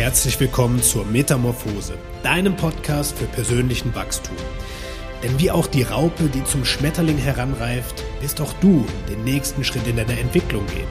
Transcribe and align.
herzlich 0.00 0.40
willkommen 0.40 0.82
zur 0.82 1.04
Metamorphose, 1.04 1.92
deinem 2.22 2.56
Podcast 2.56 3.18
für 3.18 3.26
persönlichen 3.26 3.94
Wachstum. 3.94 4.34
Denn 5.22 5.38
wie 5.38 5.50
auch 5.50 5.66
die 5.66 5.82
Raupe, 5.82 6.30
die 6.34 6.42
zum 6.42 6.64
Schmetterling 6.64 7.18
heranreift, 7.18 8.02
wirst 8.22 8.40
auch 8.40 8.54
du 8.62 8.86
den 9.10 9.24
nächsten 9.24 9.62
Schritt 9.62 9.86
in 9.86 9.96
deiner 9.96 10.16
Entwicklung 10.18 10.66
gehen. 10.68 10.88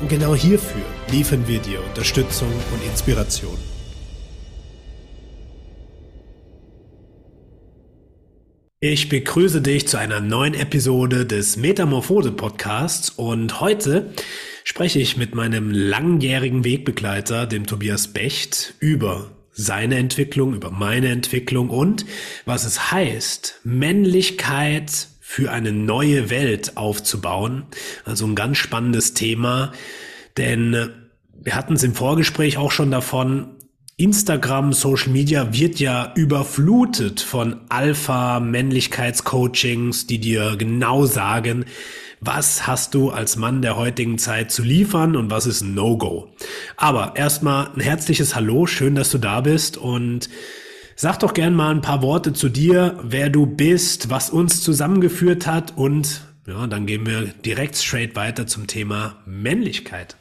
Und 0.00 0.10
genau 0.10 0.36
hierfür 0.36 0.84
liefern 1.10 1.48
wir 1.48 1.58
dir 1.58 1.82
Unterstützung 1.84 2.52
und 2.72 2.88
Inspiration. 2.88 3.58
Ich 8.78 9.08
begrüße 9.08 9.60
dich 9.60 9.88
zu 9.88 9.96
einer 9.96 10.20
neuen 10.20 10.54
Episode 10.54 11.26
des 11.26 11.56
Metamorphose 11.56 12.30
Podcasts 12.30 13.10
und 13.10 13.60
heute 13.60 14.12
spreche 14.64 15.00
ich 15.00 15.16
mit 15.16 15.34
meinem 15.34 15.70
langjährigen 15.70 16.64
Wegbegleiter, 16.64 17.46
dem 17.46 17.66
Tobias 17.66 18.08
Becht, 18.08 18.74
über 18.80 19.30
seine 19.52 19.96
Entwicklung, 19.96 20.54
über 20.54 20.70
meine 20.70 21.08
Entwicklung 21.08 21.70
und 21.70 22.06
was 22.46 22.64
es 22.64 22.90
heißt, 22.90 23.60
Männlichkeit 23.64 25.08
für 25.20 25.52
eine 25.52 25.72
neue 25.72 26.30
Welt 26.30 26.76
aufzubauen. 26.76 27.64
Also 28.04 28.26
ein 28.26 28.34
ganz 28.34 28.58
spannendes 28.58 29.14
Thema, 29.14 29.72
denn 30.36 30.90
wir 31.34 31.54
hatten 31.54 31.74
es 31.74 31.82
im 31.82 31.94
Vorgespräch 31.94 32.56
auch 32.56 32.70
schon 32.70 32.90
davon, 32.90 33.56
Instagram, 33.96 34.72
Social 34.72 35.12
Media 35.12 35.52
wird 35.52 35.78
ja 35.78 36.14
überflutet 36.16 37.20
von 37.20 37.60
Alpha-Männlichkeitscoachings, 37.68 40.06
die 40.06 40.18
dir 40.18 40.56
genau 40.56 41.04
sagen, 41.04 41.66
was 42.24 42.68
hast 42.68 42.94
du 42.94 43.10
als 43.10 43.36
Mann 43.36 43.62
der 43.62 43.76
heutigen 43.76 44.16
Zeit 44.16 44.52
zu 44.52 44.62
liefern 44.62 45.16
und 45.16 45.30
was 45.30 45.46
ist 45.46 45.62
ein 45.62 45.74
No-Go. 45.74 46.28
Aber 46.76 47.14
erstmal 47.16 47.72
ein 47.74 47.80
herzliches 47.80 48.36
Hallo, 48.36 48.66
schön, 48.66 48.94
dass 48.94 49.10
du 49.10 49.18
da 49.18 49.40
bist 49.40 49.76
und 49.76 50.30
sag 50.94 51.18
doch 51.18 51.34
gern 51.34 51.54
mal 51.54 51.74
ein 51.74 51.80
paar 51.80 52.00
Worte 52.00 52.32
zu 52.32 52.48
dir, 52.48 53.00
wer 53.02 53.28
du 53.28 53.46
bist, 53.46 54.08
was 54.08 54.30
uns 54.30 54.62
zusammengeführt 54.62 55.48
hat 55.48 55.76
und 55.76 56.22
ja, 56.46 56.66
dann 56.68 56.86
gehen 56.86 57.06
wir 57.06 57.22
direkt 57.44 57.76
straight 57.76 58.14
weiter 58.14 58.46
zum 58.46 58.68
Thema 58.68 59.16
Männlichkeit. 59.26 60.16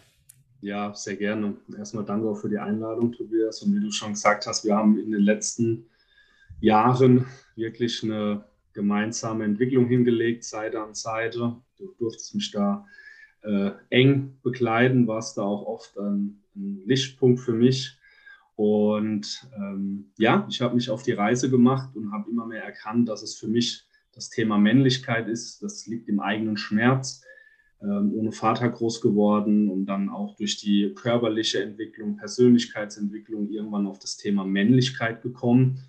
Ja, 0.62 0.94
sehr 0.96 1.18
gerne. 1.18 1.56
Erstmal 1.78 2.06
danke 2.06 2.28
auch 2.30 2.36
für 2.36 2.50
die 2.50 2.60
Einladung, 2.60 3.12
Tobias. 3.12 3.62
Und 3.62 3.76
wie 3.76 3.80
du 3.80 3.92
schon 3.92 4.14
gesagt 4.14 4.46
hast, 4.46 4.64
wir 4.64 4.76
haben 4.76 5.00
in 5.00 5.12
den 5.12 5.22
letzten 5.22 5.86
Jahren 6.60 7.26
wirklich 7.56 8.04
eine 8.04 8.44
gemeinsame 8.74 9.44
Entwicklung 9.46 9.88
hingelegt, 9.88 10.44
Seite 10.44 10.82
an 10.82 10.94
Seite. 10.94 11.56
Du 11.82 11.94
durftest 12.00 12.36
mich 12.36 12.52
da 12.52 12.86
äh, 13.42 13.72
eng 13.90 14.38
begleiten, 14.44 15.08
warst 15.08 15.38
da 15.38 15.42
auch 15.42 15.66
oft 15.66 15.98
ein, 15.98 16.42
ein 16.56 16.82
Lichtpunkt 16.86 17.40
für 17.40 17.54
mich. 17.54 17.98
Und 18.56 19.48
ähm, 19.58 20.12
ja, 20.18 20.46
ich 20.50 20.62
habe 20.62 20.76
mich 20.76 20.90
auf 20.90 21.04
die 21.04 21.14
Reise 21.14 21.50
gemacht 21.50 21.96
und 21.96 22.12
habe 22.12 22.30
immer 22.30 22.46
mehr 22.46 22.64
erkannt, 22.64 23.10
dass 23.10 23.24
es 23.24 23.36
für 23.36 23.48
mich 23.48 23.86
das 24.14 24.30
Thema 24.30 24.58
Männlichkeit 24.58 25.28
ist. 25.28 25.64
Das 25.64 25.88
liegt 25.88 26.08
im 26.10 26.20
eigenen 26.20 26.58
Schmerz 26.58 27.24
ähm, 27.82 28.14
ohne 28.14 28.32
Vater 28.32 28.70
groß 28.70 29.02
geworden 29.02 29.70
und 29.70 29.86
dann 29.86 30.10
auch 30.10 30.36
durch 30.36 30.58
die 30.58 30.94
körperliche 30.94 31.64
Entwicklung, 31.64 32.18
Persönlichkeitsentwicklung 32.18 33.50
irgendwann 33.50 33.88
auf 33.88 33.98
das 33.98 34.18
Thema 34.18 34.44
Männlichkeit 34.46 35.24
gekommen. 35.24 35.80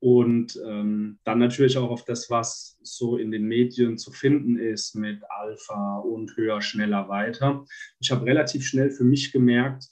Und 0.00 0.58
ähm, 0.66 1.18
dann 1.24 1.38
natürlich 1.38 1.76
auch 1.76 1.90
auf 1.90 2.06
das, 2.06 2.30
was 2.30 2.78
so 2.82 3.18
in 3.18 3.30
den 3.30 3.44
Medien 3.44 3.98
zu 3.98 4.10
finden 4.10 4.58
ist 4.58 4.94
mit 4.94 5.22
Alpha 5.28 5.98
und 5.98 6.34
höher, 6.36 6.62
schneller, 6.62 7.08
weiter. 7.08 7.66
Ich 8.00 8.10
habe 8.10 8.24
relativ 8.24 8.66
schnell 8.66 8.90
für 8.90 9.04
mich 9.04 9.30
gemerkt, 9.30 9.88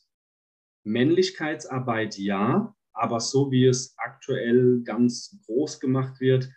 Männlichkeitsarbeit 0.84 2.17
ja, 2.17 2.75
aber 2.95 3.20
so 3.20 3.50
wie 3.53 3.67
es 3.67 3.95
aktuell 3.98 4.81
ganz 4.83 5.39
groß 5.45 5.78
gemacht 5.78 6.20
wird, 6.20 6.48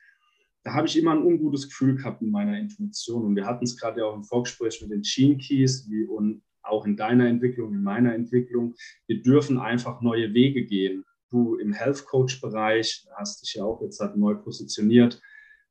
da 0.64 0.74
habe 0.74 0.88
ich 0.88 0.98
immer 0.98 1.12
ein 1.12 1.24
ungutes 1.24 1.68
Gefühl 1.70 1.96
gehabt 1.96 2.22
in 2.22 2.32
meiner 2.32 2.58
Intuition. 2.58 3.26
Und 3.26 3.36
wir 3.36 3.46
hatten 3.46 3.66
es 3.66 3.78
gerade 3.78 4.02
ja 4.02 4.06
auch 4.06 4.16
im 4.16 4.24
Vorgespräch 4.24 4.82
mit 4.82 4.92
den 4.92 5.02
Gene 5.02 5.38
Keys 5.38 5.90
wie, 5.90 6.06
und 6.06 6.44
auch 6.64 6.86
in 6.86 6.96
deiner 6.96 7.28
Entwicklung, 7.28 7.74
in 7.74 7.84
meiner 7.84 8.14
Entwicklung. 8.14 8.76
Wir 9.08 9.22
dürfen 9.22 9.58
einfach 9.60 10.02
neue 10.02 10.34
Wege 10.34 10.66
gehen. 10.66 11.04
Du 11.32 11.56
im 11.56 11.74
Health 11.74 12.06
Coach 12.06 12.42
Bereich 12.42 13.08
hast 13.18 13.42
dich 13.42 13.56
ja 13.56 13.64
auch 13.64 13.82
jetzt 13.82 14.00
halt 14.00 14.18
neu 14.18 14.36
positioniert, 14.36 15.22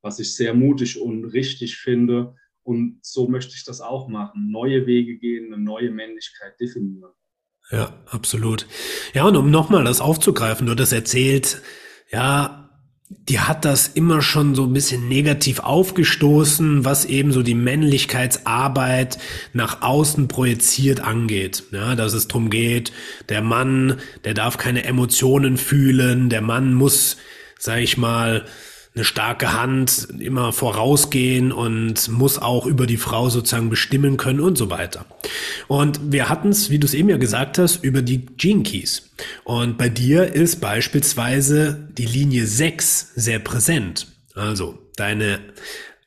was 0.00 0.18
ich 0.18 0.34
sehr 0.34 0.54
mutig 0.54 1.00
und 1.00 1.26
richtig 1.26 1.76
finde. 1.76 2.34
Und 2.62 3.00
so 3.02 3.28
möchte 3.28 3.54
ich 3.54 3.64
das 3.64 3.80
auch 3.80 4.08
machen. 4.08 4.50
Neue 4.50 4.86
Wege 4.86 5.18
gehen, 5.18 5.52
eine 5.52 5.62
neue 5.62 5.90
Männlichkeit 5.90 6.58
definieren. 6.58 7.12
Ja, 7.70 8.02
absolut. 8.06 8.66
Ja, 9.14 9.24
und 9.24 9.36
um 9.36 9.50
nochmal 9.50 9.84
das 9.84 10.00
aufzugreifen, 10.00 10.66
du 10.66 10.74
hast 10.74 10.92
erzählt, 10.92 11.62
ja, 12.10 12.59
die 13.10 13.40
hat 13.40 13.64
das 13.64 13.88
immer 13.88 14.22
schon 14.22 14.54
so 14.54 14.64
ein 14.64 14.72
bisschen 14.72 15.08
negativ 15.08 15.58
aufgestoßen, 15.58 16.84
was 16.84 17.04
eben 17.04 17.32
so 17.32 17.42
die 17.42 17.56
Männlichkeitsarbeit 17.56 19.18
nach 19.52 19.82
außen 19.82 20.28
projiziert 20.28 21.00
angeht. 21.00 21.64
Ja, 21.72 21.96
dass 21.96 22.12
es 22.12 22.28
drum 22.28 22.50
geht, 22.50 22.92
der 23.28 23.42
Mann, 23.42 23.96
der 24.24 24.34
darf 24.34 24.58
keine 24.58 24.84
Emotionen 24.84 25.56
fühlen, 25.56 26.28
der 26.28 26.40
Mann 26.40 26.72
muss, 26.72 27.16
sag 27.58 27.80
ich 27.80 27.96
mal, 27.96 28.46
eine 28.94 29.04
starke 29.04 29.52
Hand 29.52 30.08
immer 30.18 30.52
vorausgehen 30.52 31.52
und 31.52 32.08
muss 32.08 32.38
auch 32.38 32.66
über 32.66 32.86
die 32.86 32.96
Frau 32.96 33.30
sozusagen 33.30 33.70
bestimmen 33.70 34.16
können 34.16 34.40
und 34.40 34.58
so 34.58 34.68
weiter. 34.68 35.06
Und 35.68 36.12
wir 36.12 36.28
hatten 36.28 36.48
es, 36.48 36.70
wie 36.70 36.80
du 36.80 36.86
es 36.86 36.94
eben 36.94 37.08
ja 37.08 37.16
gesagt 37.16 37.58
hast, 37.58 37.84
über 37.84 38.02
die 38.02 38.26
Gene 38.26 38.64
Keys. 38.64 39.10
Und 39.44 39.78
bei 39.78 39.88
dir 39.88 40.34
ist 40.34 40.60
beispielsweise 40.60 41.88
die 41.96 42.06
Linie 42.06 42.46
6 42.46 43.12
sehr 43.14 43.38
präsent. 43.38 44.08
Also 44.34 44.78
deine 44.96 45.38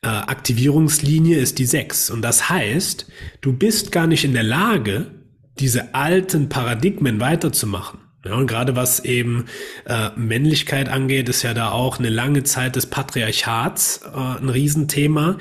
äh, 0.02 0.08
Aktivierungslinie 0.08 1.38
ist 1.38 1.58
die 1.58 1.66
6. 1.66 2.10
Und 2.10 2.20
das 2.20 2.50
heißt, 2.50 3.06
du 3.40 3.54
bist 3.54 3.92
gar 3.92 4.06
nicht 4.06 4.24
in 4.24 4.34
der 4.34 4.42
Lage, 4.42 5.10
diese 5.58 5.94
alten 5.94 6.50
Paradigmen 6.50 7.20
weiterzumachen. 7.20 8.00
Ja, 8.24 8.34
und 8.34 8.46
gerade 8.46 8.74
was 8.74 9.00
eben 9.00 9.46
äh, 9.84 10.10
Männlichkeit 10.16 10.88
angeht, 10.88 11.28
ist 11.28 11.42
ja 11.42 11.52
da 11.52 11.70
auch 11.70 11.98
eine 11.98 12.08
lange 12.08 12.42
Zeit 12.42 12.76
des 12.76 12.86
Patriarchats 12.86 14.00
äh, 14.02 14.16
ein 14.16 14.48
Riesenthema, 14.48 15.38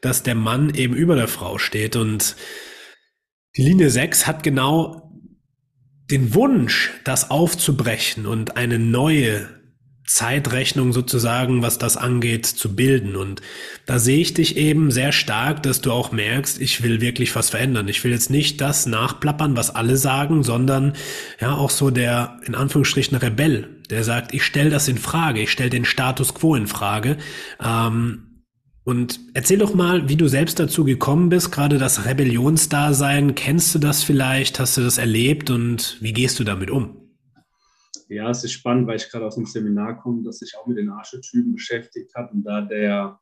dass 0.00 0.22
der 0.22 0.34
Mann 0.34 0.74
eben 0.74 0.94
über 0.94 1.14
der 1.14 1.28
Frau 1.28 1.58
steht. 1.58 1.94
Und 1.94 2.36
die 3.56 3.62
Linie 3.62 3.90
6 3.90 4.26
hat 4.26 4.42
genau 4.42 5.12
den 6.10 6.34
Wunsch, 6.34 6.92
das 7.04 7.30
aufzubrechen 7.30 8.26
und 8.26 8.56
eine 8.56 8.78
neue 8.78 9.48
Zeitrechnung 10.04 10.92
sozusagen, 10.92 11.62
was 11.62 11.78
das 11.78 11.96
angeht, 11.96 12.44
zu 12.46 12.74
bilden. 12.74 13.14
Und 13.14 13.40
da 13.86 13.98
sehe 13.98 14.18
ich 14.18 14.34
dich 14.34 14.56
eben 14.56 14.90
sehr 14.90 15.12
stark, 15.12 15.62
dass 15.62 15.80
du 15.80 15.92
auch 15.92 16.10
merkst, 16.10 16.60
ich 16.60 16.82
will 16.82 17.00
wirklich 17.00 17.34
was 17.36 17.50
verändern. 17.50 17.88
Ich 17.88 18.02
will 18.02 18.10
jetzt 18.10 18.30
nicht 18.30 18.60
das 18.60 18.86
nachplappern, 18.86 19.56
was 19.56 19.74
alle 19.74 19.96
sagen, 19.96 20.42
sondern 20.42 20.94
ja 21.40 21.54
auch 21.54 21.70
so 21.70 21.90
der, 21.90 22.40
in 22.44 22.54
Anführungsstrichen, 22.54 23.16
Rebell, 23.16 23.80
der 23.90 24.02
sagt, 24.02 24.34
ich 24.34 24.44
stelle 24.44 24.70
das 24.70 24.88
in 24.88 24.98
Frage, 24.98 25.42
ich 25.42 25.50
stelle 25.50 25.70
den 25.70 25.84
Status 25.84 26.34
quo 26.34 26.56
in 26.56 26.66
Frage. 26.66 27.16
Ähm, 27.64 28.28
und 28.84 29.20
erzähl 29.34 29.58
doch 29.58 29.74
mal, 29.74 30.08
wie 30.08 30.16
du 30.16 30.26
selbst 30.26 30.58
dazu 30.58 30.84
gekommen 30.84 31.28
bist, 31.28 31.52
gerade 31.52 31.78
das 31.78 32.04
Rebellionsdasein. 32.04 33.36
Kennst 33.36 33.72
du 33.74 33.78
das 33.78 34.02
vielleicht? 34.02 34.58
Hast 34.58 34.76
du 34.76 34.80
das 34.80 34.98
erlebt 34.98 35.50
und 35.50 35.98
wie 36.00 36.12
gehst 36.12 36.40
du 36.40 36.44
damit 36.44 36.70
um? 36.70 37.01
Ja, 38.12 38.28
es 38.28 38.44
ist 38.44 38.52
spannend, 38.52 38.86
weil 38.86 38.96
ich 38.96 39.08
gerade 39.08 39.24
aus 39.24 39.38
einem 39.38 39.46
Seminar 39.46 39.98
komme, 39.98 40.22
das 40.22 40.40
sich 40.40 40.54
auch 40.56 40.66
mit 40.66 40.76
den 40.76 40.90
Archetypen 40.90 41.54
beschäftigt 41.54 42.14
hat 42.14 42.30
und 42.30 42.42
da 42.42 42.60
der, 42.60 43.18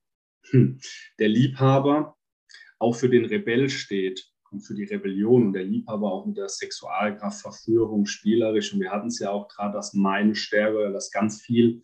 hm, 0.50 0.80
der 1.20 1.28
Liebhaber 1.28 2.16
auch 2.80 2.96
für 2.96 3.08
den 3.08 3.24
Rebell 3.24 3.70
steht 3.70 4.28
und 4.50 4.62
für 4.62 4.74
die 4.74 4.84
Rebellion 4.84 5.46
und 5.46 5.52
der 5.52 5.62
Liebhaber 5.62 6.10
auch 6.10 6.26
mit 6.26 6.36
der 6.36 6.48
Sexualkraft, 6.48 7.40
Verführung, 7.40 8.06
spielerisch. 8.06 8.74
Und 8.74 8.80
wir 8.80 8.90
hatten 8.90 9.06
es 9.06 9.20
ja 9.20 9.30
auch 9.30 9.46
gerade, 9.46 9.74
dass 9.74 9.94
meine 9.94 10.34
Stärke, 10.34 10.90
dass 10.92 11.12
ganz 11.12 11.40
viel 11.40 11.82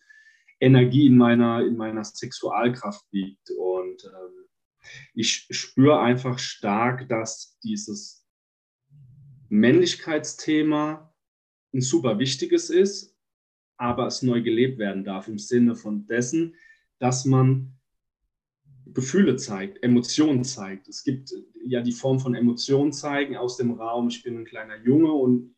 Energie 0.59 1.05
in 1.05 1.15
meiner, 1.15 1.65
in 1.65 1.77
meiner 1.77 2.03
Sexualkraft 2.03 3.05
liegt. 3.11 3.49
Und 3.51 4.03
ähm, 4.03 4.47
ich 5.13 5.47
spüre 5.49 6.01
einfach 6.01 6.39
stark, 6.39 7.07
dass 7.07 7.57
dieses 7.63 8.27
Männlichkeitsthema 9.47 11.06
ein 11.73 11.81
super 11.81 12.19
wichtiges 12.19 12.69
ist, 12.69 13.15
aber 13.77 14.07
es 14.07 14.21
neu 14.21 14.41
gelebt 14.41 14.79
werden 14.79 15.03
darf 15.03 15.27
im 15.27 15.37
Sinne 15.37 15.75
von 15.75 16.05
dessen, 16.07 16.55
dass 16.99 17.25
man 17.25 17.73
Gefühle 18.93 19.35
zeigt, 19.35 19.83
Emotionen 19.83 20.43
zeigt. 20.43 20.87
Es 20.87 21.03
gibt 21.03 21.33
ja 21.63 21.81
die 21.81 21.91
Form 21.91 22.19
von 22.19 22.35
Emotionen 22.35 22.93
zeigen 22.93 23.37
aus 23.37 23.57
dem 23.57 23.71
Raum, 23.71 24.07
ich 24.07 24.23
bin 24.23 24.37
ein 24.37 24.45
kleiner 24.45 24.77
Junge 24.77 25.11
und 25.11 25.55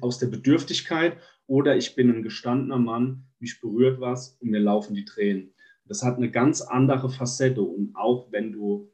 aus 0.00 0.18
der 0.18 0.26
Bedürftigkeit 0.26 1.18
oder 1.46 1.76
ich 1.76 1.94
bin 1.94 2.10
ein 2.10 2.22
gestandener 2.22 2.78
Mann, 2.78 3.24
mich 3.38 3.60
berührt 3.60 4.00
was 4.00 4.36
und 4.40 4.50
mir 4.50 4.60
laufen 4.60 4.94
die 4.94 5.04
Tränen. 5.04 5.54
Das 5.84 6.02
hat 6.02 6.16
eine 6.16 6.30
ganz 6.30 6.60
andere 6.60 7.10
Facette 7.10 7.62
und 7.62 7.94
auch 7.94 8.32
wenn 8.32 8.52
du 8.52 8.90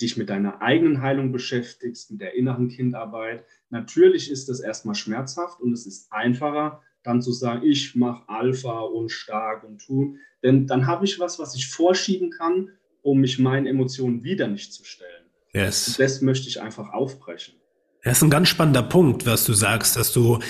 dich 0.00 0.16
mit 0.16 0.28
deiner 0.28 0.60
eigenen 0.60 1.02
Heilung 1.02 1.32
beschäftigst, 1.32 2.10
mit 2.10 2.20
der 2.20 2.34
inneren 2.34 2.68
Kindarbeit. 2.68 3.44
Natürlich 3.70 4.30
ist 4.30 4.48
das 4.48 4.60
erstmal 4.60 4.94
schmerzhaft 4.94 5.60
und 5.60 5.72
es 5.72 5.86
ist 5.86 6.12
einfacher, 6.12 6.82
dann 7.02 7.22
zu 7.22 7.32
sagen, 7.32 7.62
ich 7.64 7.94
mache 7.94 8.28
Alpha 8.28 8.80
und 8.80 9.10
stark 9.10 9.64
und 9.64 9.78
tun. 9.78 10.18
Denn 10.42 10.66
dann 10.66 10.86
habe 10.86 11.04
ich 11.04 11.20
was, 11.20 11.38
was 11.38 11.54
ich 11.54 11.68
vorschieben 11.68 12.30
kann, 12.30 12.70
um 13.02 13.20
mich 13.20 13.38
meinen 13.38 13.66
Emotionen 13.66 14.24
wieder 14.24 14.48
nicht 14.48 14.72
zu 14.72 14.84
stellen. 14.84 15.10
Yes. 15.52 15.94
das 15.98 16.20
möchte 16.20 16.48
ich 16.48 16.60
einfach 16.60 16.92
aufbrechen. 16.92 17.54
Das 18.02 18.18
ist 18.18 18.22
ein 18.22 18.30
ganz 18.30 18.48
spannender 18.48 18.82
Punkt, 18.82 19.24
was 19.24 19.44
du 19.44 19.54
sagst, 19.54 19.96
dass 19.96 20.12
du 20.12 20.40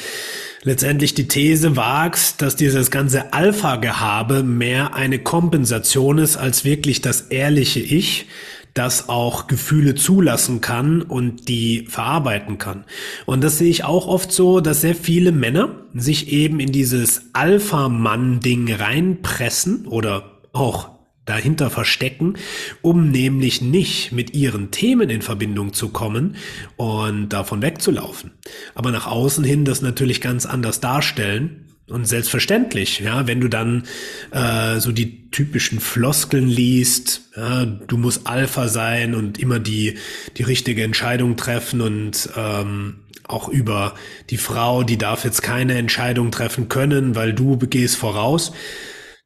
letztendlich 0.63 1.15
die 1.15 1.29
These 1.29 1.77
wagst, 1.77 2.43
dass 2.43 2.57
dieses 2.57 2.91
ganze 2.91 3.33
Alpha-Gehabe 3.33 4.43
mehr 4.43 4.95
eine 4.95 5.21
Kompensation 5.21 6.19
ist 6.19 6.37
als 6.37 6.65
wirklich 6.65 7.01
das 7.01 7.21
ehrliche 7.23 7.81
Ich, 7.81 8.27
das 8.75 9.09
auch 9.09 9.47
Gefühle 9.47 9.95
zulassen 9.95 10.61
kann 10.61 11.01
und 11.01 11.49
die 11.49 11.87
verarbeiten 11.89 12.59
kann. 12.59 12.85
Und 13.25 13.43
das 13.43 13.59
sehe 13.59 13.71
ich 13.71 13.85
auch 13.85 14.09
oft 14.09 14.33
so, 14.33 14.61
dass 14.61 14.81
sehr 14.81 14.97
viele 14.97 15.31
Männer 15.31 15.71
sich 15.95 16.33
eben 16.33 16.59
in 16.59 16.73
dieses 16.73 17.31
Alpha-Mann-Ding 17.33 18.73
reinpressen 18.73 19.87
oder 19.87 20.41
auch 20.53 20.91
dahinter 21.25 21.71
verstecken, 21.71 22.35
um 22.83 23.11
nämlich 23.11 23.63
nicht 23.63 24.13
mit 24.13 24.35
ihren 24.35 24.71
Themen 24.71 25.09
in 25.09 25.23
Verbindung 25.23 25.73
zu 25.73 25.89
kommen 25.89 26.37
und 26.77 27.31
davon 27.31 27.63
wegzulaufen. 27.63 28.33
Aber 28.75 28.91
nach 28.91 29.07
außen 29.07 29.45
hin 29.45 29.65
das 29.65 29.81
natürlich 29.81 30.21
ganz 30.21 30.47
anders 30.47 30.81
darstellen. 30.81 31.64
Und 31.87 32.07
selbstverständlich, 32.07 33.01
ja, 33.01 33.27
wenn 33.27 33.41
du 33.41 33.49
dann 33.49 33.85
äh, 34.31 34.81
so 34.81 34.91
die 34.91 35.31
typischen 35.31 35.81
Floskeln 35.81 36.49
liest, 36.49 37.29
ja, 37.37 37.67
du 37.67 37.99
musst 37.99 38.27
Alpha 38.27 38.69
sein 38.69 39.15
und 39.15 39.39
immer 39.39 39.59
die 39.59 39.99
die 40.39 40.45
richtige 40.45 40.83
Entscheidung 40.83 41.37
treffen 41.37 41.83
und 41.83 42.31
ähm, 42.37 43.01
auch 43.25 43.49
über 43.49 43.95
die 44.31 44.39
Frau, 44.39 44.83
die 44.83 44.97
darf 44.97 45.25
jetzt 45.25 45.43
keine 45.43 45.77
Entscheidung 45.77 46.31
treffen 46.31 46.69
können, 46.69 47.15
weil 47.15 47.35
du 47.35 47.59
gehst 47.59 47.97
voraus. 47.97 48.53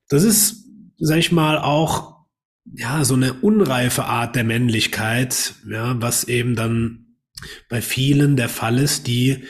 Das 0.09 0.25
ist 0.25 0.69
sag 0.99 1.19
ich 1.19 1.33
mal, 1.33 1.59
auch 1.59 2.27
ja 2.65 3.05
so 3.05 3.15
eine 3.15 3.35
unreife 3.35 4.05
Art 4.05 4.37
der 4.37 4.45
Männlichkeit, 4.45 5.55
ja, 5.69 6.01
was 6.01 6.25
eben 6.25 6.55
dann 6.55 7.17
bei 7.69 7.81
vielen 7.81 8.37
der 8.37 8.49
Fall 8.49 8.79
ist, 8.79 9.07
die 9.07 9.45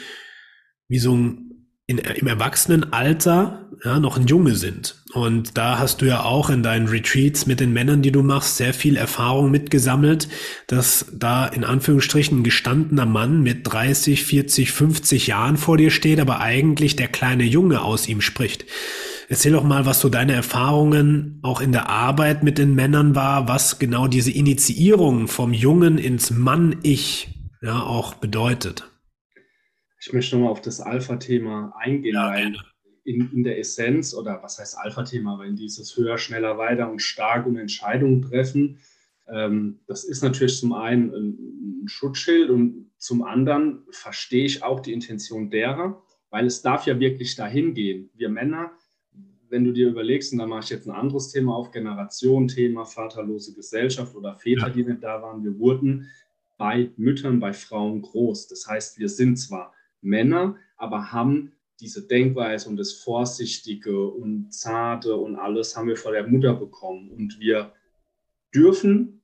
wie 0.89 0.99
so 0.99 1.17
ein 1.17 1.48
in, 1.89 1.97
im 1.99 2.27
Erwachsenenalter 2.27 3.67
ja, 3.83 3.99
noch 3.99 4.19
ein 4.19 4.27
Junge 4.27 4.55
sind. 4.55 4.97
Und 5.15 5.57
da 5.57 5.79
hast 5.79 6.03
du 6.03 6.07
ja 6.07 6.23
auch 6.23 6.51
in 6.51 6.63
deinen 6.63 6.87
Retreats 6.87 7.47
mit 7.47 7.61
den 7.61 7.73
Männern, 7.73 8.03
die 8.03 8.13
du 8.13 8.23
machst, 8.23 8.59
sehr 8.59 8.75
viel 8.75 8.97
Erfahrung 8.97 9.51
mitgesammelt, 9.51 10.29
dass 10.67 11.07
da 11.15 11.47
in 11.47 11.65
Anführungsstrichen 11.65 12.41
ein 12.41 12.45
gestandener 12.45 13.07
Mann 13.07 13.43
mit 13.43 13.61
30, 13.65 14.23
40, 14.23 14.71
50 14.71 15.27
Jahren 15.29 15.57
vor 15.57 15.79
dir 15.79 15.91
steht, 15.91 16.21
aber 16.21 16.41
eigentlich 16.41 16.95
der 16.95 17.09
kleine 17.09 17.45
Junge 17.45 17.81
aus 17.81 18.07
ihm 18.07 18.21
spricht. 18.21 18.67
Erzähl 19.31 19.53
doch 19.53 19.65
mal, 19.65 19.87
was 19.87 20.01
so 20.01 20.11
deine 20.11 20.35
Erfahrungen 20.35 21.39
auch 21.43 21.63
in 21.63 21.73
der 21.73 21.89
Arbeit 21.89 22.43
mit 22.43 22.59
den 22.59 22.75
Männern 22.75 23.15
war, 23.15 23.49
was 23.49 23.79
genau 23.79 24.09
diese 24.09 24.31
Initiierung 24.31 25.27
vom 25.27 25.55
Jungen 25.55 25.97
ins 25.97 26.31
Mann-Ich 26.31 27.29
ja 27.63 27.83
auch 27.83 28.15
bedeutet. 28.15 28.85
Ich 30.09 30.15
möchte 30.15 30.37
nochmal 30.37 30.53
auf 30.53 30.63
das 30.63 30.81
Alpha-Thema 30.81 31.75
eingehen, 31.79 32.15
ja, 32.15 32.31
weil 32.31 32.57
in, 33.05 33.31
in, 33.31 33.45
der 33.45 33.59
Essenz, 33.59 34.15
oder 34.15 34.43
was 34.43 34.59
heißt 34.59 34.79
Alpha-Thema, 34.79 35.39
weil 35.39 35.53
dieses 35.53 35.95
höher, 35.99 36.17
schneller, 36.17 36.57
weiter 36.57 36.91
und 36.91 37.03
stark 37.03 37.45
und 37.45 37.59
Entscheidungen 37.59 38.23
treffen, 38.23 38.79
ähm, 39.29 39.81
das 39.87 40.05
ist 40.05 40.23
natürlich 40.23 40.59
zum 40.59 40.73
einen 40.73 41.15
ein, 41.15 41.83
ein 41.83 41.89
Schutzschild 41.89 42.49
und 42.49 42.91
zum 42.97 43.23
anderen 43.23 43.85
verstehe 43.91 44.47
ich 44.47 44.63
auch 44.63 44.81
die 44.81 44.95
Intention 44.95 45.51
derer, 45.51 46.03
weil 46.31 46.47
es 46.47 46.63
darf 46.63 46.87
ja 46.87 46.99
wirklich 46.99 47.37
dahin 47.37 47.75
gehen. 47.75 48.09
Wir 48.15 48.31
Männer 48.31 48.71
wenn 49.51 49.65
du 49.65 49.73
dir 49.73 49.89
überlegst, 49.89 50.33
und 50.33 50.41
da 50.41 50.47
mache 50.47 50.65
ich 50.65 50.69
jetzt 50.69 50.87
ein 50.87 50.95
anderes 50.95 51.31
Thema 51.31 51.55
auf, 51.55 51.71
Generation-Thema, 51.71 52.85
vaterlose 52.85 53.55
Gesellschaft 53.55 54.15
oder 54.15 54.35
Väter, 54.35 54.67
ja. 54.67 54.71
die 54.71 54.85
nicht 54.85 55.03
da 55.03 55.23
waren, 55.23 55.43
wir 55.43 55.59
wurden 55.59 56.07
bei 56.59 56.91
Müttern, 56.99 57.41
bei 57.41 57.55
Frauen 57.55 58.03
groß. 58.03 58.49
Das 58.49 58.67
heißt, 58.67 58.99
wir 58.99 59.09
sind 59.09 59.39
zwar 59.39 59.73
Männer, 60.01 60.57
aber 60.77 61.13
haben 61.13 61.53
diese 61.81 62.07
Denkweise 62.07 62.69
und 62.69 62.77
das 62.77 62.93
Vorsichtige 62.93 64.09
und 64.09 64.53
Zarte 64.53 65.15
und 65.17 65.37
alles 65.37 65.77
haben 65.77 65.89
wir 65.89 65.97
von 65.97 66.13
der 66.13 66.27
Mutter 66.27 66.55
bekommen. 66.55 67.11
Und 67.11 67.39
wir 67.39 67.73
dürfen, 68.55 69.23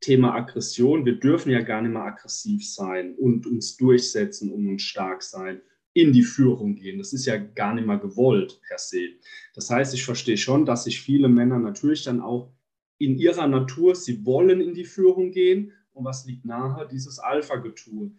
Thema 0.00 0.34
Aggression, 0.34 1.06
wir 1.06 1.18
dürfen 1.18 1.50
ja 1.50 1.62
gar 1.62 1.80
nicht 1.80 1.92
mehr 1.92 2.04
aggressiv 2.04 2.68
sein 2.68 3.14
und 3.14 3.46
uns 3.46 3.76
durchsetzen 3.76 4.52
und 4.52 4.68
uns 4.68 4.82
stark 4.82 5.22
sein 5.22 5.62
in 5.94 6.12
die 6.12 6.22
Führung 6.22 6.74
gehen. 6.74 6.98
Das 6.98 7.12
ist 7.12 7.24
ja 7.24 7.38
gar 7.38 7.74
nicht 7.74 7.86
mal 7.86 7.98
gewollt 7.98 8.60
per 8.66 8.78
se. 8.78 9.10
Das 9.54 9.70
heißt, 9.70 9.94
ich 9.94 10.04
verstehe 10.04 10.36
schon, 10.36 10.66
dass 10.66 10.84
sich 10.84 11.00
viele 11.00 11.28
Männer 11.28 11.58
natürlich 11.58 12.02
dann 12.02 12.20
auch 12.20 12.52
in 12.98 13.16
ihrer 13.16 13.46
Natur, 13.46 13.94
sie 13.94 14.24
wollen 14.26 14.60
in 14.60 14.74
die 14.74 14.84
Führung 14.84 15.30
gehen. 15.30 15.72
Und 15.92 16.04
was 16.04 16.26
liegt 16.26 16.44
nahe? 16.44 16.88
Dieses 16.90 17.18
Alpha-Getue. 17.18 18.10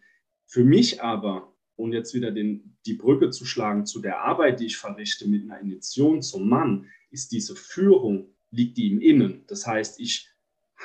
Für 0.46 0.64
mich 0.64 1.04
aber, 1.04 1.55
um 1.76 1.92
jetzt 1.92 2.14
wieder 2.14 2.32
den, 2.32 2.78
die 2.86 2.94
Brücke 2.94 3.30
zu 3.30 3.46
schlagen 3.46 3.86
zu 3.86 4.02
der 4.02 4.22
Arbeit, 4.22 4.60
die 4.60 4.66
ich 4.66 4.78
verrichte 4.78 5.28
mit 5.28 5.44
einer 5.44 5.60
Initiation 5.60 6.22
zum 6.22 6.48
Mann, 6.48 6.88
ist 7.12 7.32
diese 7.32 7.56
Führung, 7.56 8.34
liegt 8.52 8.78
die 8.78 8.92
im 8.92 9.02
Innen. 9.02 9.44
Das 9.48 9.68
heißt, 9.68 10.00
ich 10.00 10.30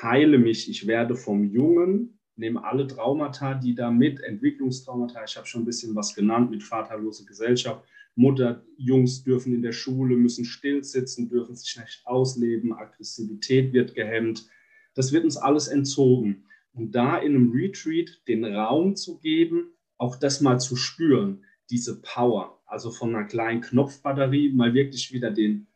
heile 0.02 0.38
mich, 0.38 0.68
ich 0.68 0.86
werde 0.86 1.16
vom 1.16 1.44
Jungen 1.44 2.20
nehme 2.40 2.64
alle 2.64 2.86
Traumata, 2.86 3.54
die 3.54 3.74
da 3.74 3.90
mit, 3.90 4.20
Entwicklungstraumata, 4.20 5.22
ich 5.24 5.36
habe 5.36 5.46
schon 5.46 5.62
ein 5.62 5.66
bisschen 5.66 5.94
was 5.94 6.14
genannt 6.14 6.50
mit 6.50 6.62
vaterlose 6.62 7.24
Gesellschaft, 7.24 7.84
Mutter, 8.16 8.64
Jungs 8.76 9.22
dürfen 9.22 9.54
in 9.54 9.62
der 9.62 9.72
Schule, 9.72 10.16
müssen 10.16 10.44
still 10.44 10.82
sitzen, 10.82 11.28
dürfen 11.28 11.54
sich 11.54 11.78
nicht 11.78 12.02
ausleben, 12.04 12.72
Aggressivität 12.72 13.72
wird 13.72 13.94
gehemmt. 13.94 14.48
Das 14.94 15.12
wird 15.12 15.24
uns 15.24 15.36
alles 15.36 15.68
entzogen. 15.68 16.44
Und 16.72 16.94
da 16.94 17.18
in 17.18 17.34
einem 17.34 17.52
Retreat 17.52 18.22
den 18.26 18.44
Raum 18.44 18.96
zu 18.96 19.18
geben, 19.20 19.72
auch 20.00 20.16
das 20.16 20.40
mal 20.40 20.58
zu 20.58 20.76
spüren, 20.76 21.44
diese 21.68 22.00
Power, 22.00 22.58
also 22.66 22.90
von 22.90 23.14
einer 23.14 23.26
kleinen 23.26 23.60
Knopfbatterie 23.60 24.52
mal 24.52 24.72
wirklich 24.72 25.12
wieder 25.12 25.30
den, 25.30 25.66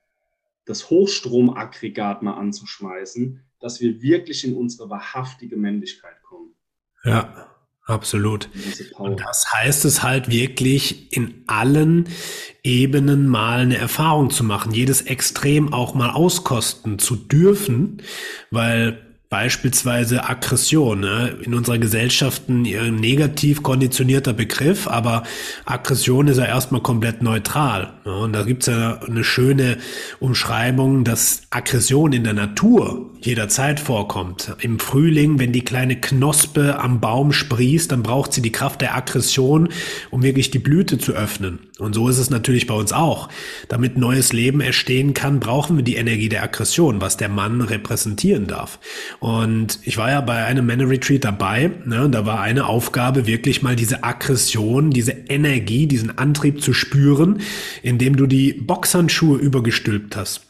das 0.65 0.89
Hochstromaggregat 0.89 2.23
mal 2.23 2.35
anzuschmeißen, 2.35 3.41
dass 3.61 3.81
wir 3.81 4.01
wirklich 4.01 4.45
in 4.45 4.57
unsere 4.57 4.89
wahrhaftige 4.89 5.57
Männlichkeit 5.57 6.23
kommen. 6.23 6.55
Ja, 7.05 7.51
absolut. 7.85 8.49
Und 8.95 9.21
das 9.21 9.53
heißt 9.53 9.85
es 9.85 10.03
halt 10.03 10.31
wirklich 10.31 11.15
in 11.15 11.45
allen 11.47 12.09
Ebenen 12.63 13.29
mal 13.29 13.61
eine 13.61 13.77
Erfahrung 13.77 14.31
zu 14.31 14.43
machen, 14.43 14.73
jedes 14.73 15.03
Extrem 15.03 15.75
auch 15.75 15.95
mal 15.95 16.11
auskosten 16.11 16.99
zu 16.99 17.15
dürfen, 17.15 18.03
weil 18.51 19.04
Beispielsweise 19.31 20.29
Aggression. 20.29 21.01
Ne? 21.01 21.39
In 21.43 21.55
unserer 21.55 21.79
Gesellschaft 21.79 22.49
ein 22.49 22.63
negativ 22.97 23.63
konditionierter 23.63 24.33
Begriff, 24.33 24.87
aber 24.87 25.25
Aggression 25.65 26.29
ist 26.29 26.39
ja 26.39 26.45
erstmal 26.45 26.83
komplett 26.83 27.23
neutral. 27.23 27.94
Und 28.05 28.35
da 28.35 28.43
gibt's 28.43 28.67
ja 28.67 29.01
eine 29.01 29.25
schöne 29.25 29.79
Umschreibung, 30.21 31.05
dass 31.05 31.43
Aggression 31.51 32.13
in 32.13 32.25
der 32.25 32.35
Natur 32.35 33.11
jederzeit 33.25 33.81
vorkommt. 33.81 34.55
Im 34.61 34.79
Frühling, 34.79 35.39
wenn 35.39 35.53
die 35.53 35.65
kleine 35.65 35.99
Knospe 35.99 36.79
am 36.79 37.01
Baum 37.01 37.33
sprießt, 37.33 37.91
dann 37.91 38.03
braucht 38.03 38.35
sie 38.35 38.43
die 38.43 38.53
Kraft 38.53 38.83
der 38.83 38.95
Aggression, 38.95 39.71
um 40.11 40.23
wirklich 40.23 40.51
die 40.51 40.59
Blüte 40.59 40.99
zu 40.99 41.13
öffnen. 41.13 41.61
Und 41.79 41.95
so 41.95 42.09
ist 42.09 42.19
es 42.19 42.31
natürlich 42.31 42.67
bei 42.67 42.75
uns 42.75 42.93
auch. 42.93 43.29
Damit 43.69 43.97
neues 43.97 44.33
Leben 44.33 44.61
entstehen 44.61 45.15
kann, 45.15 45.41
brauchen 45.41 45.77
wir 45.77 45.83
die 45.83 45.97
Energie 45.97 46.29
der 46.29 46.45
Aggression, 46.45 47.01
was 47.01 47.17
der 47.17 47.29
Mann 47.29 47.63
repräsentieren 47.63 48.47
darf. 48.47 48.79
Und 49.19 49.81
ich 49.83 49.97
war 49.97 50.11
ja 50.11 50.21
bei 50.21 50.45
einem 50.45 50.67
Männer 50.67 50.89
Retreat 50.89 51.25
dabei. 51.25 51.71
Ne, 51.85 52.09
da 52.11 52.27
war 52.27 52.41
eine 52.41 52.67
Aufgabe, 52.67 53.27
wirklich 53.27 53.63
mal 53.63 53.75
diese 53.75 54.05
Aggression, 54.05 54.91
diese 54.91 55.13
Energie, 55.29 55.87
diesen 55.87 56.17
Antrieb 56.17 56.63
zu 56.63 56.75
spüren, 56.75 57.41
indem 57.95 58.17
du 58.17 58.27
die 58.27 58.53
Boxhandschuhe 58.55 59.39
übergestülpt 59.39 60.17
hast. 60.17 60.45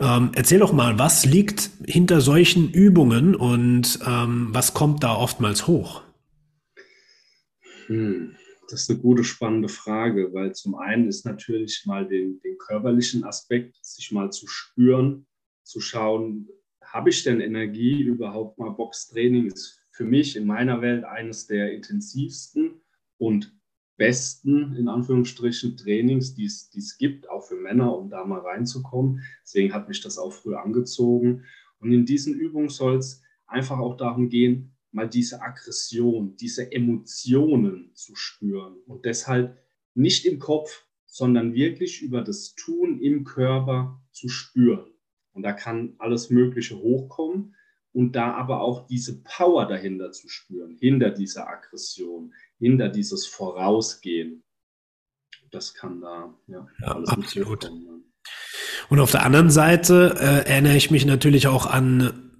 Ähm, 0.00 0.30
erzähl 0.34 0.60
doch 0.60 0.72
mal, 0.72 0.98
was 0.98 1.26
liegt 1.26 1.68
hinter 1.84 2.22
solchen 2.22 2.70
Übungen 2.70 3.34
und 3.34 3.98
ähm, 4.06 4.48
was 4.52 4.72
kommt 4.72 5.04
da 5.04 5.14
oftmals 5.14 5.66
hoch? 5.66 6.02
Hm. 7.88 8.34
Das 8.70 8.82
ist 8.82 8.90
eine 8.90 8.98
gute, 9.00 9.24
spannende 9.24 9.68
Frage, 9.68 10.32
weil 10.32 10.54
zum 10.54 10.76
einen 10.76 11.08
ist 11.08 11.24
natürlich 11.24 11.84
mal 11.84 12.06
den, 12.06 12.40
den 12.40 12.56
körperlichen 12.58 13.24
Aspekt, 13.24 13.76
sich 13.82 14.12
mal 14.12 14.30
zu 14.30 14.46
spüren, 14.46 15.26
zu 15.64 15.80
schauen, 15.80 16.48
habe 16.82 17.10
ich 17.10 17.22
denn 17.22 17.40
Energie 17.40 18.02
überhaupt 18.02 18.58
mal 18.58 18.70
Boxtraining 18.70 19.46
ist 19.46 19.82
für 19.90 20.04
mich 20.04 20.36
in 20.36 20.46
meiner 20.46 20.80
Welt 20.80 21.04
eines 21.04 21.46
der 21.46 21.72
intensivsten 21.72 22.80
und 23.18 23.57
besten, 23.98 24.74
in 24.76 24.88
Anführungsstrichen, 24.88 25.76
Trainings, 25.76 26.34
die 26.34 26.46
es 26.46 26.96
gibt, 26.98 27.28
auch 27.28 27.42
für 27.42 27.56
Männer, 27.56 27.94
um 27.94 28.08
da 28.08 28.24
mal 28.24 28.40
reinzukommen. 28.40 29.22
Deswegen 29.42 29.74
hat 29.74 29.88
mich 29.88 30.00
das 30.00 30.16
auch 30.16 30.32
früh 30.32 30.54
angezogen. 30.54 31.44
Und 31.80 31.92
in 31.92 32.06
diesen 32.06 32.34
Übungen 32.34 32.70
soll 32.70 32.96
es 32.96 33.20
einfach 33.46 33.78
auch 33.78 33.96
darum 33.96 34.30
gehen, 34.30 34.72
mal 34.92 35.08
diese 35.08 35.42
Aggression, 35.42 36.36
diese 36.36 36.72
Emotionen 36.72 37.90
zu 37.94 38.14
spüren 38.14 38.76
und 38.86 39.04
deshalb 39.04 39.58
nicht 39.94 40.24
im 40.24 40.38
Kopf, 40.38 40.86
sondern 41.06 41.54
wirklich 41.54 42.00
über 42.00 42.22
das 42.22 42.54
Tun 42.54 43.00
im 43.00 43.24
Körper 43.24 44.00
zu 44.12 44.28
spüren. 44.28 44.90
Und 45.32 45.42
da 45.42 45.52
kann 45.52 45.94
alles 45.98 46.30
Mögliche 46.30 46.78
hochkommen 46.78 47.54
und 47.92 48.12
da 48.12 48.32
aber 48.32 48.60
auch 48.60 48.86
diese 48.86 49.22
Power 49.22 49.66
dahinter 49.66 50.12
zu 50.12 50.28
spüren, 50.28 50.76
hinter 50.78 51.10
dieser 51.10 51.48
Aggression, 51.48 52.32
hinter 52.58 52.88
dieses 52.88 53.26
Vorausgehen. 53.26 54.42
Das 55.50 55.74
kann 55.74 56.00
da 56.00 56.34
ja, 56.46 56.66
ja 56.80 56.86
alles 56.88 57.08
absolut. 57.08 57.70
Und 58.90 59.00
auf 59.00 59.10
der 59.10 59.24
anderen 59.24 59.50
Seite 59.50 60.16
äh, 60.18 60.48
erinnere 60.48 60.76
ich 60.76 60.90
mich 60.90 61.06
natürlich 61.06 61.46
auch 61.46 61.66
an 61.66 62.32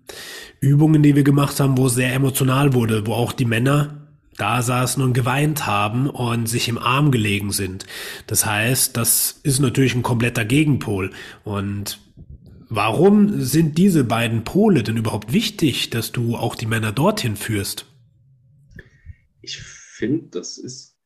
Übungen, 0.60 1.02
die 1.02 1.14
wir 1.14 1.24
gemacht 1.24 1.60
haben, 1.60 1.78
wo 1.78 1.86
es 1.86 1.94
sehr 1.94 2.12
emotional 2.12 2.74
wurde, 2.74 3.06
wo 3.06 3.12
auch 3.12 3.32
die 3.32 3.44
Männer 3.44 4.08
da 4.36 4.62
saßen 4.62 5.02
und 5.02 5.14
geweint 5.14 5.66
haben 5.66 6.08
und 6.08 6.46
sich 6.46 6.68
im 6.68 6.78
Arm 6.78 7.10
gelegen 7.10 7.50
sind. 7.50 7.86
Das 8.26 8.46
heißt, 8.46 8.96
das 8.96 9.40
ist 9.42 9.58
natürlich 9.58 9.94
ein 9.94 10.02
kompletter 10.02 10.44
Gegenpol. 10.44 11.10
Und 11.44 11.98
warum 12.68 13.40
sind 13.40 13.78
diese 13.78 14.04
beiden 14.04 14.44
Pole 14.44 14.82
denn 14.82 14.96
überhaupt 14.96 15.32
wichtig, 15.32 15.90
dass 15.90 16.12
du 16.12 16.36
auch 16.36 16.54
die 16.54 16.66
Männer 16.66 16.92
dorthin 16.92 17.36
führst? 17.36 17.86
Ich 19.42 19.60
finde, 19.98 20.28
das 20.30 20.58
ist, 20.58 20.96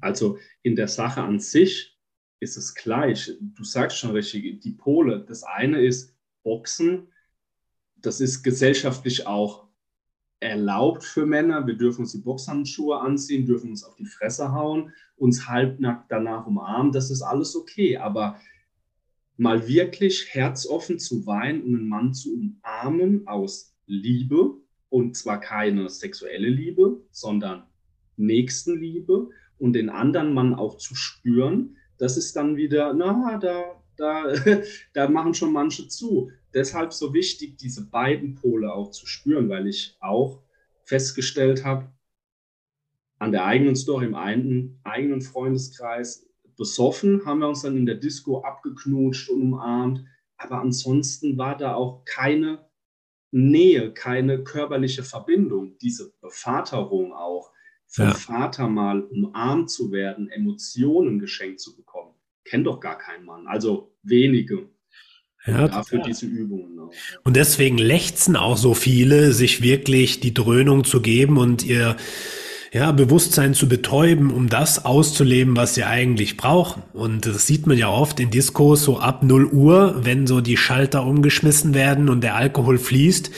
also 0.00 0.38
in 0.62 0.76
der 0.76 0.88
Sache 0.88 1.22
an 1.22 1.40
sich 1.40 1.98
ist 2.40 2.56
es 2.56 2.74
gleich. 2.74 3.32
Du 3.40 3.64
sagst 3.64 3.98
schon 3.98 4.10
richtig, 4.10 4.60
die 4.60 4.72
Pole. 4.72 5.24
Das 5.26 5.44
eine 5.44 5.80
ist 5.80 6.14
Boxen. 6.42 7.08
Das 7.96 8.20
ist 8.20 8.42
gesellschaftlich 8.42 9.26
auch 9.26 9.68
erlaubt 10.40 11.04
für 11.04 11.24
Männer. 11.24 11.66
Wir 11.66 11.74
dürfen 11.74 12.02
uns 12.02 12.12
die 12.12 12.18
Boxhandschuhe 12.18 13.00
anziehen, 13.00 13.46
dürfen 13.46 13.70
uns 13.70 13.84
auf 13.84 13.96
die 13.96 14.04
Fresse 14.04 14.52
hauen, 14.52 14.92
uns 15.16 15.48
halbnackt 15.48 16.12
danach 16.12 16.46
umarmen. 16.46 16.92
Das 16.92 17.10
ist 17.10 17.22
alles 17.22 17.56
okay. 17.56 17.96
Aber 17.96 18.38
mal 19.36 19.66
wirklich 19.66 20.34
herzoffen 20.34 20.98
zu 20.98 21.26
weinen 21.26 21.62
und 21.62 21.74
einen 21.76 21.88
Mann 21.88 22.12
zu 22.12 22.34
umarmen 22.34 23.26
aus 23.26 23.74
Liebe 23.86 24.56
und 24.90 25.16
zwar 25.16 25.40
keine 25.40 25.88
sexuelle 25.88 26.48
Liebe, 26.48 27.00
sondern 27.10 27.64
Nächstenliebe 28.16 29.28
und 29.58 29.72
den 29.72 29.88
anderen 29.90 30.34
Mann 30.34 30.54
auch 30.54 30.76
zu 30.76 30.94
spüren, 30.94 31.76
das 31.98 32.16
ist 32.16 32.34
dann 32.36 32.56
wieder, 32.56 32.92
na, 32.92 33.38
da, 33.38 33.82
da, 33.96 34.34
da 34.92 35.08
machen 35.08 35.34
schon 35.34 35.52
manche 35.52 35.88
zu 35.88 36.30
deshalb 36.54 36.92
so 36.92 37.12
wichtig, 37.12 37.58
diese 37.58 37.88
beiden 37.88 38.34
Pole 38.34 38.72
auch 38.72 38.90
zu 38.90 39.06
spüren, 39.06 39.48
weil 39.48 39.66
ich 39.66 39.96
auch 40.00 40.42
festgestellt 40.84 41.64
habe, 41.64 41.92
an 43.18 43.32
der 43.32 43.44
eigenen 43.44 43.76
Story, 43.76 44.06
im 44.06 44.14
eigenen 44.14 45.20
Freundeskreis, 45.22 46.28
besoffen, 46.56 47.24
haben 47.24 47.40
wir 47.40 47.48
uns 47.48 47.62
dann 47.62 47.76
in 47.76 47.86
der 47.86 47.96
Disco 47.96 48.42
abgeknutscht 48.42 49.28
und 49.28 49.42
umarmt. 49.42 50.04
Aber 50.36 50.60
ansonsten 50.60 51.36
war 51.36 51.56
da 51.56 51.74
auch 51.74 52.04
keine 52.04 52.68
Nähe, 53.32 53.92
keine 53.92 54.44
körperliche 54.44 55.02
Verbindung, 55.02 55.76
diese 55.78 56.12
Bevaterung 56.20 57.12
auch, 57.12 57.50
vom 57.94 58.06
ja. 58.06 58.14
Vater 58.14 58.68
mal 58.68 59.02
umarmt 59.02 59.70
zu 59.70 59.92
werden, 59.92 60.28
Emotionen 60.28 61.20
geschenkt 61.20 61.60
zu 61.60 61.76
bekommen. 61.76 62.10
Kennt 62.44 62.66
doch 62.66 62.80
gar 62.80 62.98
kein 62.98 63.24
Mann, 63.24 63.46
also 63.46 63.94
wenige. 64.02 64.68
Ja, 65.46 65.68
dafür 65.68 65.98
total. 65.98 66.10
diese 66.10 66.26
Übungen 66.26 66.78
auch. 66.80 66.92
Und 67.22 67.36
deswegen 67.36 67.78
lechzen 67.78 68.34
auch 68.34 68.56
so 68.56 68.74
viele, 68.74 69.32
sich 69.32 69.62
wirklich 69.62 70.18
die 70.18 70.34
Dröhnung 70.34 70.84
zu 70.84 71.02
geben 71.02 71.36
und 71.38 71.64
ihr 71.64 71.96
ja, 72.74 72.90
Bewusstsein 72.90 73.54
zu 73.54 73.68
betäuben, 73.68 74.32
um 74.32 74.48
das 74.48 74.84
auszuleben, 74.84 75.56
was 75.56 75.76
sie 75.76 75.84
eigentlich 75.84 76.36
brauchen. 76.36 76.82
Und 76.92 77.24
das 77.24 77.46
sieht 77.46 77.68
man 77.68 77.78
ja 77.78 77.88
oft 77.88 78.18
in 78.18 78.32
Diskos 78.32 78.82
so 78.82 78.98
ab 78.98 79.22
0 79.22 79.46
Uhr, 79.46 80.00
wenn 80.02 80.26
so 80.26 80.40
die 80.40 80.56
Schalter 80.56 81.06
umgeschmissen 81.06 81.72
werden 81.72 82.08
und 82.08 82.24
der 82.24 82.34
Alkohol 82.34 82.78
fließt, 82.78 83.30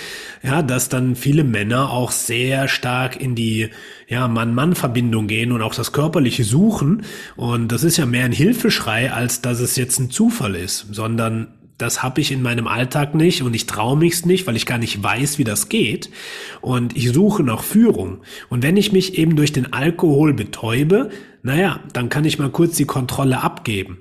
ja, 0.42 0.62
dass 0.62 0.88
dann 0.88 1.16
viele 1.16 1.44
Männer 1.44 1.90
auch 1.90 2.12
sehr 2.12 2.66
stark 2.66 3.20
in 3.20 3.34
die 3.34 3.68
ja, 4.08 4.26
Mann-Mann-Verbindung 4.26 5.26
gehen 5.26 5.52
und 5.52 5.60
auch 5.60 5.74
das 5.74 5.92
Körperliche 5.92 6.44
suchen. 6.44 7.02
Und 7.36 7.72
das 7.72 7.84
ist 7.84 7.98
ja 7.98 8.06
mehr 8.06 8.24
ein 8.24 8.32
Hilfeschrei, 8.32 9.12
als 9.12 9.42
dass 9.42 9.60
es 9.60 9.76
jetzt 9.76 9.98
ein 9.98 10.10
Zufall 10.10 10.54
ist, 10.54 10.86
sondern 10.92 11.48
das 11.78 12.02
habe 12.02 12.20
ich 12.20 12.32
in 12.32 12.42
meinem 12.42 12.66
Alltag 12.66 13.14
nicht 13.14 13.42
und 13.42 13.54
ich 13.54 13.66
traue 13.66 13.96
mich's 13.96 14.24
nicht, 14.24 14.46
weil 14.46 14.56
ich 14.56 14.64
gar 14.64 14.78
nicht 14.78 15.02
weiß, 15.02 15.38
wie 15.38 15.44
das 15.44 15.68
geht. 15.68 16.10
Und 16.62 16.96
ich 16.96 17.12
suche 17.12 17.42
nach 17.42 17.62
Führung. 17.62 18.22
Und 18.48 18.62
wenn 18.62 18.76
ich 18.76 18.92
mich 18.92 19.18
eben 19.18 19.36
durch 19.36 19.52
den 19.52 19.72
Alkohol 19.72 20.32
betäube, 20.32 21.10
naja, 21.42 21.80
dann 21.92 22.08
kann 22.08 22.24
ich 22.24 22.38
mal 22.38 22.50
kurz 22.50 22.76
die 22.76 22.86
Kontrolle 22.86 23.42
abgeben. 23.42 23.98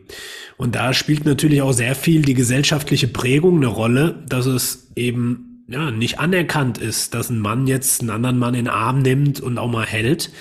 Und 0.57 0.75
da 0.75 0.93
spielt 0.93 1.25
natürlich 1.25 1.61
auch 1.61 1.73
sehr 1.73 1.95
viel 1.95 2.21
die 2.21 2.33
gesellschaftliche 2.33 3.09
Prägung 3.09 3.57
eine 3.57 3.67
Rolle, 3.67 4.23
dass 4.27 4.45
es 4.45 4.91
eben 4.95 5.65
ja, 5.67 5.91
nicht 5.91 6.19
anerkannt 6.19 6.77
ist, 6.77 7.13
dass 7.13 7.29
ein 7.29 7.39
Mann 7.39 7.67
jetzt 7.67 8.01
einen 8.01 8.11
anderen 8.11 8.39
Mann 8.39 8.53
in 8.53 8.65
den 8.65 8.73
Arm 8.73 8.99
nimmt 8.99 9.41
und 9.41 9.57
auch 9.57 9.69
mal 9.69 9.85
hält. 9.85 10.31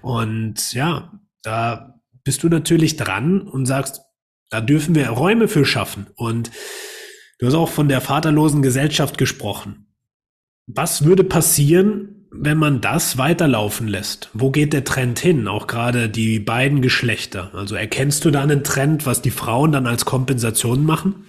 Und 0.00 0.72
ja, 0.74 1.12
da 1.42 2.00
bist 2.22 2.42
du 2.42 2.48
natürlich 2.48 2.96
dran 2.96 3.40
und 3.40 3.66
sagst, 3.66 4.00
da 4.54 4.60
dürfen 4.60 4.94
wir 4.94 5.08
Räume 5.08 5.48
für 5.48 5.64
schaffen. 5.64 6.06
Und 6.14 6.52
du 7.40 7.46
hast 7.48 7.54
auch 7.54 7.68
von 7.68 7.88
der 7.88 8.00
vaterlosen 8.00 8.62
Gesellschaft 8.62 9.18
gesprochen. 9.18 9.86
Was 10.68 11.04
würde 11.04 11.24
passieren, 11.24 12.28
wenn 12.30 12.56
man 12.56 12.80
das 12.80 13.18
weiterlaufen 13.18 13.88
lässt? 13.88 14.30
Wo 14.32 14.52
geht 14.52 14.72
der 14.72 14.84
Trend 14.84 15.18
hin? 15.18 15.48
Auch 15.48 15.66
gerade 15.66 16.08
die 16.08 16.38
beiden 16.38 16.82
Geschlechter. 16.82 17.52
Also 17.52 17.74
erkennst 17.74 18.24
du 18.24 18.30
da 18.30 18.44
einen 18.44 18.62
Trend, 18.62 19.06
was 19.06 19.22
die 19.22 19.32
Frauen 19.32 19.72
dann 19.72 19.88
als 19.88 20.04
Kompensation 20.04 20.84
machen? 20.84 21.24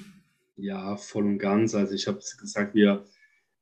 Ja, 0.55 0.95
voll 0.95 1.25
und 1.25 1.39
ganz. 1.39 1.73
Also 1.73 1.95
ich 1.95 2.05
habe 2.05 2.19
gesagt, 2.39 2.75
wir 2.75 3.05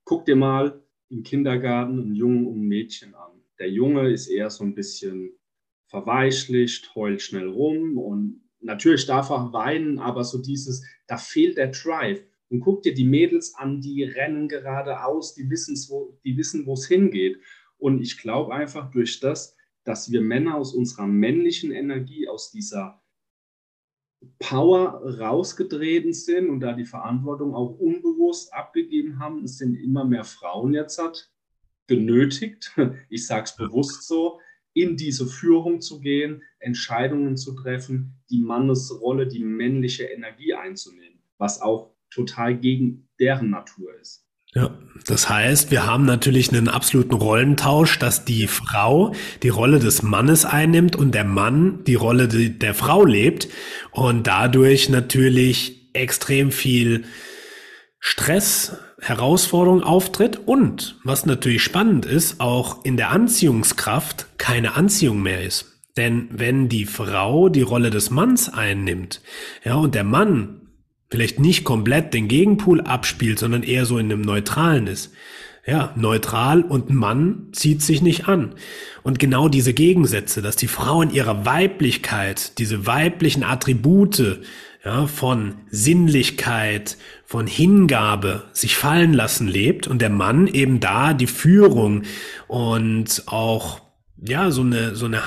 guck 0.04 0.26
dir 0.26 0.36
mal 0.36 0.84
im 1.08 1.24
Kindergarten 1.24 2.02
einen 2.02 2.16
Jungen 2.16 2.48
und 2.48 2.58
ein 2.58 2.68
Mädchen 2.68 3.16
an. 3.16 3.32
Der 3.60 3.70
Junge 3.70 4.10
ist 4.10 4.28
eher 4.28 4.50
so 4.50 4.66
ein 4.66 4.76
bisschen 4.76 5.32
verweichlicht, 5.88 6.94
heult 6.96 7.22
schnell 7.22 7.48
rum 7.48 7.98
und 7.98 8.43
natürlich 8.64 9.06
darf 9.06 9.30
er 9.30 9.54
weinen, 9.54 10.00
aber 10.00 10.24
so 10.24 10.42
dieses, 10.42 10.84
da 11.08 11.18
fehlt 11.18 11.58
der 11.58 11.68
Drive. 11.68 12.24
Und 12.50 12.60
guck 12.60 12.84
dir 12.84 12.94
die 12.94 13.06
Mädels 13.06 13.56
an, 13.56 13.82
die 13.82 14.04
rennen 14.04 14.48
geradeaus, 14.48 15.34
die, 15.34 15.50
wo, 15.50 16.20
die 16.24 16.38
wissen, 16.38 16.66
wo 16.66 16.74
es 16.74 16.88
hingeht. 16.88 17.40
Und 17.78 18.02
ich 18.02 18.20
glaube 18.20 18.54
einfach 18.54 18.92
durch 18.92 19.20
das, 19.20 19.56
dass 19.84 20.12
wir 20.12 20.22
Männer 20.22 20.56
aus 20.56 20.74
unserer 20.74 21.08
männlichen 21.08 21.72
Energie, 21.72 22.28
aus 22.28 22.52
dieser 22.52 23.02
Power 24.40 25.02
rausgetreten 25.20 26.14
sind 26.14 26.50
und 26.50 26.62
da 26.62 26.74
die 26.74 26.86
Verantwortung 26.86 27.54
auch 27.54 27.78
unbewusst 27.78 28.54
abgegeben 28.54 29.20
haben, 29.20 29.44
es 29.44 29.58
sind 29.58 29.76
immer 29.76 30.06
mehr 30.06 30.24
Frauen 30.24 30.74
jetzt 30.74 30.98
hat 31.00 31.34
genötigt, 31.88 32.74
ich 33.10 33.26
sage 33.26 33.44
es 33.44 33.56
bewusst 33.56 34.08
so, 34.08 34.40
in 34.74 34.98
diese 34.98 35.28
Führung 35.28 35.82
zu 35.82 36.00
gehen, 36.00 36.42
Entscheidungen 36.60 37.38
zu 37.38 37.54
treffen, 37.54 38.16
die 38.30 38.40
Mannesrolle, 38.40 39.28
die 39.28 39.44
männliche 39.44 40.06
Energie 40.06 40.54
einzunehmen, 40.54 41.20
was 41.38 41.62
auch 41.62 41.92
total 42.10 42.58
gegen 42.58 43.08
deren 43.20 43.50
Natur 43.50 43.94
ist. 44.00 44.24
Ja, 44.56 44.78
das 45.08 45.30
heißt, 45.30 45.72
wir 45.72 45.88
haben 45.88 46.06
natürlich 46.06 46.52
einen 46.52 46.68
absoluten 46.68 47.16
Rollentausch, 47.16 47.98
dass 47.98 48.24
die 48.24 48.46
Frau 48.46 49.16
die 49.42 49.50
Rolle 49.50 49.80
des 49.80 50.04
Mannes 50.04 50.46
einnimmt 50.46 50.96
und 50.96 51.16
der 51.16 51.24
Mann 51.24 51.84
die 51.86 51.96
Rolle 51.96 52.28
der 52.28 52.74
Frau 52.76 53.04
lebt 53.04 53.48
und 53.92 54.28
dadurch 54.28 54.90
natürlich 54.90 55.90
extrem 55.94 56.52
viel 56.52 57.06
Stress, 58.00 58.78
Herausforderung 59.04 59.84
auftritt 59.84 60.40
und, 60.46 60.98
was 61.04 61.26
natürlich 61.26 61.62
spannend 61.62 62.06
ist, 62.06 62.40
auch 62.40 62.86
in 62.86 62.98
der 62.98 63.12
Anziehungskraft 63.12 64.28
keine 64.38 64.76
Anziehung 64.76 65.22
mehr 65.22 65.42
ist. 65.42 65.74
Denn 65.98 66.28
wenn 66.32 66.70
die 66.70 66.86
Frau 66.86 67.50
die 67.50 67.62
Rolle 67.62 67.90
des 67.90 68.10
Manns 68.10 68.50
einnimmt, 68.50 69.22
ja, 69.64 69.76
und 69.76 69.94
der 69.94 70.04
Mann 70.04 70.62
vielleicht 71.12 71.40
nicht 71.40 71.64
komplett 71.64 72.14
den 72.14 72.28
Gegenpool 72.28 72.82
abspielt, 72.82 73.38
sondern 73.38 73.62
eher 73.62 73.86
so 73.86 73.98
in 74.00 74.12
einem 74.12 74.22
Neutralen 74.22 74.88
ist, 74.88 75.12
ja, 75.66 75.94
neutral 75.96 76.62
und 76.62 76.90
Mann 76.90 77.50
zieht 77.52 77.82
sich 77.82 78.02
nicht 78.02 78.28
an. 78.28 78.56
Und 79.04 79.20
genau 79.20 79.48
diese 79.48 79.74
Gegensätze, 79.74 80.42
dass 80.42 80.56
die 80.56 80.68
Frau 80.68 81.02
in 81.02 81.12
ihrer 81.12 81.46
Weiblichkeit, 81.46 82.58
diese 82.58 82.86
weiblichen 82.86 83.44
Attribute, 83.44 84.42
ja, 84.84 85.08
von 85.08 85.56
Sinnlichkeit, 85.70 86.98
von 87.34 87.48
Hingabe 87.48 88.44
sich 88.54 88.78
fallen 88.78 89.12
lassen 89.12 89.48
lebt 89.48 89.88
und 89.88 90.04
der 90.04 90.12
Mann 90.12 90.46
eben 90.46 90.80
da 90.80 91.16
die 91.16 91.26
Führung 91.26 92.04
und 92.48 93.24
auch 93.26 93.82
ja 94.24 94.52
so 94.52 94.62
eine 94.62 94.94
so 94.94 95.08
eine 95.08 95.20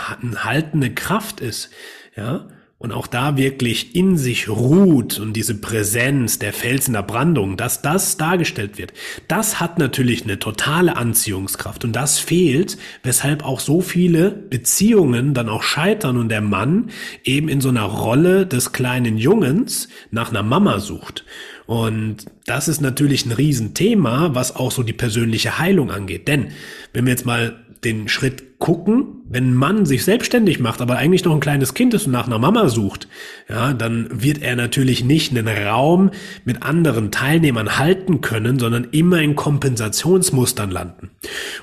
haltende 0.44 0.94
Kraft 0.94 1.40
ist, 1.40 1.70
ja. 2.16 2.46
und 2.78 2.92
auch 2.92 3.08
da 3.08 3.36
wirklich 3.36 3.96
in 3.96 4.16
sich 4.16 4.48
ruht 4.48 5.18
und 5.18 5.32
diese 5.32 5.56
Präsenz 5.60 6.38
der 6.38 6.52
Felsen 6.52 6.92
der 6.92 7.02
Brandung, 7.02 7.56
dass 7.56 7.82
das 7.82 8.16
dargestellt 8.16 8.78
wird, 8.78 8.92
das 9.26 9.58
hat 9.58 9.80
natürlich 9.80 10.22
eine 10.22 10.38
totale 10.38 10.96
Anziehungskraft 10.96 11.84
und 11.84 11.96
das 11.96 12.20
fehlt, 12.20 12.78
weshalb 13.02 13.44
auch 13.44 13.58
so 13.58 13.80
viele 13.80 14.30
Beziehungen 14.30 15.34
dann 15.34 15.48
auch 15.48 15.64
scheitern 15.64 16.18
und 16.18 16.28
der 16.28 16.40
Mann 16.40 16.90
eben 17.24 17.48
in 17.48 17.60
so 17.60 17.68
einer 17.70 17.82
Rolle 17.82 18.46
des 18.46 18.70
kleinen 18.70 19.18
Jungens 19.18 19.88
nach 20.12 20.30
einer 20.30 20.44
Mama 20.44 20.78
sucht. 20.78 21.24
Und 21.66 22.26
das 22.46 22.68
ist 22.68 22.80
natürlich 22.80 23.26
ein 23.26 23.32
Riesenthema, 23.32 24.34
was 24.34 24.54
auch 24.54 24.70
so 24.70 24.82
die 24.82 24.92
persönliche 24.92 25.58
Heilung 25.58 25.90
angeht. 25.90 26.28
Denn 26.28 26.48
wenn 26.92 27.06
wir 27.06 27.12
jetzt 27.12 27.26
mal 27.26 27.56
den 27.84 28.08
Schritt 28.08 28.58
gucken, 28.58 29.22
wenn 29.28 29.50
ein 29.50 29.54
Mann 29.54 29.86
sich 29.86 30.04
selbstständig 30.04 30.60
macht, 30.60 30.80
aber 30.80 30.96
eigentlich 30.96 31.24
noch 31.24 31.34
ein 31.34 31.40
kleines 31.40 31.74
Kind 31.74 31.94
ist 31.94 32.06
und 32.06 32.12
nach 32.12 32.26
einer 32.26 32.38
Mama 32.38 32.68
sucht, 32.68 33.08
ja, 33.48 33.74
dann 33.74 34.08
wird 34.10 34.42
er 34.42 34.56
natürlich 34.56 35.04
nicht 35.04 35.30
einen 35.30 35.48
Raum 35.48 36.10
mit 36.44 36.62
anderen 36.62 37.10
Teilnehmern 37.10 37.78
halten 37.78 38.22
können, 38.22 38.58
sondern 38.58 38.88
immer 38.92 39.20
in 39.20 39.36
Kompensationsmustern 39.36 40.70
landen. 40.70 41.10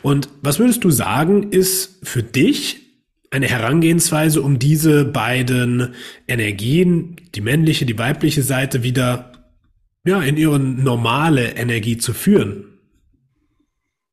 Und 0.02 0.30
was 0.42 0.60
würdest 0.60 0.84
du 0.84 0.92
sagen, 0.92 1.52
ist 1.52 2.00
für 2.04 2.24
dich 2.24 2.82
eine 3.32 3.48
Herangehensweise, 3.48 4.42
um 4.42 4.60
diese 4.60 5.06
beiden 5.06 5.96
Energien, 6.28 7.16
die 7.34 7.42
männliche, 7.42 7.86
die 7.86 7.98
weibliche 7.98 8.44
Seite 8.44 8.84
wieder 8.84 9.33
ja, 10.06 10.22
in 10.22 10.38
ihre 10.38 10.60
normale 10.60 11.56
Energie 11.56 11.98
zu 11.98 12.14
führen? 12.14 12.80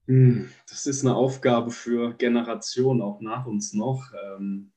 Hm, 0.06 0.48
das 0.68 0.86
ist 0.86 1.04
eine 1.04 1.14
Aufgabe 1.14 1.70
für 1.70 2.14
Generationen 2.14 3.02
auch 3.02 3.20
nach 3.20 3.46
uns 3.46 3.74
noch. 3.74 4.12
Ähm, 4.24 4.72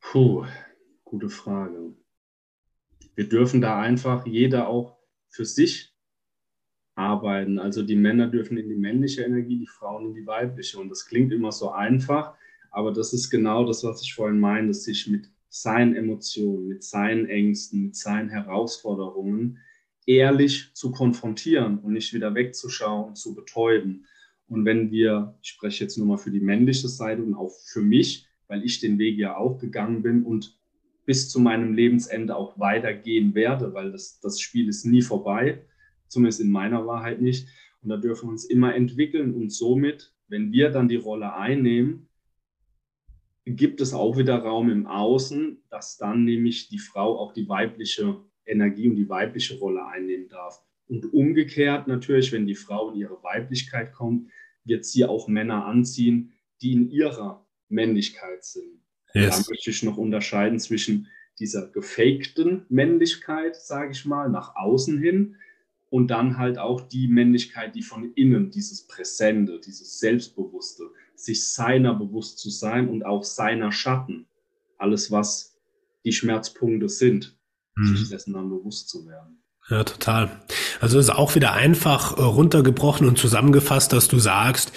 puh, 0.00 0.44
gute 1.04 1.28
Frage. 1.28 1.94
Wir 3.14 3.28
dürfen 3.28 3.60
da 3.60 3.80
einfach 3.80 4.26
jeder 4.26 4.68
auch 4.68 4.98
für 5.28 5.44
sich 5.44 5.94
arbeiten. 6.94 7.58
Also 7.58 7.82
die 7.82 7.96
Männer 7.96 8.28
dürfen 8.28 8.56
in 8.58 8.68
die 8.68 8.76
männliche 8.76 9.22
Energie, 9.22 9.58
die 9.58 9.66
Frauen 9.66 10.06
in 10.06 10.14
die 10.14 10.26
weibliche. 10.26 10.78
Und 10.78 10.88
das 10.88 11.06
klingt 11.06 11.32
immer 11.32 11.52
so 11.52 11.70
einfach, 11.70 12.34
aber 12.70 12.92
das 12.92 13.12
ist 13.12 13.30
genau 13.30 13.66
das, 13.66 13.82
was 13.84 14.02
ich 14.02 14.14
vorhin 14.14 14.40
meine, 14.40 14.72
sich 14.72 15.06
mit 15.08 15.31
seinen 15.54 15.94
Emotionen, 15.94 16.66
mit 16.66 16.82
seinen 16.82 17.26
Ängsten, 17.26 17.82
mit 17.82 17.94
seinen 17.94 18.30
Herausforderungen 18.30 19.58
ehrlich 20.06 20.70
zu 20.72 20.90
konfrontieren 20.90 21.78
und 21.80 21.92
nicht 21.92 22.14
wieder 22.14 22.34
wegzuschauen 22.34 23.08
und 23.08 23.18
zu 23.18 23.34
betäuben. 23.34 24.06
Und 24.48 24.64
wenn 24.64 24.90
wir, 24.90 25.38
ich 25.42 25.50
spreche 25.50 25.84
jetzt 25.84 25.98
nur 25.98 26.06
mal 26.06 26.16
für 26.16 26.30
die 26.30 26.40
männliche 26.40 26.88
Seite 26.88 27.22
und 27.22 27.34
auch 27.34 27.52
für 27.66 27.82
mich, 27.82 28.26
weil 28.48 28.64
ich 28.64 28.80
den 28.80 28.98
Weg 28.98 29.18
ja 29.18 29.36
auch 29.36 29.58
gegangen 29.58 30.02
bin 30.02 30.22
und 30.24 30.58
bis 31.04 31.28
zu 31.28 31.38
meinem 31.38 31.74
Lebensende 31.74 32.34
auch 32.34 32.58
weitergehen 32.58 33.34
werde, 33.34 33.74
weil 33.74 33.92
das, 33.92 34.20
das 34.20 34.40
Spiel 34.40 34.68
ist 34.68 34.86
nie 34.86 35.02
vorbei, 35.02 35.66
zumindest 36.08 36.40
in 36.40 36.50
meiner 36.50 36.86
Wahrheit 36.86 37.20
nicht. 37.20 37.46
Und 37.82 37.90
da 37.90 37.98
dürfen 37.98 38.28
wir 38.28 38.32
uns 38.32 38.46
immer 38.46 38.74
entwickeln 38.74 39.34
und 39.34 39.52
somit, 39.52 40.14
wenn 40.28 40.50
wir 40.50 40.70
dann 40.70 40.88
die 40.88 40.96
Rolle 40.96 41.34
einnehmen, 41.34 42.08
gibt 43.44 43.80
es 43.80 43.92
auch 43.92 44.16
wieder 44.16 44.38
Raum 44.38 44.70
im 44.70 44.86
Außen, 44.86 45.62
dass 45.68 45.96
dann 45.96 46.24
nämlich 46.24 46.68
die 46.68 46.78
Frau 46.78 47.18
auch 47.18 47.32
die 47.32 47.48
weibliche 47.48 48.20
Energie 48.46 48.88
und 48.88 48.96
die 48.96 49.08
weibliche 49.08 49.58
Rolle 49.58 49.84
einnehmen 49.86 50.28
darf. 50.28 50.62
Und 50.88 51.12
umgekehrt 51.12 51.88
natürlich, 51.88 52.32
wenn 52.32 52.46
die 52.46 52.54
Frau 52.54 52.90
in 52.90 52.96
ihre 52.96 53.22
Weiblichkeit 53.22 53.92
kommt, 53.92 54.30
wird 54.64 54.84
sie 54.84 55.04
auch 55.04 55.28
Männer 55.28 55.64
anziehen, 55.66 56.32
die 56.60 56.72
in 56.72 56.90
ihrer 56.90 57.46
Männlichkeit 57.68 58.44
sind. 58.44 58.80
Yes. 59.14 59.44
Da 59.44 59.50
möchte 59.50 59.70
ich 59.70 59.82
noch 59.82 59.96
unterscheiden 59.96 60.60
zwischen 60.60 61.08
dieser 61.38 61.68
gefakten 61.68 62.66
Männlichkeit, 62.68 63.56
sage 63.56 63.92
ich 63.92 64.04
mal, 64.04 64.28
nach 64.28 64.54
außen 64.54 64.98
hin 64.98 65.36
und 65.90 66.08
dann 66.08 66.38
halt 66.38 66.58
auch 66.58 66.80
die 66.80 67.08
Männlichkeit, 67.08 67.74
die 67.74 67.82
von 67.82 68.12
innen, 68.14 68.50
dieses 68.50 68.86
Präsente, 68.86 69.60
dieses 69.60 69.98
Selbstbewusste, 69.98 70.90
sich 71.14 71.52
seiner 71.52 71.94
bewusst 71.94 72.38
zu 72.38 72.50
sein 72.50 72.88
und 72.88 73.04
auch 73.04 73.24
seiner 73.24 73.72
Schatten, 73.72 74.26
alles 74.78 75.10
was 75.10 75.56
die 76.04 76.12
Schmerzpunkte 76.12 76.88
sind, 76.88 77.36
mhm. 77.76 77.96
sich 77.96 78.08
dessen 78.08 78.34
dann 78.34 78.48
bewusst 78.48 78.88
zu 78.88 79.06
werden. 79.06 79.42
Ja, 79.68 79.84
total. 79.84 80.42
Also 80.80 80.98
ist 80.98 81.10
auch 81.10 81.34
wieder 81.34 81.52
einfach 81.52 82.18
äh, 82.18 82.22
runtergebrochen 82.22 83.06
und 83.06 83.18
zusammengefasst, 83.18 83.92
dass 83.92 84.08
du 84.08 84.18
sagst, 84.18 84.72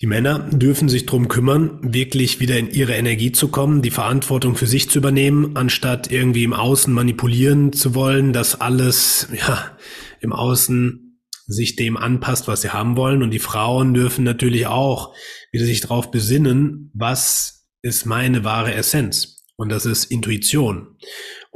die 0.00 0.06
Männer 0.06 0.38
dürfen 0.38 0.88
sich 0.88 1.06
drum 1.06 1.26
kümmern, 1.26 1.80
wirklich 1.82 2.38
wieder 2.38 2.56
in 2.56 2.70
ihre 2.70 2.94
Energie 2.94 3.32
zu 3.32 3.48
kommen, 3.48 3.82
die 3.82 3.90
Verantwortung 3.90 4.54
für 4.54 4.68
sich 4.68 4.88
zu 4.90 4.98
übernehmen, 4.98 5.56
anstatt 5.56 6.12
irgendwie 6.12 6.44
im 6.44 6.52
Außen 6.52 6.92
manipulieren 6.92 7.72
zu 7.72 7.96
wollen, 7.96 8.32
dass 8.32 8.60
alles 8.60 9.28
ja 9.32 9.76
im 10.20 10.32
Außen 10.32 11.07
sich 11.48 11.76
dem 11.76 11.96
anpasst, 11.96 12.46
was 12.46 12.60
sie 12.60 12.70
haben 12.70 12.96
wollen. 12.96 13.22
Und 13.22 13.30
die 13.30 13.38
Frauen 13.38 13.94
dürfen 13.94 14.22
natürlich 14.22 14.66
auch 14.66 15.14
wieder 15.50 15.64
sich 15.64 15.80
darauf 15.80 16.10
besinnen, 16.10 16.90
was 16.94 17.66
ist 17.82 18.06
meine 18.06 18.44
wahre 18.44 18.74
Essenz. 18.74 19.44
Und 19.56 19.70
das 19.70 19.86
ist 19.86 20.04
Intuition. 20.04 20.98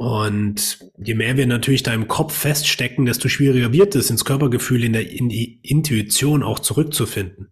Und 0.03 0.79
je 1.01 1.13
mehr 1.13 1.37
wir 1.37 1.47
natürlich 1.47 1.81
da 1.81 1.93
im 1.93 2.09
Kopf 2.09 2.33
feststecken, 2.33 3.05
desto 3.05 3.29
schwieriger 3.29 3.71
wird 3.71 3.95
es, 3.95 4.09
ins 4.09 4.25
Körpergefühl, 4.25 4.83
in, 4.83 4.91
der, 4.91 5.09
in 5.09 5.29
die 5.29 5.61
Intuition 5.63 6.43
auch 6.43 6.59
zurückzufinden. 6.59 7.47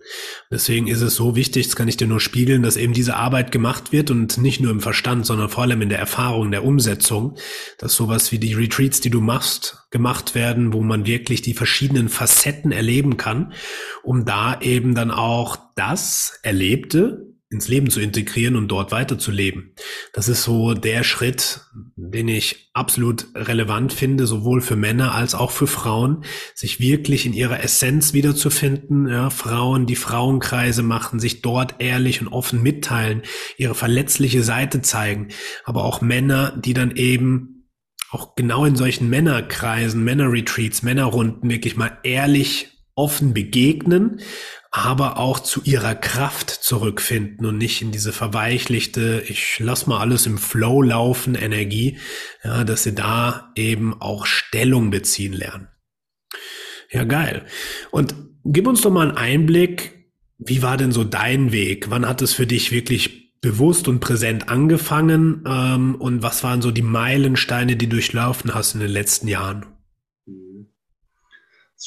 Deswegen 0.52 0.88
ist 0.88 1.00
es 1.00 1.16
so 1.16 1.38
wichtig, 1.38 1.68
das 1.68 1.78
kann 1.78 1.88
ich 1.88 1.96
dir 1.96 2.08
nur 2.08 2.20
spiegeln, 2.20 2.62
dass 2.62 2.76
eben 2.76 2.92
diese 2.92 3.16
Arbeit 3.16 3.54
gemacht 3.54 3.94
wird 3.94 4.12
und 4.12 4.38
nicht 4.38 4.60
nur 4.60 4.72
im 4.72 4.82
Verstand, 4.82 5.26
sondern 5.26 5.48
vor 5.48 5.64
allem 5.64 5.82
in 5.82 5.88
der 5.88 6.00
Erfahrung, 6.00 6.52
der 6.52 6.66
Umsetzung, 6.66 7.38
dass 7.78 7.96
sowas 7.96 8.34
wie 8.34 8.38
die 8.38 8.54
Retreats, 8.54 9.00
die 9.00 9.12
du 9.12 9.22
machst, 9.22 9.88
gemacht 9.90 10.36
werden, 10.36 10.74
wo 10.74 10.82
man 10.82 11.06
wirklich 11.06 11.42
die 11.42 11.54
verschiedenen 11.54 12.10
Facetten 12.10 12.74
erleben 12.74 13.16
kann, 13.16 13.54
um 14.04 14.26
da 14.26 14.60
eben 14.60 14.94
dann 14.94 15.10
auch 15.12 15.56
das 15.78 16.38
Erlebte 16.44 17.31
ins 17.52 17.68
Leben 17.68 17.90
zu 17.90 18.00
integrieren 18.00 18.56
und 18.56 18.70
dort 18.70 18.92
weiterzuleben. 18.92 19.76
Das 20.14 20.30
ist 20.30 20.44
so 20.44 20.74
der 20.74 21.04
Schritt, 21.04 21.62
den 21.96 22.30
ich 22.30 22.70
absolut 22.74 23.28
relevant 23.36 23.92
finde, 23.92 24.26
sowohl 24.26 24.62
für 24.62 24.78
Männer 24.78 25.14
als 25.14 25.36
auch 25.36 25.52
für 25.52 25.68
Frauen, 25.68 26.24
sich 26.56 26.80
wirklich 26.80 27.26
in 27.26 27.34
ihrer 27.34 27.62
Essenz 27.62 28.14
wiederzufinden. 28.14 29.08
Ja, 29.08 29.30
Frauen, 29.30 29.86
die 29.86 29.98
Frauenkreise 29.98 30.82
machen, 30.82 31.20
sich 31.20 31.42
dort 31.42 31.76
ehrlich 31.80 32.22
und 32.22 32.30
offen 32.30 32.64
mitteilen, 32.64 33.24
ihre 33.58 33.76
verletzliche 33.76 34.44
Seite 34.44 34.82
zeigen. 34.82 35.28
Aber 35.66 35.84
auch 35.84 36.00
Männer, 36.02 36.58
die 36.58 36.74
dann 36.74 36.96
eben 36.96 37.68
auch 38.12 38.36
genau 38.36 38.64
in 38.64 38.78
solchen 38.78 39.10
Männerkreisen, 39.10 40.04
Männerretreats, 40.04 40.84
Männerrunden 40.84 41.50
wirklich 41.50 41.76
mal 41.76 41.98
ehrlich 42.04 42.70
offen 42.96 43.34
begegnen, 43.34 44.22
aber 44.72 45.18
auch 45.18 45.40
zu 45.40 45.62
ihrer 45.64 45.96
Kraft 45.96 46.50
zurückfinden 46.50 47.46
und 47.46 47.58
nicht 47.58 47.82
in 47.82 47.92
diese 47.92 48.14
verweichlichte, 48.14 49.22
ich 49.28 49.60
lass 49.60 49.86
mal 49.86 50.00
alles 50.00 50.26
im 50.26 50.38
Flow 50.38 50.82
laufen, 50.82 51.36
Energie, 51.36 52.00
ja, 52.44 52.64
dass 52.64 52.84
sie 52.84 52.96
da 52.96 53.52
eben 53.56 54.02
auch 54.02 54.26
Stellung 54.26 54.90
beziehen 54.90 55.34
lernen. 55.34 55.68
Ja, 56.90 57.04
geil. 57.04 57.46
Und 57.92 58.16
gib 58.46 58.66
uns 58.66 58.82
doch 58.82 58.92
mal 58.92 59.10
einen 59.10 59.18
Einblick, 59.18 60.10
wie 60.38 60.64
war 60.64 60.78
denn 60.78 60.94
so 60.94 61.04
dein 61.04 61.52
Weg? 61.52 61.90
Wann 61.90 62.08
hat 62.08 62.22
es 62.22 62.34
für 62.34 62.48
dich 62.48 62.72
wirklich 62.72 63.40
bewusst 63.42 63.90
und 63.90 64.00
präsent 64.00 64.50
angefangen? 64.50 65.44
Ähm, 65.46 65.96
und 65.96 66.24
was 66.24 66.44
waren 66.44 66.62
so 66.62 66.72
die 66.72 66.82
Meilensteine, 66.82 67.76
die 67.76 67.88
du 67.88 67.98
durchlaufen 67.98 68.54
hast 68.54 68.74
in 68.74 68.80
den 68.80 68.90
letzten 68.90 69.28
Jahren? 69.28 69.66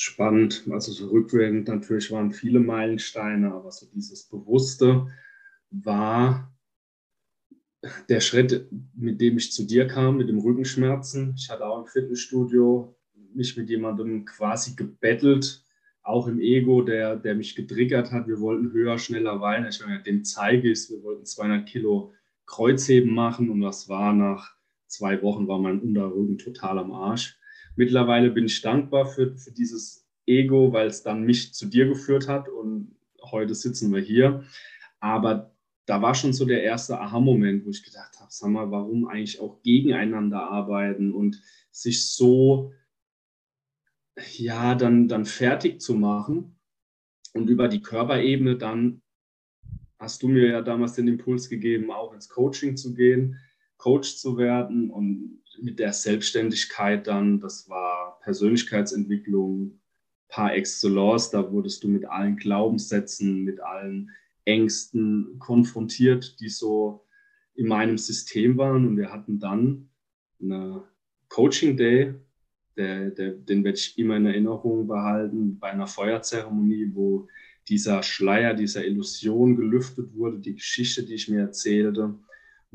Spannend. 0.00 0.64
Also 0.70 0.92
so 0.92 1.08
rückwirkend 1.08 1.68
natürlich 1.68 2.10
waren 2.10 2.32
viele 2.32 2.60
Meilensteine, 2.60 3.52
aber 3.52 3.70
so 3.70 3.86
dieses 3.92 4.24
Bewusste 4.24 5.06
war 5.70 6.52
der 8.08 8.20
Schritt, 8.20 8.68
mit 8.94 9.20
dem 9.20 9.36
ich 9.36 9.52
zu 9.52 9.64
dir 9.64 9.86
kam, 9.86 10.16
mit 10.16 10.28
dem 10.28 10.38
Rückenschmerzen. 10.38 11.34
Ich 11.36 11.50
hatte 11.50 11.66
auch 11.66 11.80
im 11.80 11.86
Fitnessstudio 11.86 12.96
mich 13.34 13.56
mit 13.56 13.68
jemandem 13.68 14.24
quasi 14.24 14.74
gebettelt, 14.74 15.62
auch 16.02 16.26
im 16.28 16.40
Ego, 16.40 16.82
der, 16.82 17.16
der 17.16 17.34
mich 17.34 17.54
getriggert 17.54 18.12
hat. 18.12 18.28
Wir 18.28 18.40
wollten 18.40 18.72
höher, 18.72 18.98
schneller, 18.98 19.40
weiter. 19.40 19.68
Ich 19.68 19.80
meine, 19.84 20.02
dem 20.02 20.24
zeige 20.24 20.70
ich 20.70 20.78
es. 20.78 20.90
Wir 20.90 21.02
wollten 21.02 21.24
200 21.24 21.66
Kilo 21.66 22.12
Kreuzheben 22.46 23.12
machen 23.12 23.50
und 23.50 23.62
was 23.62 23.88
war 23.88 24.12
nach 24.12 24.54
zwei 24.86 25.20
Wochen, 25.22 25.48
war 25.48 25.58
mein 25.58 25.80
Unterrücken 25.80 26.38
total 26.38 26.78
am 26.78 26.92
Arsch. 26.92 27.38
Mittlerweile 27.76 28.30
bin 28.30 28.46
ich 28.46 28.60
dankbar 28.62 29.06
für, 29.06 29.36
für 29.36 29.50
dieses 29.50 30.06
Ego, 30.26 30.72
weil 30.72 30.86
es 30.86 31.02
dann 31.02 31.22
mich 31.24 31.52
zu 31.54 31.66
dir 31.66 31.86
geführt 31.86 32.28
hat 32.28 32.48
und 32.48 32.96
heute 33.22 33.54
sitzen 33.54 33.92
wir 33.92 34.00
hier. 34.00 34.44
Aber 35.00 35.54
da 35.86 36.00
war 36.00 36.14
schon 36.14 36.32
so 36.32 36.44
der 36.44 36.62
erste 36.62 36.98
Aha-Moment, 36.98 37.66
wo 37.66 37.70
ich 37.70 37.82
gedacht 37.82 38.18
habe, 38.18 38.28
sag 38.30 38.50
mal, 38.50 38.70
warum 38.70 39.06
eigentlich 39.06 39.40
auch 39.40 39.62
gegeneinander 39.62 40.50
arbeiten 40.50 41.12
und 41.12 41.42
sich 41.70 42.06
so, 42.06 42.72
ja, 44.36 44.74
dann, 44.74 45.08
dann 45.08 45.24
fertig 45.24 45.80
zu 45.80 45.94
machen 45.94 46.56
und 47.32 47.50
über 47.50 47.68
die 47.68 47.82
Körperebene 47.82 48.56
dann 48.56 49.02
hast 49.98 50.22
du 50.22 50.28
mir 50.28 50.48
ja 50.48 50.62
damals 50.62 50.94
den 50.94 51.08
Impuls 51.08 51.48
gegeben, 51.48 51.90
auch 51.90 52.12
ins 52.12 52.28
Coaching 52.28 52.76
zu 52.76 52.94
gehen, 52.94 53.38
Coach 53.76 54.16
zu 54.16 54.38
werden 54.38 54.90
und 54.90 55.42
mit 55.62 55.78
der 55.78 55.92
Selbstständigkeit 55.92 57.06
dann, 57.06 57.40
das 57.40 57.68
war 57.68 58.20
Persönlichkeitsentwicklung 58.22 59.80
par 60.28 60.54
excellence, 60.54 61.30
da 61.30 61.50
wurdest 61.52 61.84
du 61.84 61.88
mit 61.88 62.04
allen 62.06 62.36
Glaubenssätzen, 62.36 63.44
mit 63.44 63.60
allen 63.60 64.10
Ängsten 64.44 65.38
konfrontiert, 65.38 66.40
die 66.40 66.48
so 66.48 67.04
in 67.54 67.68
meinem 67.68 67.98
System 67.98 68.56
waren 68.56 68.86
und 68.86 68.96
wir 68.96 69.12
hatten 69.12 69.38
dann 69.38 69.88
eine 70.42 70.84
Coaching 71.28 71.76
Day, 71.76 72.14
der, 72.76 73.10
der, 73.10 73.32
den 73.32 73.64
werde 73.64 73.78
ich 73.78 73.98
immer 73.98 74.16
in 74.16 74.26
Erinnerung 74.26 74.86
behalten, 74.86 75.58
bei 75.58 75.70
einer 75.70 75.86
Feuerzeremonie, 75.86 76.90
wo 76.92 77.28
dieser 77.68 78.02
Schleier, 78.02 78.54
dieser 78.54 78.84
Illusion 78.84 79.56
gelüftet 79.56 80.14
wurde, 80.14 80.38
die 80.38 80.54
Geschichte, 80.54 81.04
die 81.04 81.14
ich 81.14 81.28
mir 81.28 81.40
erzählte. 81.40 82.14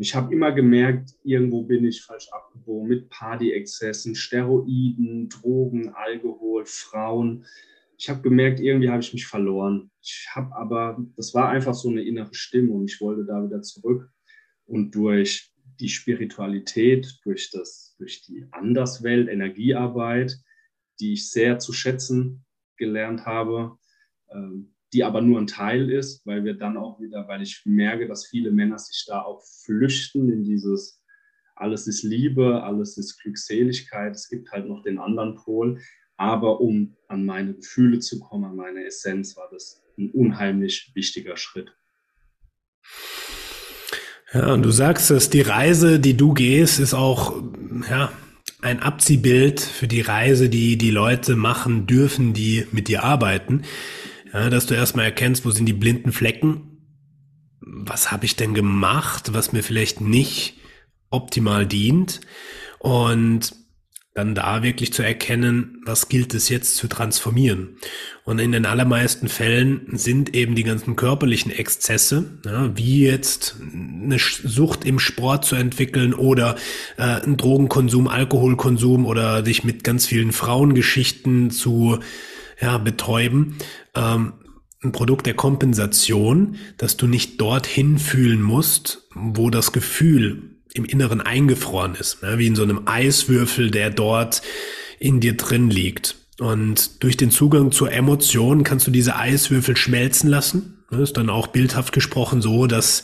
Ich 0.02 0.16
habe 0.16 0.34
immer 0.34 0.54
gemerkt, 0.54 1.14
irgendwo 1.24 1.64
bin 1.64 1.84
ich 1.84 2.02
falsch 2.02 2.30
abgebogen 2.32 2.88
mit 2.88 3.10
Partyexzessen, 3.10 4.16
Steroiden, 4.16 5.28
Drogen, 5.28 5.90
Alkohol, 5.90 6.66
Frauen. 6.66 7.46
Ich 7.98 8.10
habe 8.10 8.22
gemerkt, 8.22 8.62
irgendwie 8.62 8.90
habe 8.90 9.02
ich 9.02 9.12
mich 9.12 9.28
verloren. 9.28 9.92
Ich 10.02 10.30
habe 10.34 10.56
aber, 10.56 11.06
das 11.18 11.34
war 11.34 11.50
einfach 11.50 11.74
so 11.74 11.90
eine 11.90 12.02
innere 12.02 12.34
Stimme 12.34 12.72
und 12.72 12.90
ich 12.90 13.02
wollte 13.02 13.26
da 13.26 13.44
wieder 13.44 13.62
zurück. 13.62 14.10
Und 14.66 14.96
durch 14.96 15.52
die 15.82 15.90
Spiritualität, 15.90 17.20
durch, 17.26 17.52
das, 17.52 17.96
durch 17.98 18.22
die 18.22 18.46
Anderswelt, 18.52 19.28
Energiearbeit, 19.28 20.38
die 21.02 21.14
ich 21.14 21.30
sehr 21.30 21.60
zu 21.60 21.74
schätzen 21.74 22.46
gelernt 22.78 23.26
habe, 23.26 23.78
ähm, 24.32 24.74
die 24.94 25.04
aber 25.04 25.22
nur 25.22 25.40
ein 25.40 25.48
Teil 25.48 25.90
ist, 25.92 26.26
weil 26.26 26.44
wir 26.44 26.56
dann 26.56 26.78
auch 26.78 27.00
wieder, 27.00 27.28
weil 27.28 27.42
ich 27.42 27.62
merke, 27.66 28.08
dass 28.08 28.28
viele 28.28 28.52
Männer 28.52 28.80
sich 28.80 29.06
da 29.08 29.22
auch 29.22 29.44
flüchten 29.64 30.32
in 30.32 30.44
dieses, 30.44 31.02
alles 31.56 31.88
ist 31.88 32.04
Liebe, 32.04 32.64
alles 32.64 32.98
ist 32.98 33.22
Glückseligkeit, 33.22 34.16
es 34.16 34.30
gibt 34.30 34.52
halt 34.52 34.68
noch 34.68 34.82
den 34.84 34.98
anderen 34.98 35.36
Pol. 35.36 35.80
Aber 36.18 36.60
um 36.60 36.98
an 37.08 37.26
meine 37.26 37.54
Gefühle 37.54 38.00
zu 38.00 38.20
kommen, 38.20 38.46
an 38.46 38.56
meine 38.56 38.84
Essenz, 38.86 39.38
war 39.38 39.50
das 39.52 39.84
ein 39.98 40.12
unheimlich 40.12 40.92
wichtiger 40.94 41.38
Schritt. 41.38 41.72
Ja, 44.34 44.54
und 44.54 44.64
du 44.64 44.72
sagst 44.72 45.10
dass 45.10 45.30
die 45.30 45.42
Reise, 45.42 46.00
die 46.00 46.16
du 46.16 46.34
gehst, 46.34 46.80
ist 46.80 46.94
auch, 46.94 47.42
ja, 47.90 48.12
ein 48.62 48.82
Abziehbild 48.82 49.62
für 49.62 49.88
die 49.88 50.02
Reise, 50.02 50.50
die 50.50 50.78
die 50.78 50.92
Leute 50.92 51.36
machen 51.36 51.88
dürfen, 51.88 52.34
die 52.34 52.66
mit 52.72 52.90
dir 52.90 53.04
arbeiten. 53.04 53.64
Ja, 54.34 54.50
dass 54.50 54.66
du 54.66 54.76
erstmal 54.76 55.06
erkennst, 55.06 55.46
wo 55.46 55.52
sind 55.52 55.66
die 55.66 55.74
blinden 55.74 56.12
Flecken? 56.12 56.78
Was 57.62 58.12
habe 58.12 58.26
ich 58.26 58.36
denn 58.36 58.54
gemacht, 58.54 59.34
was 59.34 59.54
mir 59.54 59.64
vielleicht 59.64 60.02
nicht 60.02 60.56
optimal 61.10 61.66
dient? 61.66 62.22
Und 62.80 63.54
dann 64.16 64.36
da 64.36 64.64
wirklich 64.64 64.92
zu 64.92 65.02
erkennen, 65.02 65.82
was 65.86 66.10
gilt 66.10 66.34
es 66.34 66.50
jetzt 66.50 66.76
zu 66.76 66.88
transformieren. 66.88 67.78
Und 68.26 68.40
in 68.40 68.52
den 68.52 68.66
allermeisten 68.66 69.30
Fällen 69.30 69.88
sind 69.94 70.36
eben 70.36 70.56
die 70.56 70.64
ganzen 70.64 70.96
körperlichen 70.96 71.52
Exzesse, 71.52 72.40
ja, 72.46 72.76
wie 72.76 73.06
jetzt 73.06 73.58
eine 73.62 74.18
Sucht 74.20 74.84
im 74.84 75.00
Sport 75.00 75.46
zu 75.46 75.56
entwickeln 75.56 76.14
oder 76.14 76.56
äh, 76.98 77.04
einen 77.04 77.38
Drogenkonsum, 77.38 78.08
Alkoholkonsum 78.08 79.06
oder 79.06 79.42
dich 79.42 79.64
mit 79.64 79.84
ganz 79.84 80.06
vielen 80.06 80.32
Frauengeschichten 80.34 81.50
zu 81.50 82.00
ja, 82.62 82.78
betäuben, 82.78 83.58
ähm, 83.96 84.34
ein 84.82 84.92
Produkt 84.92 85.26
der 85.26 85.34
Kompensation, 85.34 86.56
dass 86.78 86.96
du 86.96 87.08
nicht 87.08 87.42
dorthin 87.42 88.00
fühlen 88.00 88.42
musst, 88.42 89.08
wo 89.14 89.50
das 89.50 89.72
Gefühl 89.74 90.56
im 90.74 90.86
Inneren 90.86 91.20
eingefroren 91.20 91.96
ist, 91.96 92.22
ne? 92.24 92.38
wie 92.38 92.48
in 92.48 92.56
so 92.56 92.64
einem 92.64 92.84
Eiswürfel, 92.86 93.72
der 93.72 93.90
dort 93.90 94.42
in 95.00 95.20
dir 95.20 95.36
drin 95.36 95.70
liegt. 95.70 96.16
Und 96.40 97.04
durch 97.04 97.18
den 97.18 97.32
Zugang 97.32 97.72
zur 97.72 97.92
Emotion 97.92 98.64
kannst 98.64 98.88
du 98.88 98.92
diese 98.92 99.18
Eiswürfel 99.18 99.76
schmelzen 99.76 100.30
lassen. 100.30 100.84
Das 100.90 101.02
ist 101.02 101.18
dann 101.18 101.30
auch 101.30 101.48
bildhaft 101.48 101.92
gesprochen 101.92 102.42
so, 102.42 102.66
dass 102.66 103.04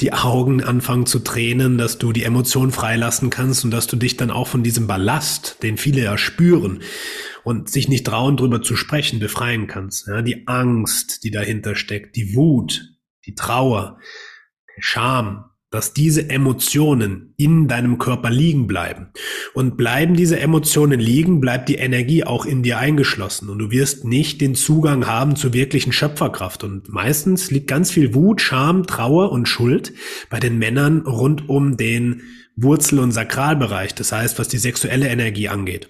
die 0.00 0.12
Augen 0.12 0.62
anfangen 0.62 1.06
zu 1.06 1.18
tränen, 1.18 1.76
dass 1.76 1.98
du 1.98 2.12
die 2.12 2.24
Emotion 2.24 2.72
freilassen 2.72 3.28
kannst 3.28 3.64
und 3.64 3.70
dass 3.70 3.86
du 3.86 3.96
dich 3.96 4.16
dann 4.16 4.30
auch 4.30 4.46
von 4.46 4.62
diesem 4.62 4.86
Ballast, 4.86 5.62
den 5.62 5.76
viele 5.76 6.02
ja 6.02 6.16
spüren 6.16 6.82
und 7.44 7.68
sich 7.68 7.88
nicht 7.88 8.06
trauen, 8.06 8.36
drüber 8.36 8.62
zu 8.62 8.76
sprechen, 8.76 9.18
befreien 9.18 9.66
kannst. 9.66 10.06
Ja, 10.06 10.22
die 10.22 10.46
Angst, 10.46 11.24
die 11.24 11.30
dahinter 11.30 11.74
steckt, 11.74 12.16
die 12.16 12.34
Wut, 12.34 12.94
die 13.26 13.34
Trauer, 13.34 13.98
Scham, 14.78 15.49
dass 15.70 15.92
diese 15.92 16.28
Emotionen 16.28 17.32
in 17.36 17.68
deinem 17.68 17.98
Körper 17.98 18.28
liegen 18.28 18.66
bleiben. 18.66 19.08
Und 19.54 19.76
bleiben 19.76 20.14
diese 20.14 20.40
Emotionen 20.40 20.98
liegen, 20.98 21.40
bleibt 21.40 21.68
die 21.68 21.76
Energie 21.76 22.24
auch 22.24 22.44
in 22.44 22.62
dir 22.62 22.78
eingeschlossen 22.78 23.48
und 23.48 23.58
du 23.58 23.70
wirst 23.70 24.04
nicht 24.04 24.40
den 24.40 24.54
Zugang 24.54 25.06
haben 25.06 25.36
zur 25.36 25.52
wirklichen 25.52 25.92
Schöpferkraft. 25.92 26.64
Und 26.64 26.88
meistens 26.88 27.50
liegt 27.50 27.68
ganz 27.68 27.90
viel 27.90 28.14
Wut, 28.14 28.40
Scham, 28.40 28.86
Trauer 28.86 29.30
und 29.30 29.46
Schuld 29.46 29.92
bei 30.28 30.40
den 30.40 30.58
Männern 30.58 31.06
rund 31.06 31.48
um 31.48 31.76
den 31.76 32.22
Wurzel- 32.56 32.98
und 32.98 33.12
Sakralbereich, 33.12 33.94
das 33.94 34.12
heißt, 34.12 34.38
was 34.38 34.48
die 34.48 34.58
sexuelle 34.58 35.08
Energie 35.08 35.48
angeht. 35.48 35.88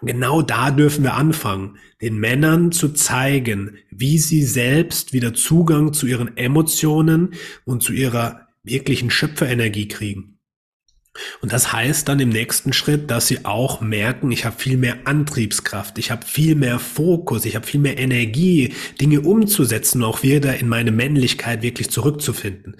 Und 0.00 0.08
genau 0.08 0.42
da 0.42 0.70
dürfen 0.70 1.04
wir 1.04 1.14
anfangen, 1.14 1.76
den 2.00 2.18
Männern 2.18 2.72
zu 2.72 2.88
zeigen, 2.88 3.76
wie 3.90 4.18
sie 4.18 4.42
selbst 4.42 5.12
wieder 5.12 5.34
Zugang 5.34 5.92
zu 5.92 6.06
ihren 6.06 6.36
Emotionen 6.36 7.34
und 7.64 7.82
zu 7.82 7.92
ihrer 7.92 8.47
wirklichen 8.68 9.10
Schöpferenergie 9.10 9.88
kriegen. 9.88 10.38
Und 11.40 11.52
das 11.52 11.72
heißt 11.72 12.08
dann 12.08 12.20
im 12.20 12.28
nächsten 12.28 12.72
Schritt, 12.72 13.10
dass 13.10 13.26
sie 13.26 13.44
auch 13.44 13.80
merken, 13.80 14.30
ich 14.30 14.44
habe 14.44 14.56
viel 14.58 14.76
mehr 14.76 14.98
Antriebskraft, 15.06 15.98
ich 15.98 16.10
habe 16.10 16.24
viel 16.24 16.54
mehr 16.54 16.78
Fokus, 16.78 17.44
ich 17.44 17.56
habe 17.56 17.66
viel 17.66 17.80
mehr 17.80 17.98
Energie, 17.98 18.74
Dinge 19.00 19.20
umzusetzen, 19.22 20.02
auch 20.02 20.22
wieder 20.22 20.58
in 20.58 20.68
meine 20.68 20.92
Männlichkeit 20.92 21.62
wirklich 21.62 21.90
zurückzufinden. 21.90 22.76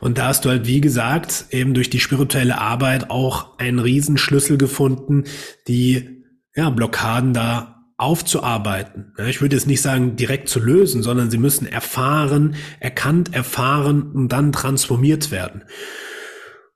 Und 0.00 0.18
da 0.18 0.28
hast 0.28 0.44
du 0.44 0.50
halt, 0.50 0.66
wie 0.66 0.80
gesagt, 0.80 1.46
eben 1.50 1.74
durch 1.74 1.90
die 1.90 2.00
spirituelle 2.00 2.58
Arbeit 2.58 3.10
auch 3.10 3.58
einen 3.58 3.78
Riesenschlüssel 3.78 4.58
gefunden, 4.58 5.24
die 5.68 6.24
ja, 6.54 6.70
Blockaden 6.70 7.32
da 7.32 7.79
aufzuarbeiten. 8.00 9.12
ich 9.28 9.40
würde 9.40 9.56
jetzt 9.56 9.66
nicht 9.66 9.82
sagen 9.82 10.16
direkt 10.16 10.48
zu 10.48 10.58
lösen, 10.58 11.02
sondern 11.02 11.30
sie 11.30 11.38
müssen 11.38 11.66
erfahren, 11.66 12.56
erkannt, 12.80 13.34
erfahren 13.34 14.10
und 14.12 14.30
dann 14.30 14.52
transformiert 14.52 15.30
werden. 15.30 15.64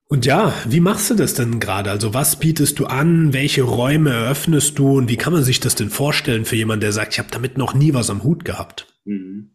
Und 0.06 0.26
ja, 0.26 0.52
wie 0.68 0.80
machst 0.80 1.10
du 1.10 1.14
das 1.14 1.34
denn 1.34 1.60
gerade? 1.60 1.90
Also 1.90 2.12
was 2.12 2.38
bietest 2.38 2.78
du 2.78 2.86
an? 2.86 3.32
Welche 3.32 3.62
Räume 3.62 4.10
eröffnest 4.10 4.78
du? 4.78 4.98
Und 4.98 5.08
wie 5.08 5.16
kann 5.16 5.32
man 5.32 5.42
sich 5.42 5.60
das 5.60 5.74
denn 5.74 5.88
vorstellen 5.88 6.44
für 6.44 6.56
jemanden, 6.56 6.82
der 6.82 6.92
sagt, 6.92 7.14
ich 7.14 7.18
habe 7.18 7.30
damit 7.30 7.56
noch 7.56 7.74
nie 7.74 7.94
was 7.94 8.10
am 8.10 8.22
Hut 8.22 8.44
gehabt? 8.44 8.86
Mhm. 9.04 9.50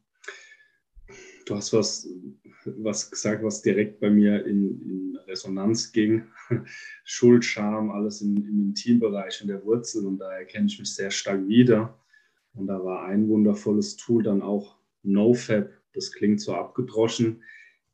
Du 1.45 1.55
hast 1.55 1.71
was, 1.71 2.07
was 2.65 3.11
gesagt, 3.11 3.43
was 3.43 3.61
direkt 3.61 3.99
bei 3.99 4.09
mir 4.09 4.45
in, 4.45 4.81
in 4.81 5.19
Resonanz 5.27 5.91
ging. 5.91 6.23
Schuld, 7.03 7.45
Scham, 7.45 7.91
alles 7.91 8.21
im, 8.21 8.37
im 8.37 8.59
Intimbereich 8.61 9.41
und 9.41 9.47
der 9.47 9.63
Wurzel. 9.63 10.05
Und 10.05 10.19
da 10.19 10.31
erkenne 10.31 10.67
ich 10.67 10.79
mich 10.79 10.93
sehr 10.93 11.11
stark 11.11 11.47
wieder. 11.47 11.97
Und 12.53 12.67
da 12.67 12.83
war 12.83 13.05
ein 13.05 13.27
wundervolles 13.27 13.95
Tool 13.95 14.23
dann 14.23 14.41
auch 14.41 14.77
NoFab. 15.03 15.69
Das 15.93 16.11
klingt 16.11 16.41
so 16.41 16.53
abgedroschen. 16.53 17.43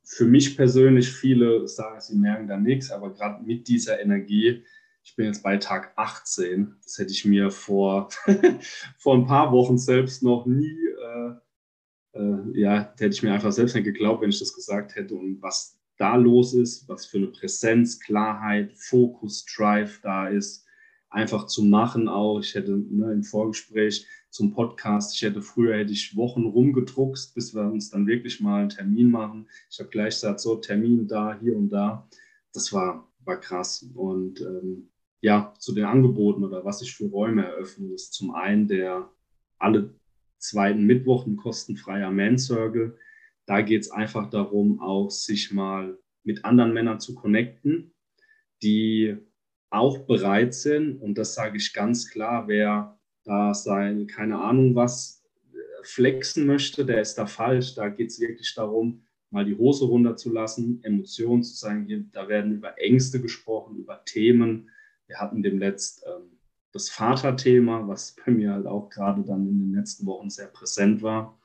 Für 0.04 0.26
mich 0.26 0.56
persönlich, 0.56 1.12
viele 1.12 1.68
sagen, 1.68 2.00
sie 2.00 2.16
merken 2.16 2.48
da 2.48 2.58
nichts, 2.58 2.92
aber 2.92 3.14
gerade 3.14 3.44
mit 3.44 3.68
dieser 3.68 4.00
Energie, 4.00 4.64
ich 5.04 5.16
bin 5.16 5.28
jetzt 5.28 5.44
bei 5.44 5.58
Tag 5.58 5.94
18, 5.96 6.76
das 6.84 6.98
hätte 6.98 7.12
ich 7.12 7.26
mir 7.26 7.52
vor, 7.52 8.10
vor 8.98 9.16
ein 9.16 9.26
paar 9.26 9.52
Wochen 9.52 9.78
selbst 9.78 10.24
noch 10.24 10.46
nie, 10.46 10.78
äh, 10.88 12.20
äh, 12.20 12.60
ja, 12.60 12.94
hätte 12.98 13.14
ich 13.14 13.24
mir 13.24 13.34
einfach 13.34 13.52
selbst 13.52 13.76
nicht 13.76 13.86
geglaubt, 13.86 14.22
wenn 14.22 14.30
ich 14.30 14.40
das 14.40 14.54
gesagt 14.54 14.96
hätte. 14.96 15.16
Und 15.16 15.42
was 15.42 15.80
da 15.98 16.16
los 16.16 16.54
ist, 16.54 16.88
was 16.90 17.06
für 17.06 17.18
eine 17.18 17.28
Präsenz, 17.28 18.00
Klarheit, 18.00 18.74
Fokus, 18.76 19.46
Drive 19.46 20.02
da 20.02 20.28
ist, 20.28 20.66
einfach 21.10 21.48
zu 21.48 21.64
machen 21.64 22.10
auch. 22.10 22.40
Ich 22.40 22.54
hätte 22.56 22.72
ne, 22.72 23.14
im 23.14 23.24
Vorgespräch 23.24 24.06
zum 24.30 24.54
Podcast, 24.54 25.16
ich 25.16 25.22
hätte 25.22 25.42
früher 25.42 25.78
hätte 25.78 25.94
ich 25.94 26.16
Wochen 26.18 26.46
rumgedruckst, 26.46 27.34
bis 27.34 27.56
wir 27.56 27.64
uns 27.64 27.90
dann 27.90 28.06
wirklich 28.06 28.42
mal 28.42 28.62
einen 28.62 28.70
Termin 28.70 29.10
machen. 29.10 29.48
Ich 29.70 29.80
habe 29.80 29.90
gleich 29.90 30.16
gesagt, 30.16 30.42
so 30.42 30.58
Termin 30.58 31.08
da, 31.08 31.40
hier 31.40 31.56
und 31.56 31.70
da. 31.70 32.08
Das 32.52 32.74
war, 32.74 33.10
war 33.24 33.40
krass. 33.40 33.90
Und 33.94 34.42
ähm, 34.42 34.90
ja, 35.22 35.54
zu 35.60 35.74
den 35.74 35.86
Angeboten 35.86 36.44
oder 36.44 36.66
was 36.66 36.82
ich 36.82 36.94
für 36.94 37.06
Räume 37.06 37.46
eröffne, 37.46 37.94
ist 37.94 38.14
zum 38.14 38.36
einen 38.36 38.68
der 38.68 39.10
alle 39.58 39.96
zweiten 40.38 40.84
Mittwoch 40.84 41.26
ein 41.26 41.38
kostenfreier 41.38 42.12
Man 42.12 42.38
Circle 42.38 42.98
da 43.46 43.62
geht 43.62 43.82
es 43.82 43.92
einfach 43.92 44.30
darum, 44.30 44.80
auch 44.82 45.10
sich 45.10 45.52
mal 45.52 45.98
mit 46.24 46.46
anderen 46.46 46.74
Männern 46.74 47.00
zu 47.00 47.16
connecten, 47.16 47.94
die 48.64 49.18
auch 49.70 50.00
bereit 50.00 50.54
sind. 50.54 51.02
Und 51.02 51.18
das 51.18 51.36
sage 51.36 51.58
ich 51.58 51.74
ganz 51.74 52.10
klar, 52.10 52.48
wer 52.48 52.98
da 53.24 53.54
sein, 53.54 54.08
keine 54.08 54.40
Ahnung 54.40 54.76
was, 54.76 55.24
flexen 55.84 56.46
möchte, 56.48 56.86
der 56.86 57.02
ist 57.02 57.16
da 57.16 57.28
falsch. 57.28 57.76
Da 57.76 57.90
geht 57.90 58.10
es 58.10 58.20
wirklich 58.20 58.54
darum, 58.56 59.04
mal 59.30 59.46
die 59.46 59.58
Hose 59.58 59.86
runterzulassen, 59.86 60.84
Emotionen 60.84 61.44
zu 61.44 61.70
hier, 61.86 62.06
da 62.12 62.28
werden 62.28 62.54
über 62.54 62.80
Ängste 62.80 63.22
gesprochen, 63.22 63.78
über 63.78 64.04
Themen. 64.06 64.70
Wir 65.08 65.18
hatten 65.18 65.44
demnächst 65.44 66.04
ähm, 66.08 66.40
das 66.72 66.90
Vaterthema, 66.90 67.88
was 67.88 68.16
bei 68.16 68.32
mir 68.32 68.54
halt 68.54 68.66
auch 68.66 68.90
gerade 68.90 69.24
dann 69.24 69.48
in 69.48 69.60
den 69.60 69.74
letzten 69.74 70.06
Wochen 70.06 70.30
sehr 70.30 70.48
präsent 70.48 71.02
war, 71.02 71.40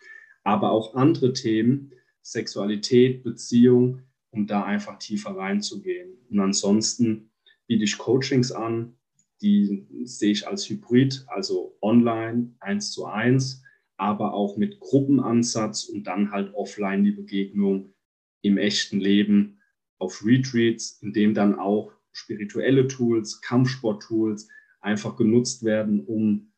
aber 0.45 0.71
auch 0.71 0.95
andere 0.95 1.33
Themen, 1.33 1.93
Sexualität, 2.23 3.23
Beziehung, 3.23 4.03
um 4.31 4.47
da 4.47 4.65
einfach 4.65 4.99
tiefer 4.99 5.37
reinzugehen. 5.37 6.19
Und 6.31 6.41
ansonsten 6.41 7.31
biete 7.67 7.85
ich 7.85 7.99
Coachings 7.99 8.53
an, 8.53 8.97
die 9.43 9.87
sehe 10.05 10.33
ich 10.33 10.47
als 10.47 10.69
Hybrid, 10.69 11.25
also 11.29 11.77
online, 11.81 12.55
eins 12.61 12.93
zu 12.93 13.07
eins, 13.07 13.63
aber 13.97 14.35
auch 14.35 14.57
mit 14.57 14.81
Gruppenansatz 14.81 15.85
und 15.85 16.05
dann 16.05 16.31
halt 16.31 16.55
offline 16.55 17.05
die 17.05 17.13
Begegnung 17.13 17.95
im 18.43 18.59
echten 18.59 19.01
Leben 19.01 19.61
auf 19.99 20.25
Retreats, 20.25 21.01
in 21.03 21.13
dem 21.13 21.35
dann 21.35 21.59
auch 21.59 21.93
spirituelle 22.13 22.87
Tools, 22.89 23.41
Kampfsporttools 23.41 24.49
einfach 24.81 25.17
genutzt 25.17 25.65
werden, 25.65 26.05
um 26.05 26.50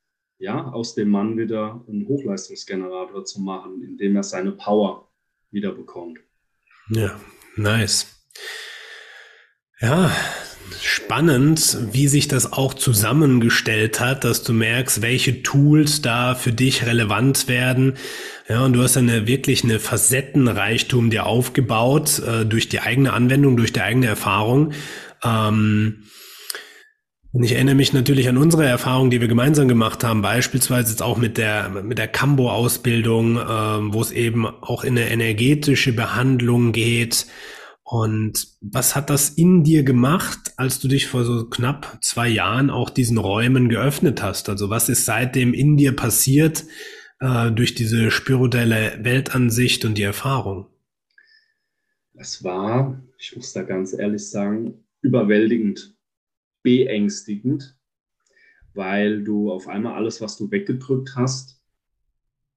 ja, 0.42 0.72
aus 0.72 0.96
dem 0.96 1.08
Mann 1.08 1.38
wieder 1.38 1.84
einen 1.88 2.08
Hochleistungsgenerator 2.08 3.24
zu 3.24 3.40
machen, 3.40 3.80
indem 3.84 4.16
er 4.16 4.24
seine 4.24 4.50
Power 4.50 5.08
wieder 5.52 5.70
bekommt. 5.70 6.18
Ja, 6.90 7.18
nice. 7.54 8.26
Ja, 9.80 10.10
spannend, 10.80 11.78
wie 11.92 12.08
sich 12.08 12.26
das 12.26 12.52
auch 12.52 12.74
zusammengestellt 12.74 14.00
hat, 14.00 14.24
dass 14.24 14.42
du 14.42 14.52
merkst, 14.52 15.00
welche 15.00 15.44
Tools 15.44 16.02
da 16.02 16.34
für 16.34 16.52
dich 16.52 16.86
relevant 16.86 17.46
werden. 17.46 17.94
Ja, 18.48 18.64
und 18.64 18.72
du 18.72 18.82
hast 18.82 18.96
eine 18.96 19.28
wirklich 19.28 19.62
eine 19.62 19.78
Facettenreichtum 19.78 21.10
dir 21.10 21.26
aufgebaut 21.26 22.18
äh, 22.18 22.44
durch 22.44 22.68
die 22.68 22.80
eigene 22.80 23.12
Anwendung, 23.12 23.56
durch 23.56 23.72
die 23.72 23.80
eigene 23.80 24.06
Erfahrung. 24.06 24.72
Ähm, 25.22 26.02
und 27.32 27.44
ich 27.44 27.52
erinnere 27.52 27.74
mich 27.74 27.94
natürlich 27.94 28.28
an 28.28 28.36
unsere 28.36 28.66
Erfahrungen, 28.66 29.10
die 29.10 29.22
wir 29.22 29.28
gemeinsam 29.28 29.66
gemacht 29.66 30.04
haben, 30.04 30.20
beispielsweise 30.20 30.90
jetzt 30.90 31.02
auch 31.02 31.16
mit 31.16 31.38
der, 31.38 31.70
mit 31.70 31.96
der 31.96 32.08
Cambo-Ausbildung, 32.08 33.38
äh, 33.38 33.94
wo 33.94 34.02
es 34.02 34.10
eben 34.10 34.46
auch 34.46 34.84
in 34.84 34.98
eine 34.98 35.08
energetische 35.08 35.94
Behandlung 35.94 36.72
geht. 36.72 37.26
Und 37.84 38.48
was 38.60 38.94
hat 38.94 39.08
das 39.08 39.30
in 39.30 39.64
dir 39.64 39.82
gemacht, 39.82 40.52
als 40.56 40.78
du 40.78 40.88
dich 40.88 41.08
vor 41.08 41.24
so 41.24 41.46
knapp 41.46 41.98
zwei 42.02 42.28
Jahren 42.28 42.68
auch 42.68 42.90
diesen 42.90 43.16
Räumen 43.16 43.70
geöffnet 43.70 44.22
hast? 44.22 44.50
Also 44.50 44.68
was 44.68 44.90
ist 44.90 45.06
seitdem 45.06 45.54
in 45.54 45.78
dir 45.78 45.96
passiert 45.96 46.64
äh, 47.20 47.50
durch 47.50 47.74
diese 47.74 48.10
spirituelle 48.10 48.98
Weltansicht 49.02 49.86
und 49.86 49.96
die 49.96 50.02
Erfahrung? 50.02 50.66
Es 52.14 52.44
war, 52.44 53.02
ich 53.18 53.34
muss 53.34 53.54
da 53.54 53.62
ganz 53.62 53.94
ehrlich 53.94 54.28
sagen, 54.28 54.84
überwältigend 55.00 55.94
beängstigend, 56.62 57.76
weil 58.74 59.22
du 59.24 59.50
auf 59.50 59.68
einmal 59.68 59.94
alles, 59.94 60.20
was 60.20 60.36
du 60.36 60.50
weggedrückt 60.50 61.14
hast, 61.16 61.60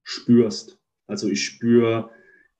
spürst. 0.03 0.79
Also 1.07 1.29
ich 1.29 1.43
spüre 1.43 2.09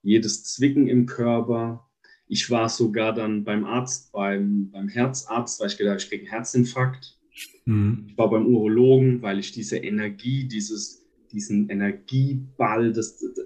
jedes 0.02 0.44
Zwicken 0.44 0.88
im 0.88 1.06
Körper. 1.06 1.90
Ich 2.28 2.50
war 2.50 2.70
sogar 2.70 3.14
dann 3.14 3.44
beim 3.44 3.66
Arzt, 3.66 4.12
beim, 4.12 4.70
beim 4.72 4.88
Herzarzt, 4.88 5.60
weil 5.60 5.68
ich 5.68 5.78
gedacht 5.78 6.02
ich 6.02 6.10
kriege 6.10 6.24
einen 6.24 6.32
Herzinfarkt. 6.32 7.20
Mhm. 7.66 8.08
Ich 8.10 8.18
war 8.18 8.30
beim 8.30 8.46
Urologen, 8.48 9.22
weil 9.22 9.40
ich 9.40 9.52
diese 9.52 9.78
Energie, 9.78 10.48
dieses, 10.48 11.06
diesen 11.32 11.70
Energieball, 11.70 12.94
das, 12.94 13.20
das 13.20 13.40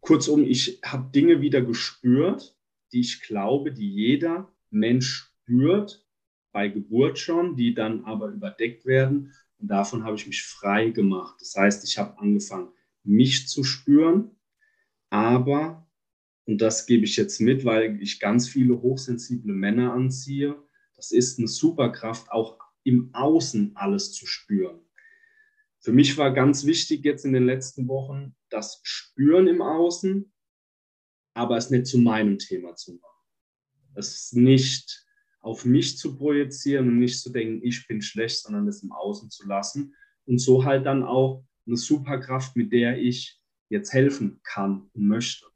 kurzum, 0.00 0.44
ich 0.44 0.80
habe 0.84 1.10
Dinge 1.12 1.40
wieder 1.40 1.62
gespürt, 1.62 2.56
die 2.92 3.00
ich 3.00 3.22
glaube, 3.22 3.72
die 3.72 3.88
jeder 3.88 4.52
Mensch 4.70 5.32
spürt, 5.42 6.01
bei 6.52 6.68
Geburt 6.68 7.18
schon, 7.18 7.56
die 7.56 7.74
dann 7.74 8.04
aber 8.04 8.28
überdeckt 8.28 8.86
werden. 8.86 9.32
Und 9.58 9.68
davon 9.68 10.04
habe 10.04 10.16
ich 10.16 10.26
mich 10.26 10.42
frei 10.42 10.90
gemacht. 10.90 11.36
Das 11.40 11.54
heißt, 11.56 11.84
ich 11.84 11.98
habe 11.98 12.18
angefangen, 12.18 12.68
mich 13.04 13.48
zu 13.48 13.64
spüren, 13.64 14.36
aber, 15.10 15.86
und 16.46 16.60
das 16.60 16.86
gebe 16.86 17.04
ich 17.04 17.16
jetzt 17.16 17.40
mit, 17.40 17.64
weil 17.64 18.00
ich 18.00 18.20
ganz 18.20 18.48
viele 18.48 18.80
hochsensible 18.80 19.52
Männer 19.52 19.92
anziehe, 19.92 20.56
das 20.96 21.10
ist 21.10 21.38
eine 21.38 21.48
Superkraft, 21.48 22.30
auch 22.30 22.58
im 22.84 23.10
Außen 23.12 23.72
alles 23.74 24.12
zu 24.12 24.26
spüren. 24.26 24.80
Für 25.80 25.92
mich 25.92 26.16
war 26.16 26.32
ganz 26.32 26.64
wichtig 26.64 27.04
jetzt 27.04 27.24
in 27.24 27.32
den 27.32 27.44
letzten 27.44 27.88
Wochen 27.88 28.36
das 28.50 28.80
Spüren 28.84 29.48
im 29.48 29.62
Außen, 29.62 30.32
aber 31.34 31.56
es 31.56 31.70
nicht 31.70 31.86
zu 31.86 31.98
meinem 31.98 32.38
Thema 32.38 32.76
zu 32.76 32.94
machen. 32.94 33.26
Es 33.94 34.14
ist 34.14 34.36
nicht 34.36 35.04
auf 35.42 35.64
mich 35.64 35.98
zu 35.98 36.16
projizieren 36.16 36.88
und 36.88 36.98
nicht 36.98 37.20
zu 37.20 37.30
denken, 37.30 37.60
ich 37.62 37.86
bin 37.86 38.00
schlecht, 38.00 38.40
sondern 38.40 38.64
das 38.64 38.82
im 38.82 38.92
Außen 38.92 39.30
zu 39.30 39.46
lassen. 39.46 39.94
Und 40.24 40.38
so 40.38 40.64
halt 40.64 40.86
dann 40.86 41.02
auch 41.02 41.44
eine 41.66 41.76
Superkraft, 41.76 42.56
mit 42.56 42.72
der 42.72 42.98
ich 42.98 43.40
jetzt 43.68 43.92
helfen 43.92 44.40
kann 44.44 44.88
und 44.92 45.08
möchte. 45.08 45.46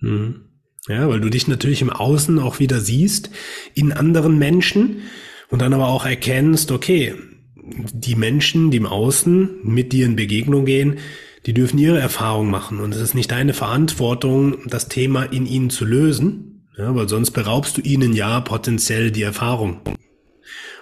Mhm. 0.00 0.46
Ja, 0.88 1.08
weil 1.08 1.20
du 1.20 1.30
dich 1.30 1.48
natürlich 1.48 1.82
im 1.82 1.90
Außen 1.90 2.38
auch 2.38 2.60
wieder 2.60 2.80
siehst, 2.80 3.30
in 3.74 3.92
anderen 3.92 4.38
Menschen 4.38 5.02
und 5.48 5.60
dann 5.60 5.74
aber 5.74 5.88
auch 5.88 6.06
erkennst, 6.06 6.70
okay, 6.70 7.14
die 7.56 8.14
Menschen, 8.14 8.70
die 8.70 8.76
im 8.76 8.86
Außen 8.86 9.60
mit 9.64 9.92
dir 9.92 10.06
in 10.06 10.14
Begegnung 10.14 10.64
gehen, 10.64 10.98
die 11.44 11.54
dürfen 11.54 11.78
ihre 11.78 11.98
Erfahrung 11.98 12.50
machen 12.50 12.78
und 12.78 12.94
es 12.94 13.00
ist 13.00 13.14
nicht 13.14 13.30
deine 13.30 13.52
Verantwortung, 13.52 14.68
das 14.68 14.88
Thema 14.88 15.24
in 15.24 15.46
ihnen 15.46 15.70
zu 15.70 15.84
lösen, 15.84 16.55
ja, 16.76 16.94
weil 16.94 17.08
sonst 17.08 17.30
beraubst 17.30 17.76
du 17.76 17.80
ihnen 17.80 18.12
ja 18.12 18.40
potenziell 18.40 19.10
die 19.10 19.22
Erfahrung. 19.22 19.80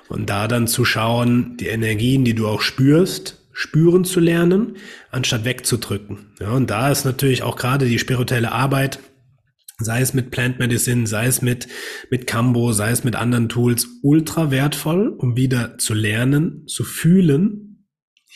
Und 0.09 0.29
da 0.29 0.49
dann 0.49 0.67
zu 0.67 0.85
schauen, 0.85 1.57
die 1.57 1.69
Energien, 1.69 2.25
die 2.25 2.35
du 2.35 2.47
auch 2.47 2.61
spürst, 2.61 3.41
spüren 3.53 4.05
zu 4.05 4.21
lernen, 4.21 4.77
anstatt 5.11 5.45
wegzudrücken. 5.45 6.33
Ja, 6.41 6.51
und 6.53 6.71
da 6.71 6.91
ist 6.91 7.05
natürlich 7.05 7.43
auch 7.43 7.57
gerade 7.57 7.87
die 7.87 7.99
spirituelle 7.99 8.53
Arbeit, 8.53 8.99
sei 9.79 10.01
es 10.01 10.13
mit 10.13 10.31
Plant 10.31 10.59
Medicine, 10.59 11.07
sei 11.07 11.27
es 11.27 11.41
mit, 11.41 11.69
mit 12.11 12.27
Cambo, 12.27 12.73
sei 12.73 12.91
es 12.91 13.05
mit 13.05 13.17
anderen 13.17 13.49
Tools, 13.49 13.87
ultra 14.03 14.51
wertvoll, 14.51 15.09
um 15.09 15.37
wieder 15.37 15.79
zu 15.79 15.95
lernen, 15.95 16.67
zu 16.67 16.85
fühlen, 16.85 17.74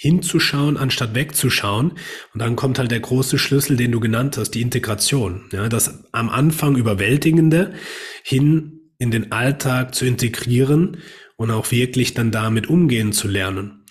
hinzuschauen, 0.00 0.76
anstatt 0.76 1.16
wegzuschauen. 1.16 1.90
Und 2.32 2.40
dann 2.40 2.54
kommt 2.54 2.78
halt 2.78 2.92
der 2.92 3.00
große 3.00 3.36
Schlüssel, 3.36 3.76
den 3.76 3.90
du 3.90 3.98
genannt 3.98 4.36
hast, 4.36 4.52
die 4.52 4.62
Integration. 4.62 5.48
Ja, 5.52 5.68
das 5.68 6.04
am 6.12 6.28
Anfang 6.28 6.76
überwältigende 6.76 7.74
hin 8.22 8.92
in 8.98 9.10
den 9.10 9.32
Alltag 9.32 9.96
zu 9.96 10.06
integrieren 10.06 10.98
und 11.36 11.50
auch 11.50 11.72
wirklich 11.72 12.14
dann 12.14 12.30
damit 12.30 12.68
umgehen 12.68 13.12
zu 13.12 13.26
lernen. 13.26 13.84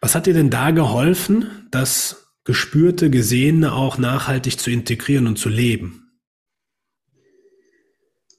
Was 0.00 0.16
hat 0.16 0.26
dir 0.26 0.34
denn 0.34 0.50
da 0.50 0.72
geholfen, 0.72 1.68
das 1.70 2.32
gespürte, 2.42 3.08
gesehene 3.08 3.74
auch 3.74 3.96
nachhaltig 3.96 4.58
zu 4.58 4.72
integrieren 4.72 5.28
und 5.28 5.38
zu 5.38 5.48
leben? 5.48 6.18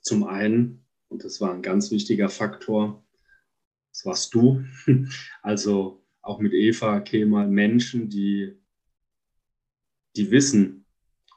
Zum 0.01 0.25
einen, 0.25 0.85
und 1.07 1.23
das 1.23 1.39
war 1.39 1.53
ein 1.53 1.61
ganz 1.61 1.91
wichtiger 1.91 2.27
Faktor, 2.27 3.05
das 3.93 4.05
warst 4.05 4.33
du. 4.33 4.65
Also 5.41 6.04
auch 6.25 6.39
mit 6.39 6.53
Eva 6.53 6.99
Kemal 7.01 7.47
Menschen, 7.47 8.09
die, 8.09 8.57
die 10.15 10.31
wissen 10.31 10.85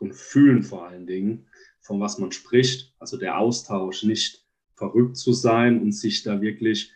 und 0.00 0.14
fühlen 0.14 0.62
vor 0.62 0.86
allen 0.86 1.06
Dingen, 1.06 1.46
von 1.80 2.00
was 2.00 2.18
man 2.18 2.32
spricht. 2.32 2.94
Also 2.98 3.18
der 3.18 3.38
Austausch, 3.38 4.02
nicht 4.02 4.46
verrückt 4.74 5.16
zu 5.16 5.32
sein 5.32 5.80
und 5.82 5.92
sich 5.92 6.22
da 6.22 6.40
wirklich 6.40 6.92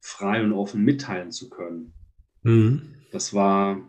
frei 0.00 0.42
und 0.42 0.52
offen 0.52 0.82
mitteilen 0.82 1.30
zu 1.30 1.48
können. 1.48 1.92
Mhm. 2.42 2.94
Das 3.12 3.32
war, 3.32 3.88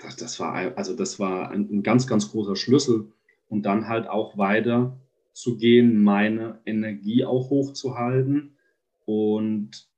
das, 0.00 0.16
das, 0.16 0.38
war, 0.38 0.76
also 0.78 0.94
das 0.94 1.18
war 1.18 1.50
ein, 1.50 1.68
ein 1.70 1.82
ganz, 1.82 2.06
ganz 2.06 2.30
großer 2.30 2.56
Schlüssel. 2.56 3.12
Und 3.48 3.62
dann 3.62 3.88
halt 3.88 4.08
auch 4.08 4.38
weiter 4.38 5.00
zu 5.32 5.56
gehen, 5.56 6.02
meine 6.02 6.60
Energie 6.66 7.24
auch 7.24 7.50
hochzuhalten 7.50 8.56
und 9.04 9.88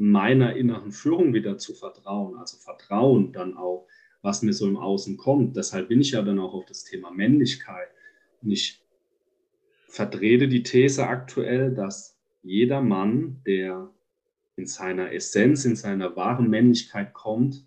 meiner 0.00 0.56
inneren 0.56 0.92
Führung 0.92 1.34
wieder 1.34 1.58
zu 1.58 1.74
vertrauen, 1.74 2.38
also 2.38 2.56
Vertrauen 2.56 3.32
dann 3.32 3.54
auch, 3.54 3.86
was 4.22 4.40
mir 4.40 4.54
so 4.54 4.66
im 4.66 4.78
Außen 4.78 5.18
kommt. 5.18 5.56
Deshalb 5.56 5.88
bin 5.88 6.00
ich 6.00 6.12
ja 6.12 6.22
dann 6.22 6.38
auch 6.38 6.54
auf 6.54 6.64
das 6.64 6.84
Thema 6.84 7.10
Männlichkeit. 7.10 7.88
Und 8.40 8.50
ich 8.50 8.82
vertrete 9.88 10.48
die 10.48 10.62
These 10.62 11.06
aktuell, 11.06 11.74
dass 11.74 12.18
jeder 12.42 12.80
Mann, 12.80 13.42
der 13.46 13.90
in 14.56 14.66
seiner 14.66 15.12
Essenz, 15.12 15.66
in 15.66 15.76
seiner 15.76 16.16
wahren 16.16 16.48
Männlichkeit 16.48 17.12
kommt, 17.12 17.66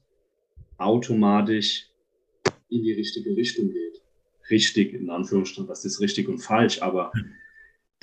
automatisch 0.78 1.92
in 2.68 2.82
die 2.82 2.94
richtige 2.94 3.36
Richtung 3.36 3.70
geht. 3.70 4.02
Richtig, 4.50 4.96
in 4.96 5.12
Anführungsstrichen, 5.12 5.70
was 5.70 5.86
ist 5.86 6.02
richtig 6.02 6.28
und 6.28 6.40
falsch, 6.40 6.82
aber 6.82 7.12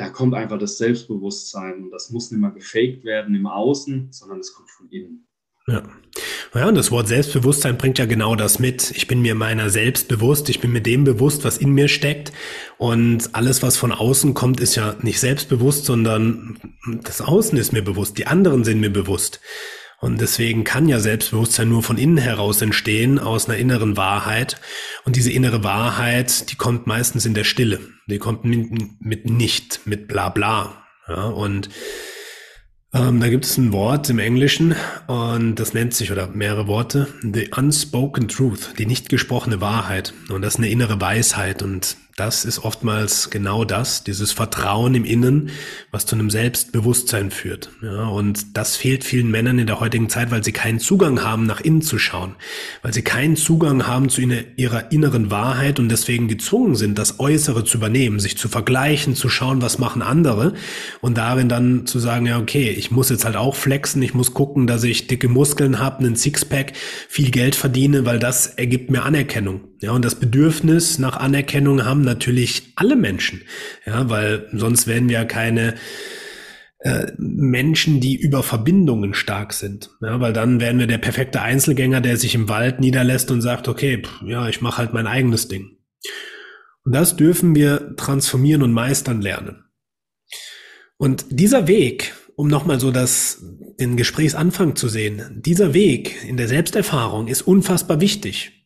da 0.00 0.08
kommt 0.08 0.34
einfach 0.34 0.58
das 0.58 0.78
Selbstbewusstsein 0.78 1.84
und 1.84 1.90
das 1.90 2.08
muss 2.10 2.30
nicht 2.30 2.40
mehr 2.40 2.52
gefaked 2.52 3.04
werden 3.04 3.34
im 3.34 3.46
Außen, 3.46 4.08
sondern 4.10 4.40
es 4.40 4.54
kommt 4.54 4.70
von 4.70 4.88
innen. 4.88 5.26
Ja. 5.66 5.82
Ja, 6.54 6.68
und 6.68 6.74
das 6.74 6.90
Wort 6.90 7.06
Selbstbewusstsein 7.06 7.78
bringt 7.78 7.98
ja 7.98 8.06
genau 8.06 8.34
das 8.34 8.58
mit. 8.58 8.90
Ich 8.92 9.06
bin 9.06 9.20
mir 9.20 9.36
meiner 9.36 9.68
selbst 9.70 10.08
bewusst, 10.08 10.48
ich 10.48 10.60
bin 10.60 10.72
mir 10.72 10.80
dem 10.80 11.04
bewusst, 11.04 11.44
was 11.44 11.58
in 11.58 11.72
mir 11.72 11.86
steckt. 11.86 12.32
Und 12.78 13.34
alles, 13.34 13.62
was 13.62 13.76
von 13.76 13.92
außen 13.92 14.34
kommt, 14.34 14.58
ist 14.58 14.74
ja 14.74 14.96
nicht 15.02 15.20
selbstbewusst, 15.20 15.84
sondern 15.84 16.58
das 17.04 17.20
Außen 17.20 17.56
ist 17.58 17.72
mir 17.72 17.82
bewusst, 17.82 18.18
die 18.18 18.26
anderen 18.26 18.64
sind 18.64 18.80
mir 18.80 18.90
bewusst. 18.90 19.40
Und 20.00 20.20
deswegen 20.20 20.64
kann 20.64 20.88
ja 20.88 20.98
Selbstbewusstsein 20.98 21.68
nur 21.68 21.82
von 21.82 21.98
innen 21.98 22.16
heraus 22.16 22.62
entstehen, 22.62 23.18
aus 23.18 23.48
einer 23.48 23.58
inneren 23.58 23.98
Wahrheit. 23.98 24.58
Und 25.04 25.16
diese 25.16 25.30
innere 25.30 25.62
Wahrheit, 25.62 26.50
die 26.50 26.56
kommt 26.56 26.86
meistens 26.86 27.26
in 27.26 27.34
der 27.34 27.44
Stille. 27.44 27.80
Die 28.06 28.18
kommt 28.18 28.44
mit, 28.44 29.00
mit 29.00 29.28
nicht, 29.28 29.80
mit 29.84 30.08
bla 30.08 30.30
bla. 30.30 30.84
Ja, 31.06 31.24
und 31.24 31.68
ähm, 32.92 33.20
da 33.20 33.28
gibt 33.28 33.44
es 33.44 33.56
ein 33.58 33.72
Wort 33.72 34.08
im 34.10 34.18
Englischen 34.18 34.74
und 35.06 35.56
das 35.56 35.74
nennt 35.74 35.94
sich, 35.94 36.10
oder 36.10 36.28
mehrere 36.28 36.66
Worte, 36.66 37.06
the 37.22 37.50
unspoken 37.56 38.26
truth, 38.26 38.74
die 38.78 38.86
nicht 38.86 39.08
gesprochene 39.08 39.60
Wahrheit. 39.60 40.12
Und 40.28 40.42
das 40.42 40.54
ist 40.54 40.58
eine 40.58 40.70
innere 40.70 41.00
Weisheit 41.00 41.62
und 41.62 41.96
das 42.20 42.44
ist 42.44 42.58
oftmals 42.58 43.30
genau 43.30 43.64
das, 43.64 44.04
dieses 44.04 44.30
Vertrauen 44.30 44.94
im 44.94 45.06
Innen, 45.06 45.48
was 45.90 46.04
zu 46.04 46.14
einem 46.14 46.28
Selbstbewusstsein 46.28 47.30
führt. 47.30 47.70
Ja, 47.82 48.08
und 48.08 48.58
das 48.58 48.76
fehlt 48.76 49.04
vielen 49.04 49.30
Männern 49.30 49.58
in 49.58 49.66
der 49.66 49.80
heutigen 49.80 50.10
Zeit, 50.10 50.30
weil 50.30 50.44
sie 50.44 50.52
keinen 50.52 50.80
Zugang 50.80 51.22
haben, 51.22 51.46
nach 51.46 51.62
innen 51.62 51.80
zu 51.80 51.98
schauen, 51.98 52.34
weil 52.82 52.92
sie 52.92 53.00
keinen 53.00 53.36
Zugang 53.36 53.86
haben 53.86 54.10
zu 54.10 54.20
ihrer 54.20 54.92
inneren 54.92 55.30
Wahrheit 55.30 55.78
und 55.78 55.88
deswegen 55.88 56.28
gezwungen 56.28 56.74
sind, 56.74 56.98
das 56.98 57.20
Äußere 57.20 57.64
zu 57.64 57.78
übernehmen, 57.78 58.20
sich 58.20 58.36
zu 58.36 58.50
vergleichen, 58.50 59.16
zu 59.16 59.30
schauen, 59.30 59.62
was 59.62 59.78
machen 59.78 60.02
andere 60.02 60.52
und 61.00 61.16
darin 61.16 61.48
dann 61.48 61.86
zu 61.86 61.98
sagen, 61.98 62.26
ja, 62.26 62.38
okay, 62.38 62.68
ich 62.68 62.90
muss 62.90 63.08
jetzt 63.08 63.24
halt 63.24 63.36
auch 63.36 63.54
flexen, 63.54 64.02
ich 64.02 64.12
muss 64.12 64.34
gucken, 64.34 64.66
dass 64.66 64.84
ich 64.84 65.06
dicke 65.06 65.28
Muskeln 65.28 65.78
habe, 65.78 66.00
einen 66.00 66.16
Sixpack, 66.16 66.74
viel 67.08 67.30
Geld 67.30 67.54
verdiene, 67.54 68.04
weil 68.04 68.18
das 68.18 68.46
ergibt 68.46 68.90
mir 68.90 69.04
Anerkennung. 69.04 69.62
Ja, 69.80 69.92
und 69.92 70.04
das 70.04 70.16
Bedürfnis 70.16 70.98
nach 70.98 71.16
Anerkennung 71.16 71.86
haben 71.86 72.04
natürlich 72.10 72.72
alle 72.76 72.96
Menschen. 72.96 73.42
Ja, 73.86 74.08
weil 74.10 74.48
sonst 74.52 74.86
wären 74.86 75.08
wir 75.08 75.24
keine 75.24 75.74
äh, 76.80 77.12
Menschen, 77.18 78.00
die 78.00 78.16
über 78.16 78.42
Verbindungen 78.42 79.14
stark 79.14 79.52
sind. 79.52 79.90
Ja, 80.00 80.20
weil 80.20 80.32
dann 80.32 80.60
wären 80.60 80.78
wir 80.78 80.86
der 80.86 80.98
perfekte 80.98 81.42
Einzelgänger, 81.42 82.00
der 82.00 82.16
sich 82.16 82.34
im 82.34 82.48
Wald 82.48 82.80
niederlässt 82.80 83.30
und 83.30 83.40
sagt, 83.40 83.68
okay, 83.68 84.02
pff, 84.02 84.22
ja, 84.26 84.48
ich 84.48 84.60
mache 84.60 84.78
halt 84.78 84.92
mein 84.92 85.06
eigenes 85.06 85.48
Ding. 85.48 85.78
Und 86.84 86.94
das 86.94 87.16
dürfen 87.16 87.54
wir 87.54 87.94
transformieren 87.96 88.62
und 88.62 88.72
meistern 88.72 89.20
lernen. 89.20 89.64
Und 90.96 91.26
dieser 91.30 91.68
Weg, 91.68 92.14
um 92.34 92.48
nochmal 92.48 92.80
so 92.80 92.90
das, 92.90 93.42
den 93.78 93.96
Gesprächsanfang 93.96 94.74
zu 94.76 94.88
sehen, 94.88 95.40
dieser 95.44 95.74
Weg 95.74 96.24
in 96.26 96.36
der 96.36 96.48
Selbsterfahrung 96.48 97.28
ist 97.28 97.42
unfassbar 97.42 98.00
wichtig 98.00 98.59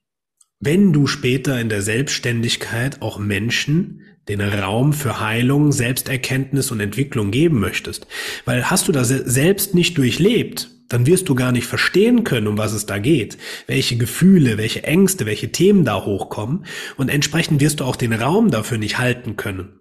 wenn 0.65 0.93
du 0.93 1.07
später 1.07 1.61
in 1.61 1.69
der 1.69 1.83
Selbstständigkeit 1.83 3.03
auch 3.03 3.19
Menschen 3.19 4.01
den 4.29 4.41
Raum 4.41 4.93
für 4.93 5.21
Heilung, 5.21 5.73
Selbsterkenntnis 5.73 6.71
und 6.71 6.81
Entwicklung 6.81 7.31
geben 7.31 7.61
möchtest. 7.61 8.07
Weil 8.47 8.71
hast 8.71 8.89
du 8.89 8.93
das 8.93 9.09
selbst 9.09 9.75
nicht 9.75 9.99
durchlebt, 9.99 10.71
dann 10.89 11.07
wirst 11.07 11.29
du 11.29 11.35
gar 11.35 11.53
nicht 11.53 11.67
verstehen 11.67 12.25
können, 12.25 12.47
um 12.47 12.59
was 12.59 12.73
es 12.73 12.87
da 12.87 12.99
geht, 12.99 13.37
welche 13.67 13.97
Gefühle, 13.97 14.57
welche 14.57 14.85
Ängste, 14.85 15.27
welche 15.27 15.53
Themen 15.53 15.85
da 15.85 16.05
hochkommen 16.05 16.65
und 16.97 17.09
entsprechend 17.09 17.61
wirst 17.61 17.81
du 17.81 17.85
auch 17.85 17.97
den 17.97 18.13
Raum 18.13 18.51
dafür 18.51 18.79
nicht 18.79 18.99
halten 18.99 19.37
können. 19.37 19.81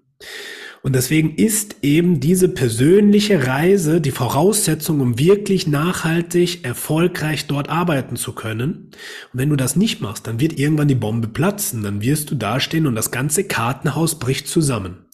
Und 0.84 0.94
deswegen 0.94 1.36
ist 1.36 1.78
eben 1.82 2.20
diese 2.20 2.50
persönliche 2.50 3.48
Reise 3.48 4.02
die 4.02 4.12
Voraussetzung, 4.12 5.00
um 5.00 5.18
wirklich 5.18 5.66
nachhaltig, 5.66 6.66
erfolgreich 6.66 7.48
dort 7.48 7.70
arbeiten 7.70 8.18
zu 8.18 8.34
können. 8.34 8.92
Und 9.32 9.40
wenn 9.40 9.50
du 9.50 9.56
das 9.56 9.78
nicht 9.78 10.02
machst, 10.02 10.28
dann 10.28 10.42
wird 10.42 10.60
irgendwann 10.60 10.90
die 10.90 10.96
Bombe 10.96 11.30
platzen, 11.30 11.84
dann 11.84 12.02
wirst 12.02 12.32
du 12.32 12.36
dastehen 12.36 12.86
und 12.86 12.96
das 12.96 13.12
ganze 13.12 13.46
Kartenhaus 13.46 14.20
bricht 14.20 14.50
zusammen. 14.50 15.06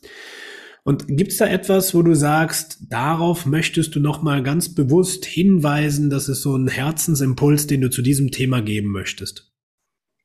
Und 0.84 1.05
gibt's 1.08 1.38
da 1.38 1.45
etwas, 1.45 1.93
wo 1.93 2.01
du 2.01 2.15
sagst, 2.15 2.79
darauf 2.89 3.45
möchtest 3.45 3.93
du 3.93 3.99
nochmal 3.99 4.41
ganz 4.41 4.73
bewusst 4.73 5.23
hinweisen, 5.23 6.10
das 6.10 6.29
ist 6.29 6.41
so 6.41 6.58
ein 6.58 6.67
Herzensimpuls, 6.67 7.67
den 7.67 7.82
du 7.82 7.91
zu 7.91 8.01
diesem 8.01 8.32
Thema 8.32 8.63
geben 8.63 8.89
möchtest? 8.89 9.53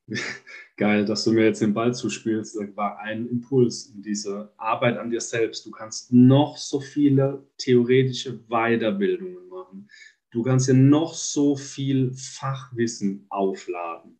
geil, 0.76 1.04
dass 1.04 1.24
du 1.24 1.32
mir 1.32 1.44
jetzt 1.44 1.62
den 1.62 1.74
Ball 1.74 1.94
zuspielst. 1.94 2.56
Das 2.56 2.76
war 2.76 2.98
ein 2.98 3.28
Impuls 3.28 3.86
in 3.86 4.02
diese 4.02 4.52
Arbeit 4.56 4.98
an 4.98 5.10
dir 5.10 5.20
selbst. 5.20 5.66
Du 5.66 5.70
kannst 5.70 6.12
noch 6.12 6.56
so 6.56 6.80
viele 6.80 7.46
theoretische 7.58 8.38
Weiterbildungen 8.48 9.48
machen. 9.48 9.88
Du 10.30 10.42
kannst 10.42 10.68
dir 10.68 10.74
noch 10.74 11.14
so 11.14 11.56
viel 11.56 12.12
Fachwissen 12.14 13.26
aufladen. 13.28 14.18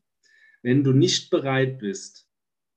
Wenn 0.63 0.85
du 0.85 0.93
nicht 0.93 1.31
bereit 1.31 1.79
bist, 1.79 2.29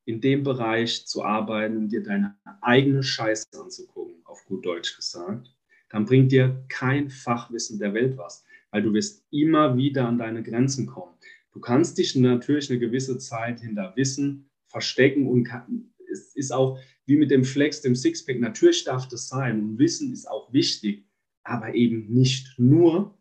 in 0.05 0.21
dem 0.21 0.43
Bereich 0.43 1.05
zu 1.05 1.23
arbeiten 1.23 1.77
und 1.77 1.89
dir 1.89 2.01
deine 2.01 2.35
eigene 2.61 3.03
Scheiße 3.03 3.47
anzugucken, 3.61 4.15
auf 4.25 4.43
gut 4.45 4.65
Deutsch 4.65 4.95
gesagt, 4.95 5.53
dann 5.89 6.05
bringt 6.05 6.31
dir 6.31 6.65
kein 6.69 7.09
Fachwissen 7.09 7.77
der 7.77 7.93
Welt 7.93 8.17
was, 8.17 8.43
weil 8.71 8.81
du 8.81 8.93
wirst 8.93 9.25
immer 9.31 9.77
wieder 9.77 10.07
an 10.07 10.17
deine 10.17 10.43
Grenzen 10.43 10.87
kommen. 10.87 11.16
Du 11.57 11.61
kannst 11.61 11.97
dich 11.97 12.15
natürlich 12.15 12.69
eine 12.69 12.77
gewisse 12.77 13.17
Zeit 13.17 13.61
hinter 13.61 13.91
Wissen 13.95 14.47
verstecken 14.67 15.27
und 15.27 15.43
kann, 15.43 15.91
es 16.07 16.35
ist 16.35 16.51
auch 16.51 16.77
wie 17.07 17.17
mit 17.17 17.31
dem 17.31 17.43
Flex, 17.43 17.81
dem 17.81 17.95
Sixpack, 17.95 18.39
natürlich 18.39 18.83
darf 18.83 19.07
das 19.07 19.27
sein 19.27 19.63
und 19.63 19.79
Wissen 19.79 20.13
ist 20.13 20.29
auch 20.29 20.53
wichtig, 20.53 21.07
aber 21.43 21.73
eben 21.73 22.13
nicht 22.13 22.59
nur 22.59 23.17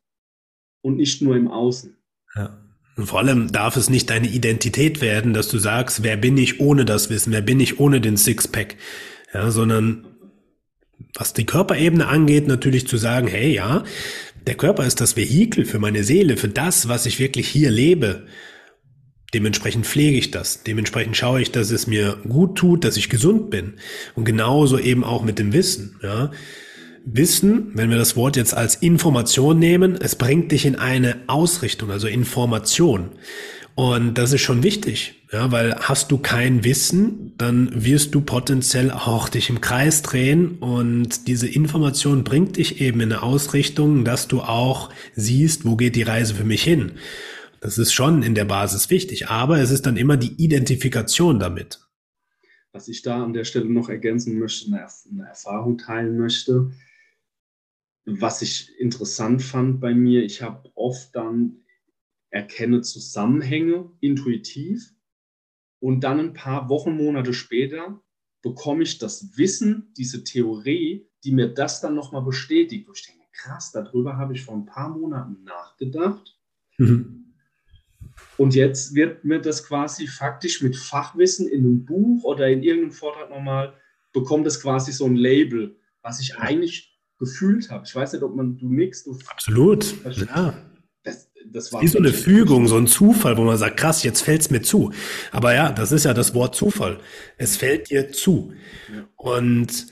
und 0.83 0.99
nicht 0.99 1.23
nur 1.23 1.35
im 1.35 1.49
Außen. 1.49 1.97
Ja. 2.35 2.63
Und 2.97 3.07
vor 3.07 3.21
allem 3.21 3.51
darf 3.51 3.79
es 3.79 3.89
nicht 3.89 4.11
deine 4.11 4.29
Identität 4.29 5.01
werden, 5.01 5.33
dass 5.33 5.49
du 5.49 5.57
sagst, 5.57 6.03
wer 6.03 6.19
bin 6.19 6.37
ich 6.37 6.61
ohne 6.61 6.85
das 6.85 7.09
Wissen, 7.09 7.33
wer 7.33 7.41
bin 7.41 7.59
ich 7.59 7.81
ohne 7.81 8.03
den 8.03 8.19
Sixpack, 8.19 8.77
ja, 9.33 9.51
sondern 9.51 10.16
was 11.17 11.33
die 11.33 11.47
Körperebene 11.47 12.07
angeht, 12.07 12.47
natürlich 12.47 12.87
zu 12.87 12.97
sagen, 12.97 13.27
hey, 13.27 13.53
ja, 13.53 13.85
der 14.47 14.55
Körper 14.55 14.87
ist 14.87 15.01
das 15.01 15.17
Vehikel 15.17 15.65
für 15.65 15.79
meine 15.79 16.05
Seele, 16.05 16.37
für 16.37 16.49
das, 16.49 16.89
was 16.89 17.07
ich 17.07 17.19
wirklich 17.19 17.49
hier 17.49 17.71
lebe. 17.71 18.27
Dementsprechend 19.35 19.87
pflege 19.87 20.17
ich 20.17 20.31
das. 20.31 20.63
Dementsprechend 20.63 21.17
schaue 21.17 21.43
ich, 21.43 21.51
dass 21.51 21.71
es 21.71 21.87
mir 21.87 22.19
gut 22.29 22.57
tut, 22.57 22.85
dass 22.85 22.97
ich 22.97 23.09
gesund 23.09 23.51
bin. 23.51 23.75
Und 24.15 24.25
genauso 24.25 24.79
eben 24.79 25.03
auch 25.03 25.25
mit 25.25 25.39
dem 25.39 25.53
Wissen. 25.53 25.99
Ja. 26.03 26.31
Wissen, 27.05 27.73
wenn 27.75 27.91
wir 27.91 27.99
das 27.99 28.17
Wort 28.17 28.37
jetzt 28.37 28.55
als 28.55 28.77
Information 28.77 29.59
nehmen, 29.59 29.97
es 30.01 30.17
bringt 30.17 30.53
dich 30.53 30.65
in 30.65 30.77
eine 30.77 31.17
Ausrichtung, 31.27 31.91
also 31.91 32.07
Information. 32.07 33.11
Und 33.77 34.15
das 34.15 34.33
ist 34.33 34.41
schon 34.41 34.63
wichtig, 34.63 35.23
ja, 35.31 35.53
weil 35.53 35.75
hast 35.75 36.11
du 36.11 36.17
kein 36.17 36.65
Wissen, 36.65 37.35
dann 37.37 37.85
wirst 37.85 38.15
du 38.15 38.23
potenziell 38.23 38.91
auch 38.91 39.29
dich 39.29 39.51
im 39.51 39.61
Kreis 39.61 40.01
drehen 40.01 40.57
und 40.61 41.29
diese 41.29 41.47
Information 41.47 42.25
bringt 42.25 42.57
dich 42.57 42.81
eben 42.81 43.03
in 43.03 43.13
eine 43.13 43.23
Ausrichtung, 43.23 44.07
dass 44.07 44.29
du 44.29 44.41
auch 44.41 44.91
siehst, 45.15 45.67
wo 45.67 45.77
geht 45.77 45.95
die 45.95 46.05
Reise 46.05 46.35
für 46.35 46.45
mich 46.45 46.65
hin. 46.65 46.93
Das 47.61 47.77
ist 47.77 47.93
schon 47.93 48.23
in 48.23 48.35
der 48.35 48.47
Basis 48.47 48.89
wichtig, 48.89 49.29
aber 49.29 49.59
es 49.59 49.71
ist 49.71 49.85
dann 49.85 49.99
immer 49.99 50.17
die 50.17 50.43
Identifikation 50.43 51.39
damit. 51.39 51.81
Was 52.73 52.89
ich 52.89 53.03
da 53.03 53.23
an 53.23 53.35
der 53.35 53.45
Stelle 53.45 53.69
noch 53.69 53.91
ergänzen 53.91 54.39
möchte, 54.39 54.71
eine, 54.71 55.29
Erfahrung 55.29 55.77
teilen 55.77 56.17
möchte, 56.17 56.71
was 58.07 58.41
ich 58.41 58.71
interessant 58.79 59.43
fand 59.43 59.81
bei 59.81 59.95
mir, 59.95 60.25
ich 60.25 60.41
habe 60.41 60.71
oft 60.75 61.15
dann 61.15 61.66
erkenne 62.37 62.83
Zusammenhänge 62.83 63.91
intuitiv 64.01 64.93
und 65.81 66.05
dann 66.05 66.21
ein 66.21 66.33
paar 66.35 66.69
Wochen, 66.69 66.95
Monate 66.95 67.33
später 67.33 68.03
bekomme 68.43 68.83
ich 68.83 68.99
das 68.99 69.39
Wissen, 69.39 69.93
diese 69.97 70.23
Theorie, 70.23 71.09
die 71.25 71.33
mir 71.33 71.49
das 71.49 71.81
dann 71.81 71.95
nochmal 71.95 72.23
bestätigt. 72.23 72.87
ich 72.95 73.07
denke, 73.07 73.25
krass, 73.33 73.73
darüber 73.73 74.19
habe 74.19 74.35
ich 74.35 74.45
vor 74.45 74.55
ein 74.55 74.67
paar 74.67 74.91
Monaten 74.91 75.43
nachgedacht. 75.45 76.39
Mhm. 76.77 77.23
Und 78.37 78.55
jetzt 78.55 78.95
wird 78.95 79.25
mir 79.25 79.41
das 79.41 79.65
quasi 79.67 80.07
faktisch 80.07 80.63
mit 80.63 80.77
Fachwissen 80.77 81.49
in 81.49 81.61
einem 81.61 81.85
Buch 81.87 82.23
oder 82.25 82.49
in 82.49 82.63
irgendeinem 82.63 82.93
Vortrag 82.93 83.31
nochmal, 83.31 83.75
bekommt 84.13 84.47
das 84.47 84.61
quasi 84.61 84.93
so 84.93 85.07
ein 85.07 85.17
Label, 85.17 85.79
was 86.03 86.21
ich 86.21 86.37
eigentlich 86.37 86.99
gefühlt 87.19 87.71
habe. 87.71 87.85
Ich 87.87 87.95
weiß 87.95 88.13
nicht, 88.13 88.23
ob 88.23 88.37
man, 88.37 88.59
du 88.59 88.69
nix, 88.69 89.05
du. 89.05 89.19
Absolut, 89.27 89.95
ja 90.05 90.66
das 91.53 91.73
war. 91.73 91.83
Wie 91.83 91.89
so 91.89 91.99
eine 91.99 92.13
Fügung, 92.13 92.69
so 92.69 92.77
ein 92.77 92.87
Zufall, 92.87 93.37
wo 93.37 93.43
man 93.43 93.57
sagt, 93.59 93.77
krass, 93.77 94.03
jetzt 94.03 94.23
fällt's 94.23 94.51
mir 94.51 94.63
zu. 94.63 94.93
Aber 95.33 95.55
ja, 95.55 95.73
das 95.73 95.93
ist 95.93 96.05
ja 96.05 96.15
das 96.15 96.35
Wort 96.35 96.55
Zufall. 96.55 96.99
Es 97.39 97.57
fällt 97.57 97.91
dir 97.91 98.13
zu. 98.13 98.53
Ja. 98.93 99.05
Und 99.17 99.87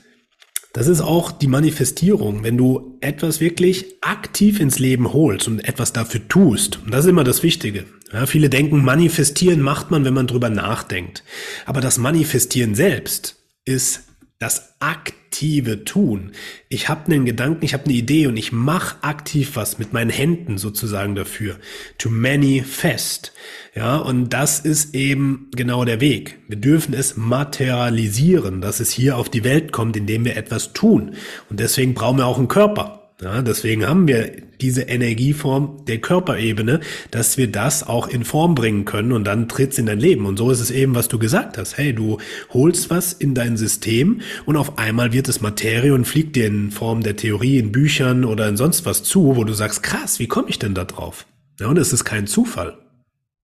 das 0.73 0.87
ist 0.87 0.99
auch 0.99 1.31
die 1.31 1.47
Manifestierung, 1.47 2.43
wenn 2.43 2.57
du 2.57 2.97
etwas 2.99 3.39
wirklich 3.39 3.95
aktiv 4.01 4.59
ins 4.59 4.77
Leben 4.77 5.13
holst 5.13 5.47
und 5.47 5.65
etwas 5.65 5.93
dafür 5.93 6.27
tust. 6.27 6.79
Und 6.83 6.93
das 6.93 7.05
ist 7.05 7.11
immer 7.11 7.23
das 7.23 7.43
Wichtige. 7.43 7.85
Ja, 8.11 8.25
viele 8.25 8.49
denken, 8.49 8.83
manifestieren 8.83 9.61
macht 9.61 9.89
man, 9.89 10.03
wenn 10.03 10.13
man 10.13 10.27
drüber 10.27 10.49
nachdenkt. 10.49 11.23
Aber 11.65 11.79
das 11.79 11.97
Manifestieren 11.97 12.75
selbst 12.75 13.37
ist 13.63 14.04
das 14.39 14.75
aktive 14.79 15.85
Tun. 15.85 16.31
Ich 16.67 16.89
habe 16.89 17.11
einen 17.11 17.25
Gedanken, 17.25 17.63
ich 17.63 17.73
habe 17.73 17.85
eine 17.85 17.93
Idee 17.93 18.27
und 18.27 18.35
ich 18.35 18.51
mache 18.51 19.01
aktiv 19.01 19.51
was 19.55 19.79
mit 19.79 19.93
meinen 19.93 20.09
Händen 20.09 20.57
sozusagen 20.57 21.15
dafür. 21.15 21.57
To 21.97 22.09
manifest. 22.09 23.31
Ja, 23.75 23.97
und 23.97 24.33
das 24.33 24.59
ist 24.59 24.93
eben 24.93 25.49
genau 25.55 25.85
der 25.85 26.01
Weg. 26.01 26.39
Wir 26.47 26.57
dürfen 26.57 26.93
es 26.93 27.15
materialisieren, 27.15 28.61
dass 28.61 28.79
es 28.79 28.91
hier 28.91 29.17
auf 29.17 29.29
die 29.29 29.43
Welt 29.43 29.71
kommt, 29.71 29.95
indem 29.95 30.25
wir 30.25 30.35
etwas 30.35 30.73
tun. 30.73 31.15
Und 31.49 31.59
deswegen 31.59 31.93
brauchen 31.93 32.17
wir 32.17 32.25
auch 32.25 32.37
einen 32.37 32.47
Körper. 32.47 33.04
Ja, 33.21 33.41
deswegen 33.41 33.87
haben 33.87 34.09
wir 34.09 34.41
diese 34.59 34.81
Energieform 34.83 35.85
der 35.85 35.99
Körperebene, 35.99 36.81
dass 37.11 37.37
wir 37.37 37.49
das 37.49 37.87
auch 37.87 38.09
in 38.09 38.25
Form 38.25 38.55
bringen 38.55 38.83
können 38.83 39.13
und 39.13 39.23
dann 39.23 39.47
tritt's 39.47 39.77
in 39.77 39.85
dein 39.85 40.01
Leben. 40.01 40.25
Und 40.25 40.35
so 40.37 40.51
ist 40.51 40.59
es 40.59 40.69
eben, 40.69 40.95
was 40.95 41.07
du 41.07 41.17
gesagt 41.17 41.57
hast. 41.57 41.77
Hey, 41.77 41.93
du 41.93 42.17
holst 42.49 42.89
was 42.89 43.13
in 43.13 43.33
dein 43.33 43.55
System 43.55 44.19
und 44.45 44.57
auf 44.57 44.77
einmal 44.77 45.13
wird 45.13 45.29
es 45.29 45.39
Materie 45.39 45.93
und 45.93 46.05
fliegt 46.05 46.35
dir 46.35 46.47
in 46.47 46.71
Form 46.71 47.03
der 47.03 47.15
Theorie 47.15 47.57
in 47.57 47.71
Büchern 47.71 48.25
oder 48.25 48.49
in 48.49 48.57
sonst 48.57 48.85
was 48.85 49.03
zu, 49.03 49.37
wo 49.37 49.45
du 49.45 49.53
sagst, 49.53 49.81
krass, 49.81 50.19
wie 50.19 50.27
komme 50.27 50.49
ich 50.49 50.59
denn 50.59 50.73
da 50.73 50.83
drauf? 50.83 51.25
Ja, 51.57 51.67
und 51.69 51.77
es 51.77 51.93
ist 51.93 52.03
kein 52.03 52.27
Zufall. 52.27 52.77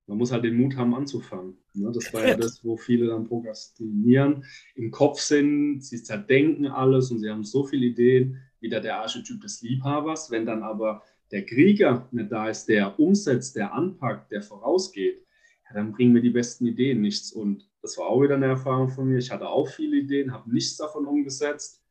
Man 0.06 0.18
muss 0.18 0.34
halt 0.34 0.44
den 0.44 0.58
Mut 0.58 0.76
haben, 0.76 0.94
anzufangen. 0.94 1.54
Das 1.74 2.14
war 2.14 2.28
ja 2.28 2.36
das, 2.38 2.60
wo 2.66 2.76
viele 2.76 3.08
dann 3.08 3.24
prokrastinieren, 3.24 4.44
im 4.76 4.92
Kopf 4.92 5.22
sind, 5.22 5.80
sie 5.80 6.04
zerdenken 6.04 6.68
alles 6.68 7.10
und 7.10 7.20
sie 7.20 7.30
haben 7.30 7.46
so 7.46 7.64
viele 7.64 7.86
Ideen 7.86 8.42
wieder 8.62 8.80
der 8.80 8.98
Archetyp 8.98 9.42
des 9.42 9.62
Liebhabers. 9.62 10.32
Wenn 10.32 10.46
dann 10.46 10.64
aber 10.64 11.04
der 11.32 11.46
Krieger 11.46 12.08
nicht 12.12 12.32
da 12.32 12.50
ist, 12.50 12.66
der 12.66 13.00
umsetzt, 13.00 13.56
der 13.56 13.74
anpackt, 13.74 14.32
der 14.32 14.42
vorausgeht, 14.42 15.26
ja, 15.66 15.74
dann 15.74 15.92
bringen 15.92 16.14
mir 16.14 16.22
die 16.22 16.30
besten 16.30 16.66
Ideen 16.66 17.02
nichts. 17.02 17.32
Und 17.32 17.70
das 17.82 17.98
war 17.98 18.08
auch 18.08 18.22
wieder 18.22 18.36
eine 18.36 18.48
Erfahrung 18.48 18.90
von 18.90 19.08
mir. 19.08 19.18
Ich 19.18 19.32
hatte 19.32 19.48
auch 19.48 19.68
viele 19.68 19.98
Ideen, 19.98 20.34
habe 20.34 20.52
nichts 20.52 20.78
davon 20.78 21.06
umgesetzt. 21.06 21.84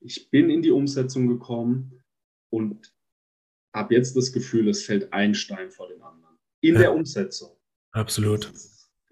Ich 0.00 0.30
bin 0.30 0.50
in 0.50 0.62
die 0.62 0.70
Umsetzung 0.70 1.28
gekommen 1.28 2.02
und 2.50 2.92
habe 3.72 3.94
jetzt 3.94 4.16
das 4.16 4.32
Gefühl, 4.32 4.68
es 4.68 4.84
fällt 4.84 5.12
ein 5.12 5.34
Stein 5.34 5.70
vor 5.70 5.88
den 5.88 6.02
anderen. 6.02 6.36
In 6.60 6.74
ja, 6.74 6.80
der 6.80 6.94
Umsetzung. 6.94 7.56
Absolut. 7.92 8.52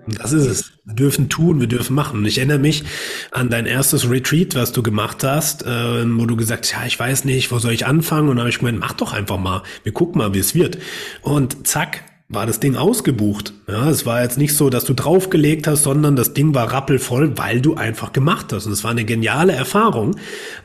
Das 0.06 0.32
ist 0.32 0.46
es. 0.46 0.72
Wir 0.84 0.94
dürfen 0.94 1.28
tun, 1.28 1.60
wir 1.60 1.66
dürfen 1.66 1.94
machen. 1.94 2.20
Und 2.20 2.26
ich 2.26 2.38
erinnere 2.38 2.58
mich 2.58 2.84
an 3.30 3.48
dein 3.48 3.66
erstes 3.66 4.10
Retreat, 4.10 4.54
was 4.54 4.72
du 4.72 4.82
gemacht 4.82 5.22
hast, 5.24 5.64
äh, 5.64 6.04
wo 6.06 6.26
du 6.26 6.36
gesagt 6.36 6.64
hast, 6.64 6.72
ja, 6.72 6.86
ich 6.86 6.98
weiß 6.98 7.24
nicht, 7.24 7.52
wo 7.52 7.58
soll 7.58 7.72
ich 7.72 7.86
anfangen? 7.86 8.28
Und 8.28 8.36
dann 8.36 8.40
habe 8.40 8.50
ich 8.50 8.58
gemeint, 8.58 8.80
mach 8.80 8.94
doch 8.94 9.12
einfach 9.12 9.38
mal. 9.38 9.62
Wir 9.82 9.92
gucken 9.92 10.18
mal, 10.18 10.34
wie 10.34 10.38
es 10.38 10.54
wird. 10.54 10.78
Und 11.22 11.66
zack, 11.66 12.04
war 12.28 12.46
das 12.46 12.60
Ding 12.60 12.76
ausgebucht. 12.76 13.52
Ja, 13.68 13.90
es 13.90 14.06
war 14.06 14.22
jetzt 14.22 14.38
nicht 14.38 14.56
so, 14.56 14.70
dass 14.70 14.84
du 14.84 14.94
draufgelegt 14.94 15.66
hast, 15.66 15.82
sondern 15.82 16.16
das 16.16 16.32
Ding 16.32 16.54
war 16.54 16.72
rappelvoll, 16.72 17.36
weil 17.36 17.60
du 17.60 17.74
einfach 17.74 18.12
gemacht 18.12 18.52
hast. 18.52 18.66
Und 18.66 18.72
es 18.72 18.84
war 18.84 18.92
eine 18.92 19.04
geniale 19.04 19.52
Erfahrung. 19.52 20.16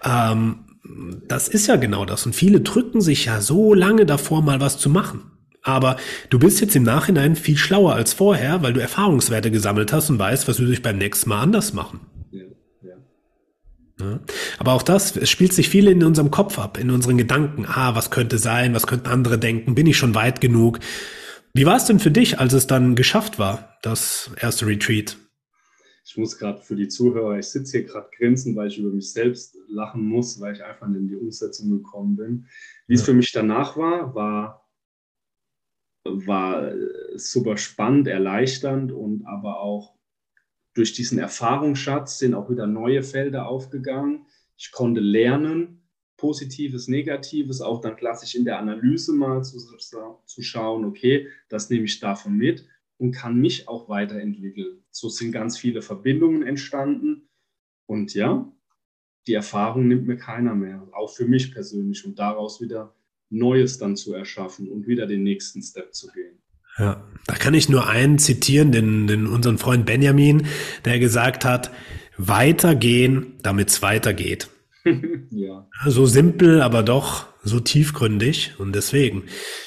Ähm, 0.04 0.60
das 1.28 1.48
ist 1.48 1.68
ja 1.68 1.76
genau 1.76 2.06
das. 2.06 2.26
Und 2.26 2.36
viele 2.36 2.62
drücken 2.62 3.02
sich 3.02 3.26
ja 3.26 3.42
so 3.42 3.74
lange 3.74 4.06
davor, 4.06 4.44
mal 4.44 4.62
was 4.62 4.78
zu 4.78 4.90
machen. 4.90 5.24
Aber 5.66 5.98
du 6.30 6.38
bist 6.38 6.62
jetzt 6.62 6.76
im 6.76 6.84
Nachhinein 6.84 7.36
viel 7.36 7.58
schlauer 7.58 7.96
als 7.96 8.14
vorher, 8.14 8.62
weil 8.62 8.74
du 8.74 8.80
Erfahrungswerte 8.80 9.50
gesammelt 9.50 9.92
hast 9.92 10.12
und 10.12 10.20
weißt, 10.20 10.48
was 10.48 10.60
wir 10.60 10.68
dich 10.68 10.84
beim 10.84 11.00
nächsten 11.00 11.30
Mal 11.30 11.42
anders 11.42 11.74
machen. 11.74 12.02
Ja, 12.32 12.44
ja. 12.84 12.96
Ja. 14.00 14.20
Aber 14.60 14.74
auch 14.74 14.84
das, 14.84 15.18
es 15.18 15.28
spielt 15.28 15.54
sich 15.54 15.70
viel 15.70 15.88
in 15.88 16.04
unserem 16.04 16.30
Kopf 16.30 16.60
ab, 16.60 16.78
in 16.78 16.92
unseren 16.92 17.18
Gedanken. 17.18 17.66
Ah, 17.66 17.96
was 17.96 18.12
könnte 18.12 18.38
sein? 18.38 18.76
Was 18.76 18.86
könnten 18.86 19.08
andere 19.08 19.40
denken? 19.40 19.74
Bin 19.74 19.88
ich 19.88 19.98
schon 19.98 20.14
weit 20.14 20.40
genug? 20.40 20.80
Wie 21.56 21.66
war 21.66 21.78
es 21.78 21.86
denn 21.86 22.00
für 22.00 22.12
dich, 22.12 22.40
als 22.40 22.54
es 22.54 22.68
dann 22.68 22.96
geschafft 22.96 23.40
war, 23.40 23.78
das 23.82 24.30
erste 24.40 24.68
Retreat? 24.68 25.18
Ich 26.06 26.16
muss 26.16 26.38
gerade 26.38 26.62
für 26.62 26.76
die 26.76 26.90
Zuhörer, 26.90 27.40
ich 27.40 27.48
sitze 27.48 27.80
hier 27.80 27.88
gerade 27.88 28.10
grinsen, 28.16 28.56
weil 28.56 28.68
ich 28.68 28.78
über 28.78 28.92
mich 28.92 29.12
selbst 29.12 29.58
lachen 29.68 30.06
muss, 30.06 30.40
weil 30.40 30.54
ich 30.54 30.64
einfach 30.64 30.86
in 30.86 31.08
die 31.08 31.16
Umsetzung 31.16 31.72
gekommen 31.72 32.16
bin. 32.18 32.46
Wie 32.86 32.94
es 32.94 33.02
für 33.02 33.16
mich 33.16 33.32
danach 33.32 33.76
war, 33.78 34.14
war 34.14 34.65
war 36.06 36.72
super 37.16 37.58
spannend, 37.58 38.08
erleichternd 38.08 38.92
und 38.92 39.26
aber 39.26 39.60
auch 39.60 39.96
durch 40.74 40.94
diesen 40.94 41.20
Erfahrungsschatz 41.20 42.20
sind 42.20 42.36
auch 42.36 42.50
wieder 42.50 42.68
neue 42.68 43.02
Felder 43.02 43.48
aufgegangen. 43.48 44.28
Ich 44.58 44.72
konnte 44.72 45.02
lernen, 45.02 45.82
Positives, 46.18 46.88
Negatives, 46.88 47.62
auch 47.62 47.82
dann 47.82 47.96
klassisch 47.96 48.36
in 48.36 48.46
der 48.46 48.60
Analyse 48.60 49.14
mal 49.14 49.44
zu, 49.44 49.58
zu 50.26 50.42
schauen, 50.42 50.86
okay, 50.86 51.28
das 51.50 51.70
nehme 51.70 51.86
ich 51.86 52.00
davon 52.00 52.38
mit 52.38 52.66
und 52.98 53.12
kann 53.12 53.38
mich 53.38 53.68
auch 53.68 53.90
weiterentwickeln. 53.90 54.84
So 54.92 55.10
sind 55.10 55.32
ganz 55.32 55.58
viele 55.58 55.82
Verbindungen 55.82 56.44
entstanden 56.44 57.30
und 57.86 58.14
ja, 58.14 58.52
die 59.28 59.34
Erfahrung 59.34 59.88
nimmt 59.88 60.08
mir 60.08 60.18
keiner 60.18 60.56
mehr, 60.56 60.88
auch 60.94 61.10
für 61.14 61.26
mich 61.26 61.52
persönlich 61.52 62.06
und 62.06 62.20
daraus 62.20 62.62
wieder 62.62 62.96
Neues 63.38 63.78
dann 63.78 63.96
zu 63.96 64.14
erschaffen 64.14 64.70
und 64.70 64.88
wieder 64.88 65.08
den 65.08 65.24
nächsten 65.24 65.62
Step 65.62 65.94
zu 65.94 66.08
gehen. 66.08 66.40
Ja, 66.78 67.08
da 67.26 67.36
kann 67.36 67.54
ich 67.54 67.70
nur 67.70 67.88
einen 67.88 68.18
zitieren, 68.20 68.72
den, 68.72 69.08
den 69.08 69.28
unseren 69.28 69.58
Freund 69.58 69.86
Benjamin, 69.86 70.48
der 70.84 71.00
gesagt 71.00 71.46
hat, 71.46 71.72
weitergehen, 72.18 73.34
damit 73.44 73.70
es 73.70 73.82
weitergeht. 73.82 74.50
ja. 75.30 75.68
So 75.86 76.06
simpel, 76.06 76.62
aber 76.62 76.84
doch 76.84 77.28
so 77.44 77.60
tiefgründig 77.60 78.54
und 78.58 78.74
deswegen, 78.74 79.24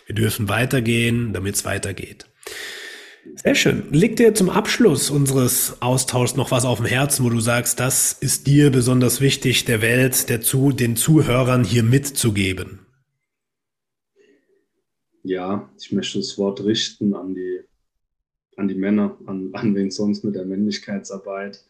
wir 0.07 0.14
dürfen 0.14 0.49
weitergehen, 0.49 1.33
damit 1.33 1.55
es 1.55 1.64
weitergeht. 1.64 2.27
Sehr 3.37 3.55
schön. 3.55 3.85
Liegt 3.93 4.19
dir 4.19 4.35
zum 4.35 4.51
Abschluss 4.51 5.11
unseres 5.11 5.81
Austauschs 5.81 6.37
noch 6.37 6.51
was 6.51 6.64
auf 6.64 6.79
dem 6.79 6.87
Herzen, 6.87 7.25
wo 7.25 7.31
du 7.31 7.41
sagst, 7.41 7.79
das 7.79 8.12
ist 8.12 8.47
dir 8.47 8.71
besonders 8.71 9.21
wichtig, 9.21 9.64
der 9.64 9.83
Welt, 9.83 10.29
der 10.29 10.41
zu, 10.41 10.73
den 10.73 10.97
Zuhörern 10.97 11.62
hier 11.62 11.83
mitzugeben? 11.83 12.81
Ja, 15.29 15.70
ich 15.79 15.93
möchte 15.93 16.18
das 16.18 16.39
Wort 16.39 16.64
richten 16.64 17.14
an 17.14 17.35
die, 17.35 17.61
an 18.57 18.66
die 18.66 18.74
Männer, 18.74 19.16
an, 19.26 19.51
an 19.55 19.74
wen 19.74 19.91
sonst 19.91 20.24
mit 20.24 20.35
der 20.35 20.47
Männlichkeitsarbeit. 20.47 21.64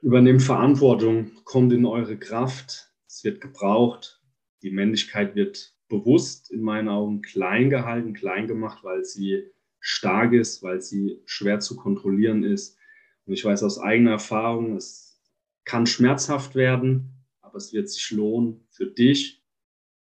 Übernehmt 0.00 0.42
Verantwortung, 0.42 1.30
kommt 1.44 1.72
in 1.72 1.86
eure 1.86 2.18
Kraft, 2.18 2.92
es 3.06 3.22
wird 3.22 3.40
gebraucht, 3.40 4.20
die 4.62 4.70
Männlichkeit 4.70 5.36
wird 5.36 5.74
bewusst 5.88 6.50
in 6.50 6.62
meinen 6.62 6.88
Augen 6.88 7.22
klein 7.22 7.70
gehalten, 7.70 8.14
klein 8.14 8.48
gemacht, 8.48 8.82
weil 8.82 9.04
sie 9.04 9.44
stark 9.78 10.32
ist, 10.32 10.62
weil 10.62 10.80
sie 10.80 11.20
schwer 11.26 11.60
zu 11.60 11.76
kontrollieren 11.76 12.42
ist. 12.42 12.78
Und 13.26 13.34
ich 13.34 13.44
weiß 13.44 13.62
aus 13.62 13.78
eigener 13.78 14.12
Erfahrung, 14.12 14.76
es 14.76 15.20
kann 15.64 15.86
schmerzhaft 15.86 16.54
werden, 16.54 17.24
aber 17.40 17.56
es 17.56 17.72
wird 17.72 17.88
sich 17.90 18.10
lohnen 18.10 18.66
für 18.70 18.86
dich, 18.86 19.44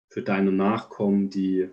für 0.09 0.23
deine 0.23 0.53
Nachkommen, 0.53 1.29
die 1.29 1.69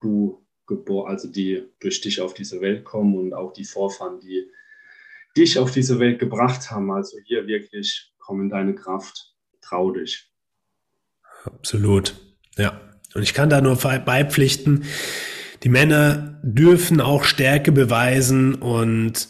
du 0.00 0.46
geboren, 0.66 1.10
also 1.10 1.28
die 1.28 1.64
durch 1.80 2.00
dich 2.00 2.20
auf 2.20 2.34
diese 2.34 2.60
Welt 2.60 2.84
kommen 2.84 3.16
und 3.16 3.34
auch 3.34 3.52
die 3.52 3.64
Vorfahren, 3.64 4.20
die 4.20 4.50
dich 5.36 5.58
auf 5.58 5.70
diese 5.70 5.98
Welt 5.98 6.18
gebracht 6.18 6.70
haben. 6.70 6.90
Also 6.90 7.18
hier 7.24 7.46
wirklich 7.46 8.12
komm 8.18 8.42
in 8.42 8.50
deine 8.50 8.74
Kraft, 8.74 9.34
trau 9.62 9.90
dich. 9.90 10.30
Absolut, 11.44 12.14
ja. 12.56 12.80
Und 13.14 13.22
ich 13.22 13.32
kann 13.32 13.48
da 13.48 13.60
nur 13.60 13.76
beipflichten, 13.76 14.84
die 15.62 15.70
Männer 15.70 16.38
dürfen 16.42 17.00
auch 17.00 17.24
Stärke 17.24 17.72
beweisen 17.72 18.54
und 18.54 19.28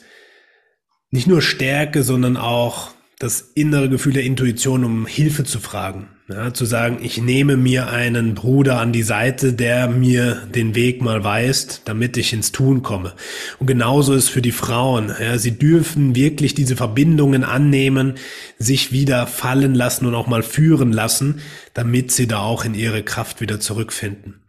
nicht 1.10 1.26
nur 1.26 1.40
Stärke, 1.40 2.02
sondern 2.02 2.36
auch 2.36 2.90
das 3.18 3.40
innere 3.40 3.88
Gefühl 3.88 4.12
der 4.12 4.24
Intuition, 4.24 4.84
um 4.84 5.06
Hilfe 5.06 5.44
zu 5.44 5.60
fragen. 5.60 6.17
Ja, 6.30 6.52
zu 6.52 6.66
sagen, 6.66 6.98
ich 7.00 7.22
nehme 7.22 7.56
mir 7.56 7.88
einen 7.88 8.34
Bruder 8.34 8.78
an 8.80 8.92
die 8.92 9.02
Seite, 9.02 9.54
der 9.54 9.88
mir 9.88 10.46
den 10.54 10.74
Weg 10.74 11.00
mal 11.00 11.24
weist, 11.24 11.82
damit 11.86 12.18
ich 12.18 12.34
ins 12.34 12.52
Tun 12.52 12.82
komme. 12.82 13.14
Und 13.58 13.66
genauso 13.66 14.12
ist 14.12 14.28
für 14.28 14.42
die 14.42 14.52
Frauen. 14.52 15.10
Ja, 15.18 15.38
sie 15.38 15.58
dürfen 15.58 16.14
wirklich 16.14 16.54
diese 16.54 16.76
Verbindungen 16.76 17.44
annehmen, 17.44 18.16
sich 18.58 18.92
wieder 18.92 19.26
fallen 19.26 19.74
lassen 19.74 20.04
und 20.04 20.14
auch 20.14 20.26
mal 20.26 20.42
führen 20.42 20.92
lassen, 20.92 21.40
damit 21.72 22.12
sie 22.12 22.28
da 22.28 22.40
auch 22.40 22.66
in 22.66 22.74
ihre 22.74 23.02
Kraft 23.02 23.40
wieder 23.40 23.58
zurückfinden. 23.58 24.42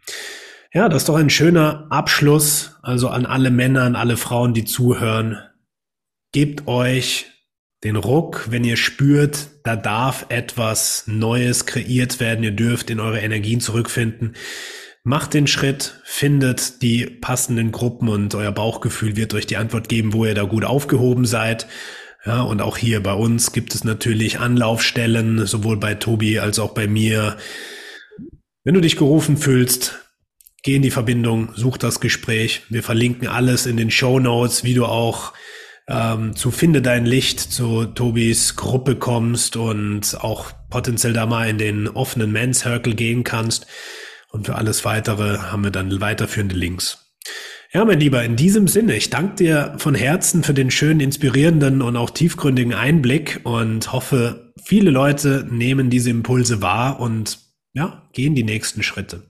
Ja, 0.73 0.89
das 0.89 1.03
ist 1.03 1.09
doch 1.09 1.15
ein 1.15 1.29
schöner 1.29 1.87
Abschluss. 1.91 2.75
Also 2.81 3.07
an 3.07 3.25
alle 3.25 3.51
Männer, 3.51 3.83
an 3.83 3.95
alle 3.95 4.17
Frauen, 4.17 4.53
die 4.53 4.65
zuhören. 4.65 5.37
Gebt 6.33 6.67
euch 6.67 7.27
den 7.83 7.95
Ruck, 7.95 8.47
wenn 8.49 8.63
ihr 8.63 8.77
spürt, 8.77 9.47
da 9.63 9.75
darf 9.75 10.25
etwas 10.29 11.03
Neues 11.07 11.65
kreiert 11.65 12.19
werden, 12.19 12.43
ihr 12.43 12.51
dürft 12.51 12.89
in 12.89 12.99
eure 12.99 13.19
Energien 13.19 13.61
zurückfinden. 13.61 14.35
Macht 15.03 15.33
den 15.33 15.47
Schritt, 15.47 15.95
findet 16.03 16.81
die 16.81 17.05
passenden 17.05 17.71
Gruppen 17.71 18.09
und 18.09 18.35
euer 18.35 18.51
Bauchgefühl 18.51 19.15
wird 19.15 19.33
euch 19.33 19.47
die 19.47 19.55
Antwort 19.57 19.87
geben, 19.87 20.13
wo 20.13 20.25
ihr 20.25 20.35
da 20.35 20.43
gut 20.43 20.65
aufgehoben 20.65 21.25
seid. 21.25 21.67
Ja, 22.25 22.41
und 22.41 22.61
auch 22.61 22.77
hier 22.77 23.01
bei 23.01 23.13
uns 23.13 23.53
gibt 23.53 23.73
es 23.73 23.85
natürlich 23.85 24.39
Anlaufstellen, 24.39 25.45
sowohl 25.47 25.77
bei 25.77 25.95
Tobi 25.95 26.39
als 26.39 26.59
auch 26.59 26.73
bei 26.73 26.85
mir. 26.87 27.37
Wenn 28.65 28.73
du 28.73 28.81
dich 28.81 28.97
gerufen 28.97 29.37
fühlst, 29.37 29.99
geh 30.63 30.75
in 30.75 30.81
die 30.81 30.91
Verbindung, 30.91 31.53
such 31.55 31.77
das 31.77 32.01
Gespräch. 32.01 32.63
Wir 32.67 32.83
verlinken 32.83 33.29
alles 33.29 33.65
in 33.65 33.77
den 33.77 33.89
Show 33.89 34.19
Notes, 34.19 34.65
wie 34.65 34.73
du 34.73 34.85
auch 34.85 35.31
ähm, 35.89 36.35
zu 36.35 36.51
Finde 36.51 36.81
dein 36.81 37.05
Licht, 37.05 37.39
zu 37.39 37.85
Tobis 37.85 38.55
Gruppe 38.55 38.95
kommst 38.95 39.55
und 39.55 40.17
auch 40.21 40.51
potenziell 40.69 41.13
da 41.13 41.25
mal 41.25 41.49
in 41.49 41.57
den 41.57 41.87
offenen 41.87 42.31
Man 42.31 42.53
Circle 42.53 42.93
gehen 42.93 43.23
kannst. 43.23 43.65
Und 44.31 44.45
für 44.45 44.55
alles 44.55 44.85
weitere 44.85 45.39
haben 45.39 45.63
wir 45.63 45.71
dann 45.71 45.99
weiterführende 45.99 46.55
Links. 46.55 47.09
Ja, 47.73 47.85
mein 47.85 47.99
Lieber, 47.99 48.23
in 48.23 48.35
diesem 48.35 48.67
Sinne, 48.67 48.95
ich 48.95 49.09
danke 49.09 49.35
dir 49.35 49.75
von 49.77 49.93
Herzen 49.93 50.43
für 50.43 50.53
den 50.53 50.71
schönen, 50.71 50.99
inspirierenden 50.99 51.81
und 51.81 51.97
auch 51.97 52.09
tiefgründigen 52.09 52.73
Einblick 52.73 53.41
und 53.43 53.91
hoffe, 53.91 54.53
viele 54.63 54.89
Leute 54.89 55.47
nehmen 55.49 55.89
diese 55.89 56.09
Impulse 56.09 56.61
wahr 56.61 56.99
und 56.99 57.39
ja, 57.73 58.09
gehen 58.13 58.33
die 58.33 58.43
nächsten 58.43 58.81
Schritte. 58.81 59.23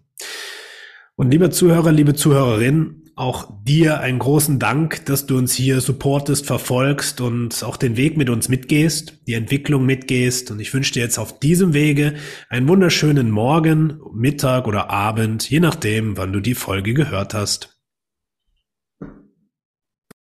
Und 1.15 1.31
lieber 1.31 1.51
Zuhörer, 1.51 1.91
liebe 1.91 2.13
Zuhörerin, 2.13 3.08
auch 3.19 3.51
dir 3.63 3.99
einen 3.99 4.19
großen 4.19 4.59
Dank, 4.59 5.05
dass 5.05 5.25
du 5.25 5.37
uns 5.37 5.53
hier 5.53 5.81
supportest, 5.81 6.45
verfolgst 6.45 7.19
und 7.19 7.63
auch 7.63 7.75
den 7.75 7.97
Weg 7.97 8.15
mit 8.15 8.29
uns 8.29 8.47
mitgehst, 8.47 9.21
die 9.27 9.33
Entwicklung 9.33 9.85
mitgehst. 9.85 10.51
Und 10.51 10.59
ich 10.59 10.73
wünsche 10.73 10.93
dir 10.93 11.03
jetzt 11.03 11.19
auf 11.19 11.39
diesem 11.39 11.73
Wege 11.73 12.13
einen 12.49 12.67
wunderschönen 12.67 13.29
Morgen, 13.29 13.99
Mittag 14.13 14.67
oder 14.67 14.89
Abend, 14.89 15.49
je 15.49 15.59
nachdem, 15.59 16.17
wann 16.17 16.31
du 16.31 16.39
die 16.39 16.55
Folge 16.55 16.93
gehört 16.93 17.33
hast. 17.33 17.78